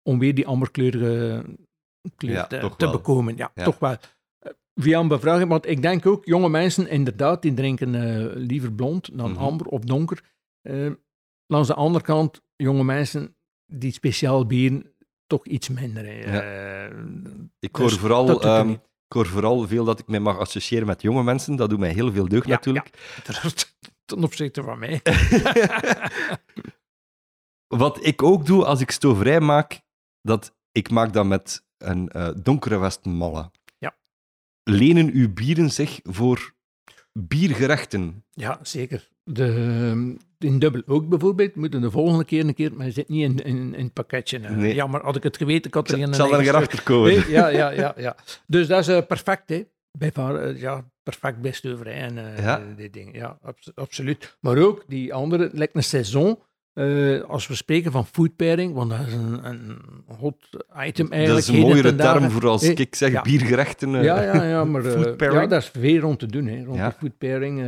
[0.04, 1.46] om weer die amberkleurige
[2.16, 3.38] kleur te, te bekomen.
[3.38, 3.96] Ja, toch wel.
[4.74, 9.32] Via een bevraging, want ik denk ook, jonge mensen inderdaad, die drinken liever blond dan
[9.32, 9.42] mhm.
[9.42, 10.24] amber of donker.
[11.46, 14.92] langs de andere kant, jonge mensen die speciaal bieren
[15.32, 16.06] toch iets minder.
[16.06, 16.86] Uh,
[17.60, 21.02] ik, hoor dus vooral, um, ik hoor vooral veel dat ik mij mag associëren met
[21.02, 21.56] jonge mensen.
[21.56, 22.90] Dat doet mij heel veel deugd natuurlijk.
[23.24, 23.50] Ja,
[24.06, 25.02] ten opzichte van mij.
[27.84, 29.82] Wat ik ook doe als ik stoverij maak,
[30.22, 33.52] dat ik maak dat met een uh, donkere Westmalle.
[33.78, 33.96] Ja.
[34.64, 36.54] Lenen uw bieren zich voor
[37.14, 38.26] biergerechten?
[38.30, 39.10] Ja, zeker.
[39.24, 43.24] De, in dubbel ook bijvoorbeeld, moeten de volgende keer een keer, maar je zit niet
[43.24, 44.40] in, in, in het pakketje.
[44.40, 44.76] Nee.
[44.76, 46.14] Ja, maar had ik het geweten, ik had er geen...
[46.14, 47.30] zal er achter komen.
[47.30, 48.16] ja, ja, ja, ja.
[48.48, 49.64] Dus dat is uh, perfect, hè.
[49.98, 52.62] Bij, uh, ja, perfect best over, En, uh, ja.
[52.76, 53.14] die dingen.
[53.14, 53.38] Ja,
[53.76, 54.38] absoluut.
[54.40, 56.40] Maar ook die andere, lijkt een seizoen,
[57.28, 59.82] als we spreken van food pairing, want dat is een, een
[60.20, 60.50] hot
[60.86, 61.46] item eigenlijk.
[61.46, 63.22] Dat is een mooiere term voor als ik zeg ja.
[63.22, 63.90] biergerechten.
[63.90, 64.84] Ja, ja, ja, maar
[65.18, 67.60] ja, daar is veel rond te doen, hè, rond die food pairing.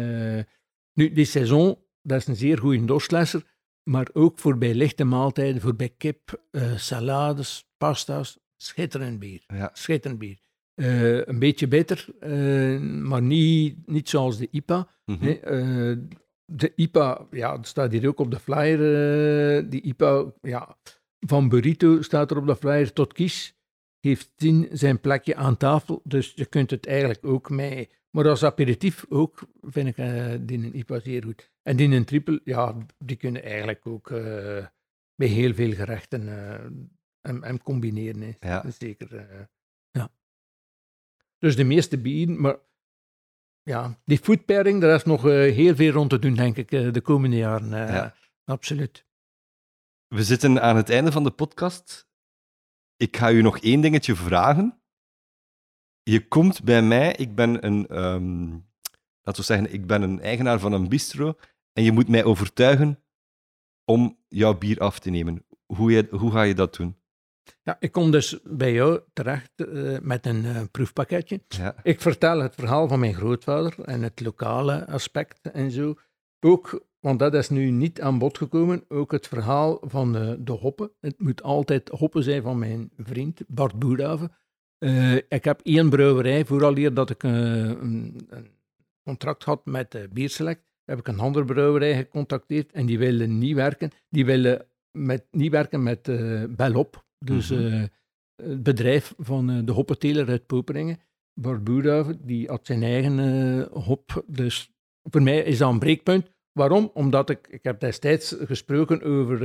[0.94, 3.44] Nu, die seizoen dat is een zeer goede doorslesser,
[3.84, 9.44] maar ook voor bij lichte maaltijden, voor bij kip, uh, salades, pasta's, schitterend bier.
[9.48, 9.70] Ja.
[9.74, 10.42] Schitterend bier.
[10.76, 14.88] Uh, een beetje beter, uh, maar niet, niet zoals de IPA.
[15.06, 16.10] Mm -hmm.
[16.46, 19.70] de IPA, ja, dat staat hier ook op de flyer.
[19.70, 20.78] die IPA, ja,
[21.20, 23.56] van burrito staat er op de flyer tot kies.
[24.00, 28.44] Heeft tien zijn plekje aan tafel, dus je kunt het eigenlijk ook mee maar als
[28.44, 31.52] aperitief ook vind ik uh, die een IPA zeer goed.
[31.62, 34.66] En die een triple, ja, die kunnen eigenlijk ook uh,
[35.16, 36.54] bij heel veel gerechten uh,
[37.22, 38.22] en, combineren.
[38.22, 38.50] Hè.
[38.50, 38.72] Ja.
[38.72, 39.28] Zeker.
[39.92, 40.12] ja.
[41.38, 42.58] Dus de meeste bieren, maar
[43.62, 47.02] ja, die food pairing, daar is nog heel veel rond te doen, denk ik, de
[47.02, 47.70] komende jaren.
[47.70, 48.16] Ja.
[48.46, 49.06] Absoluut.
[50.08, 52.08] We zitten aan het einde van de podcast.
[52.96, 54.83] Ik ga u nog één dingetje vragen
[56.04, 58.66] je komt bij mij, ik ben een, um,
[59.22, 61.36] laten we zeggen, ik ben een eigenaar van een bistro
[61.74, 63.04] en je moet mij overtuigen
[63.86, 65.46] om jouw bier af te nemen.
[65.66, 66.96] Hoe, je, hoe ga je dat doen?
[67.62, 71.42] Ja, ik kom dus bij jou terecht uh, met een uh, proefpakketje.
[71.48, 71.76] Ja.
[71.84, 75.96] Ik vertel het verhaal van mijn grootvader en het lokale aspect en zo.
[76.40, 80.52] Ook, want dat is nu niet aan bod gekomen, ook het verhaal van uh, de
[80.52, 80.92] hoppen.
[81.00, 84.32] Het moet altijd hoppen zijn van mijn vriend Bart Boerhaven.
[84.84, 88.48] Uh, ik heb één brouwerij, vooral hier dat ik uh, een, een,
[89.04, 93.56] contract had met uh, Bierselect, heb ik een andere brouwerij gecontacteerd en die willen niet
[93.56, 93.92] werken.
[94.10, 96.12] Die willen met, niet werken met
[96.56, 97.90] Belop, dus -hmm.
[98.36, 101.00] het bedrijf van de hoppenteler uit Poperingen.
[101.34, 104.24] Barbuda, die had zijn eigen hop.
[104.28, 104.72] Dus
[105.04, 106.30] voor mij is dat een breekpunt.
[106.52, 106.92] Waarom?
[106.94, 109.40] Omdat ik, ik heb destijds gesproken over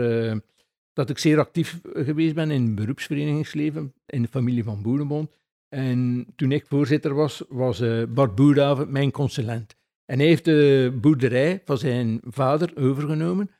[0.99, 5.30] dat ik zeer actief geweest ben in het beroepsverenigingsleven, in de familie van Boerenbond.
[5.68, 9.76] En toen ik voorzitter was, was uh, Bart Boerhaven mijn consulent.
[10.05, 13.51] En hij heeft de boerderij van zijn vader overgenomen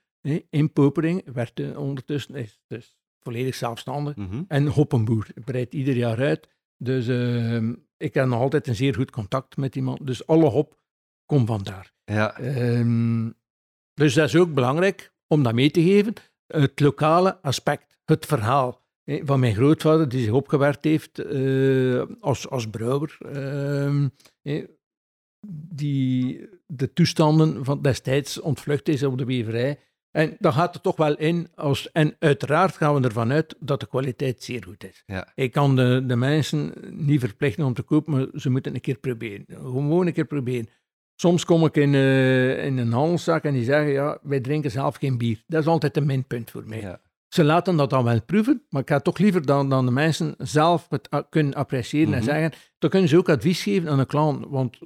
[0.51, 1.23] in Popering.
[1.33, 4.17] Werd uh, ondertussen is dus volledig zelfstandig.
[4.17, 6.49] Mm En hoppenboer, breidt ieder jaar uit.
[6.77, 9.99] Dus uh, ik heb nog altijd een zeer goed contact met die man.
[10.03, 10.79] Dus alle hop
[11.27, 11.93] komt vandaar.
[12.05, 12.41] Ja.
[12.79, 13.35] Um,
[13.95, 16.15] dus dat is ook belangrijk om dat mee te geven
[16.49, 22.71] het lokale aspect, het verhaal van mijn grootvader, die zich opgewerkt heeft uh, als, als
[22.71, 23.19] brouwer,
[24.43, 24.65] uh,
[25.71, 29.79] die de toestanden van destijds ontvlucht is op de weverij.
[30.11, 33.81] En dan gaat het toch wel in, als, en uiteraard gaan we ervan uit dat
[33.81, 35.03] de kwaliteit zeer goed is.
[35.07, 35.33] Ja.
[35.35, 38.99] Ik kan de, de mensen niet verplichten om te kopen, maar ze moeten een keer
[38.99, 39.45] proberen.
[39.49, 40.69] Gewoon een keer proberen.
[41.21, 44.97] Soms kom ik in, uh, in een handelszaak en die zeggen, ja, wij drinken zelf
[44.97, 45.43] geen bier.
[45.47, 46.81] Dat is altijd een minpunt voor mij.
[46.81, 47.01] Ja.
[47.29, 50.35] Ze laten dat dan wel proeven, maar ik ga toch liever dan, dan de mensen
[50.39, 52.29] zelf het kunnen appreciëren en mhm.
[52.29, 54.47] zeggen, dan kunnen ze ook advies geven aan een klant.
[54.49, 54.79] Want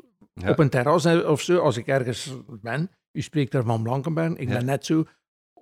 [0.46, 4.48] op een terras of zo, als ik ergens ben, u spreekt daar van Blankenberg, ik
[4.48, 5.04] ben net zo,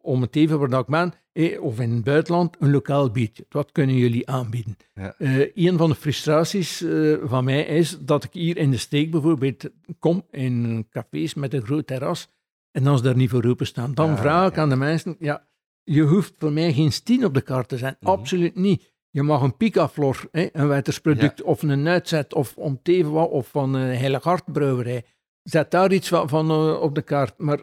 [0.03, 3.47] om het even waar ik ben, eh, of in het buitenland, een lokaal biertje.
[3.49, 4.77] Wat kunnen jullie aanbieden?
[4.95, 5.15] Ja.
[5.19, 9.11] Uh, een van de frustraties uh, van mij is dat ik hier in de steek
[9.11, 12.29] bijvoorbeeld kom in cafés met een groot terras
[12.73, 15.47] en als daar niet voor open staan, dan vraag ik aan de mensen, ja,
[15.85, 17.97] je hoeft voor mij geen stien op de kaart te zijn.
[18.01, 18.11] Mhm.
[18.11, 18.93] Absoluut niet.
[19.11, 23.97] Je mag een picaflor, een wetersproduct, of een uitzet, of om teven of van een
[23.97, 25.05] Heilig Hartbrouwerij.
[25.43, 27.39] Zet daar iets van, van uh, op de kaart.
[27.39, 27.61] Maar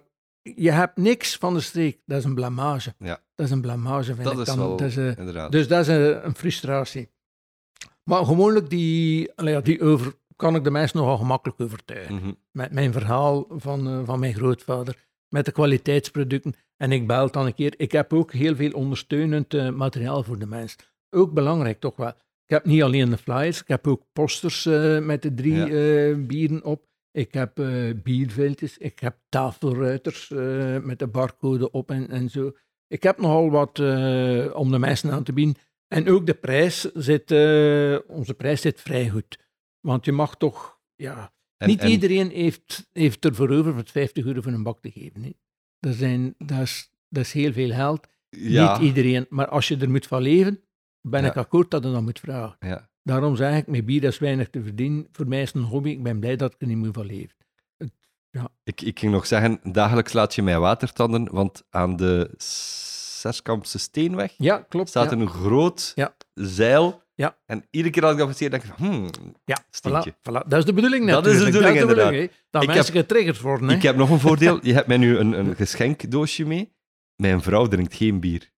[0.55, 1.99] je hebt niks van de streek.
[2.05, 2.93] Dat is een blamage.
[2.99, 3.21] Ja.
[3.35, 4.45] Dat is een blamage, vind dat ik.
[4.45, 4.57] Dan.
[4.57, 7.09] Wel, dat is, uh, dus dat is een, een, frustratie.
[8.03, 9.31] Maar gewoonlijk die,
[9.63, 12.15] die over kan ik de mensen nogal gemakkelijk overtuigen.
[12.15, 12.31] Mhm.
[12.51, 16.55] Met mijn verhaal van, eh, van mijn grootvader, met de kwaliteitsproducten.
[16.77, 17.73] En ik bel dan een keer.
[17.77, 20.79] Ik heb ook heel veel ondersteunend eh, materiaal voor de mensen.
[21.09, 22.13] Ook belangrijk toch wel.
[22.47, 25.67] Ik heb niet alleen de flyers, ik heb ook posters eh, met de drie Ja.
[25.67, 26.86] eh, bieren op.
[27.17, 32.51] Ik heb eh bierveldjes, ik heb tafelruiters eh, met de barcode op en, en zo.
[32.87, 35.55] Ik heb nogal wat eh, om de mensen aan te bieden.
[35.87, 37.31] En ook de prijs zit,
[38.07, 39.39] onze prijs zit vrij goed.
[39.79, 44.25] Want je mag toch, ja, En- niet en- iedereen heeft, heeft ervoor over voor 50
[44.25, 45.23] euro voor een bak te geven.
[45.23, 45.31] Hè.
[45.79, 48.07] Dat, zijn, dat, is, dat is heel veel geld.
[48.29, 49.25] Ja, Niet iedereen.
[49.29, 50.63] Maar als je er moet van leven,
[51.01, 51.27] ben Ja.
[51.29, 52.57] ik akkoord dat je dat moet vragen.
[52.59, 52.89] ja.
[53.07, 55.07] Daarom zeg ik, met bier is weinig te verdienen.
[55.11, 55.89] Voor mij is het een hobby.
[55.89, 57.35] Ik ben blij dat ik er niet moet van leven.
[58.63, 64.33] Ik, ik ging nog zeggen, dagelijks laat je mij watertanden, want aan de Serskampse Steenweg
[64.37, 64.89] Ja, klopt.
[64.89, 65.17] staat ja.
[65.17, 66.15] een groot Ja.
[66.33, 67.01] zeil.
[67.15, 67.37] Ja.
[67.45, 69.09] En iedere keer als ik dat passeer, denk ik van, hmm,
[69.45, 70.11] Ja, stinkje.
[70.13, 70.47] voilà, voilà.
[70.47, 71.73] Dat is de bedoeling Dat is de natuurlijk.
[71.73, 72.37] bedoeling, inderdaad.
[72.49, 73.69] Dat Ik mensen getriggerd worden.
[73.69, 73.75] Hè.
[73.75, 74.59] Ik heb nog een voordeel.
[74.67, 76.73] Je hebt mij nu een, een geschenkdoosje mee.
[77.15, 78.51] Mijn vrouw drinkt geen bier.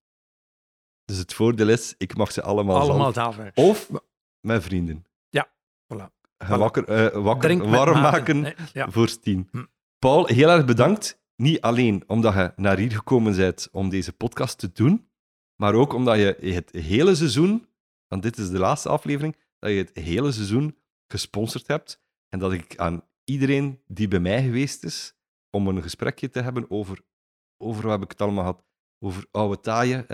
[1.06, 3.38] Dus het voordeel is, ik mag ze allemaal, Allemaal zelf.
[3.54, 3.90] Of
[4.42, 5.06] met vrienden.
[5.30, 5.52] Ja,
[5.94, 6.18] voilà.
[6.48, 8.56] Wakker, eh, wakker warm maken.
[8.74, 8.92] Ja.
[8.92, 9.48] voor Stien.
[9.52, 9.66] Hm.
[10.00, 11.20] Paul, heel erg bedankt.
[11.36, 15.10] Niet alleen omdat je naar hier gekomen bent om deze podcast te doen,
[15.56, 17.68] maar ook omdat je het hele seizoen,
[18.08, 20.78] want dit is de laatste aflevering, dat je het hele seizoen
[21.08, 22.02] gesponsord hebt.
[22.30, 25.14] En dat ik aan iedereen die bij mij geweest is,
[25.50, 27.02] om een gesprekje te hebben over,
[27.58, 28.66] over wat heb ik het allemaal gehad,
[29.00, 30.06] over oude taaien,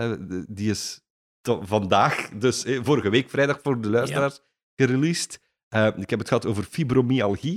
[0.48, 1.05] die is
[1.62, 4.40] vandaag, dus eh, vorige week vrijdag voor de luisteraars,
[4.76, 5.40] gereleased.
[5.68, 7.54] Eh, ik heb het gehad over fibromyalgie.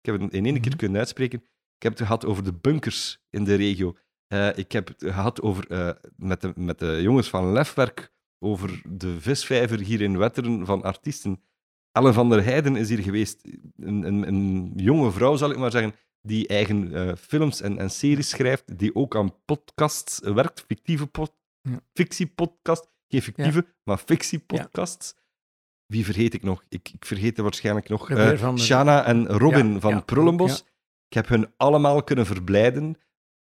[0.00, 0.76] Ik heb het in één keer Mhm.
[0.78, 1.38] kunnen uitspreken.
[1.76, 3.96] Ik heb het gehad over de bunkers in de regio.
[4.26, 9.20] Eh, ik heb het gehad over, met, de, met de jongens van Lefwerk over de
[9.20, 11.42] visvijver hier in Wetteren van artiesten.
[11.92, 13.44] Ellen van der Heijden is hier geweest.
[13.76, 18.28] Een, een, een jonge vrouw, zal ik maar zeggen, die eigen films en, en series
[18.28, 21.32] schrijft, die ook aan podcasts werkt, fictieve pod,
[21.62, 21.80] Ja.
[21.92, 22.90] fictiepodcast.
[23.12, 25.14] Geen fictieve, maar fictiepodcasts.
[25.86, 26.64] Wie vergeet ik nog?
[26.68, 28.06] Ik, ik vergeet er waarschijnlijk nog.
[28.08, 30.64] De- Shana en Robin Ja, van ja, Prullenbos.
[31.08, 32.96] Ik heb hun allemaal kunnen verblijden.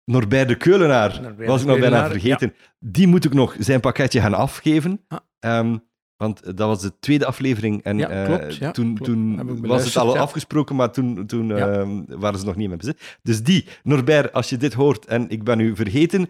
[0.04, 2.54] Norbert de Keulenaar Norbert was ik nog bijna vergeten.
[2.78, 5.04] Die moet ik nog zijn pakketje gaan afgeven.
[5.08, 5.18] Ah.
[5.38, 5.76] Ehm,
[6.16, 7.82] want dat was de tweede aflevering.
[7.82, 9.04] En Ja, eh, klopt, ja, toen, klopt.
[9.10, 10.20] toen was het al ja.
[10.20, 11.72] afgesproken, maar toen, toen Ja.
[11.72, 13.18] ehm, waren ze nog niet met bezit.
[13.22, 16.28] Dus die, Norbert, als je dit hoort en ik ben u vergeten,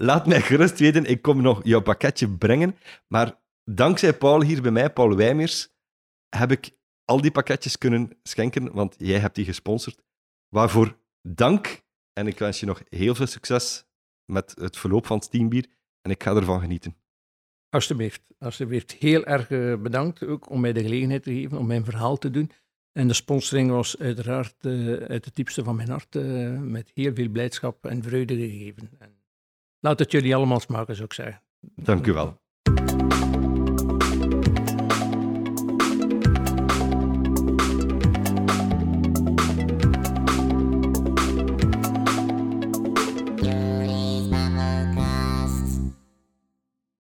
[0.00, 1.04] laat mij gerust weten.
[1.04, 2.76] Ik kom nog jouw pakketje brengen.
[3.06, 5.68] Maar dankzij Paul hier bij mij, Paul Wijmers,
[6.28, 6.70] heb ik
[7.04, 10.02] al die pakketjes kunnen schenken, want jij hebt die gesponsord.
[10.48, 11.82] Waarvoor dank.
[12.12, 13.86] En ik wens je nog heel veel succes
[14.24, 15.66] met het verloop van Steambier.
[16.00, 16.96] En ik ga ervan genieten.
[17.68, 18.92] Alsjeblieft, alsjeblieft.
[18.92, 22.30] Heel erg eh, bedankt ook om mij de gelegenheid te geven om mijn verhaal te
[22.30, 22.50] doen.
[22.92, 27.14] En de sponsoring was uiteraard eh, uit het diepste van mijn hart eh, met heel
[27.14, 28.90] veel blijdschap en vreugde gegeven.
[28.98, 29.17] En
[29.80, 31.42] laat het jullie allemaal smaken, zou ik zeggen.
[31.60, 32.40] Dank u wel.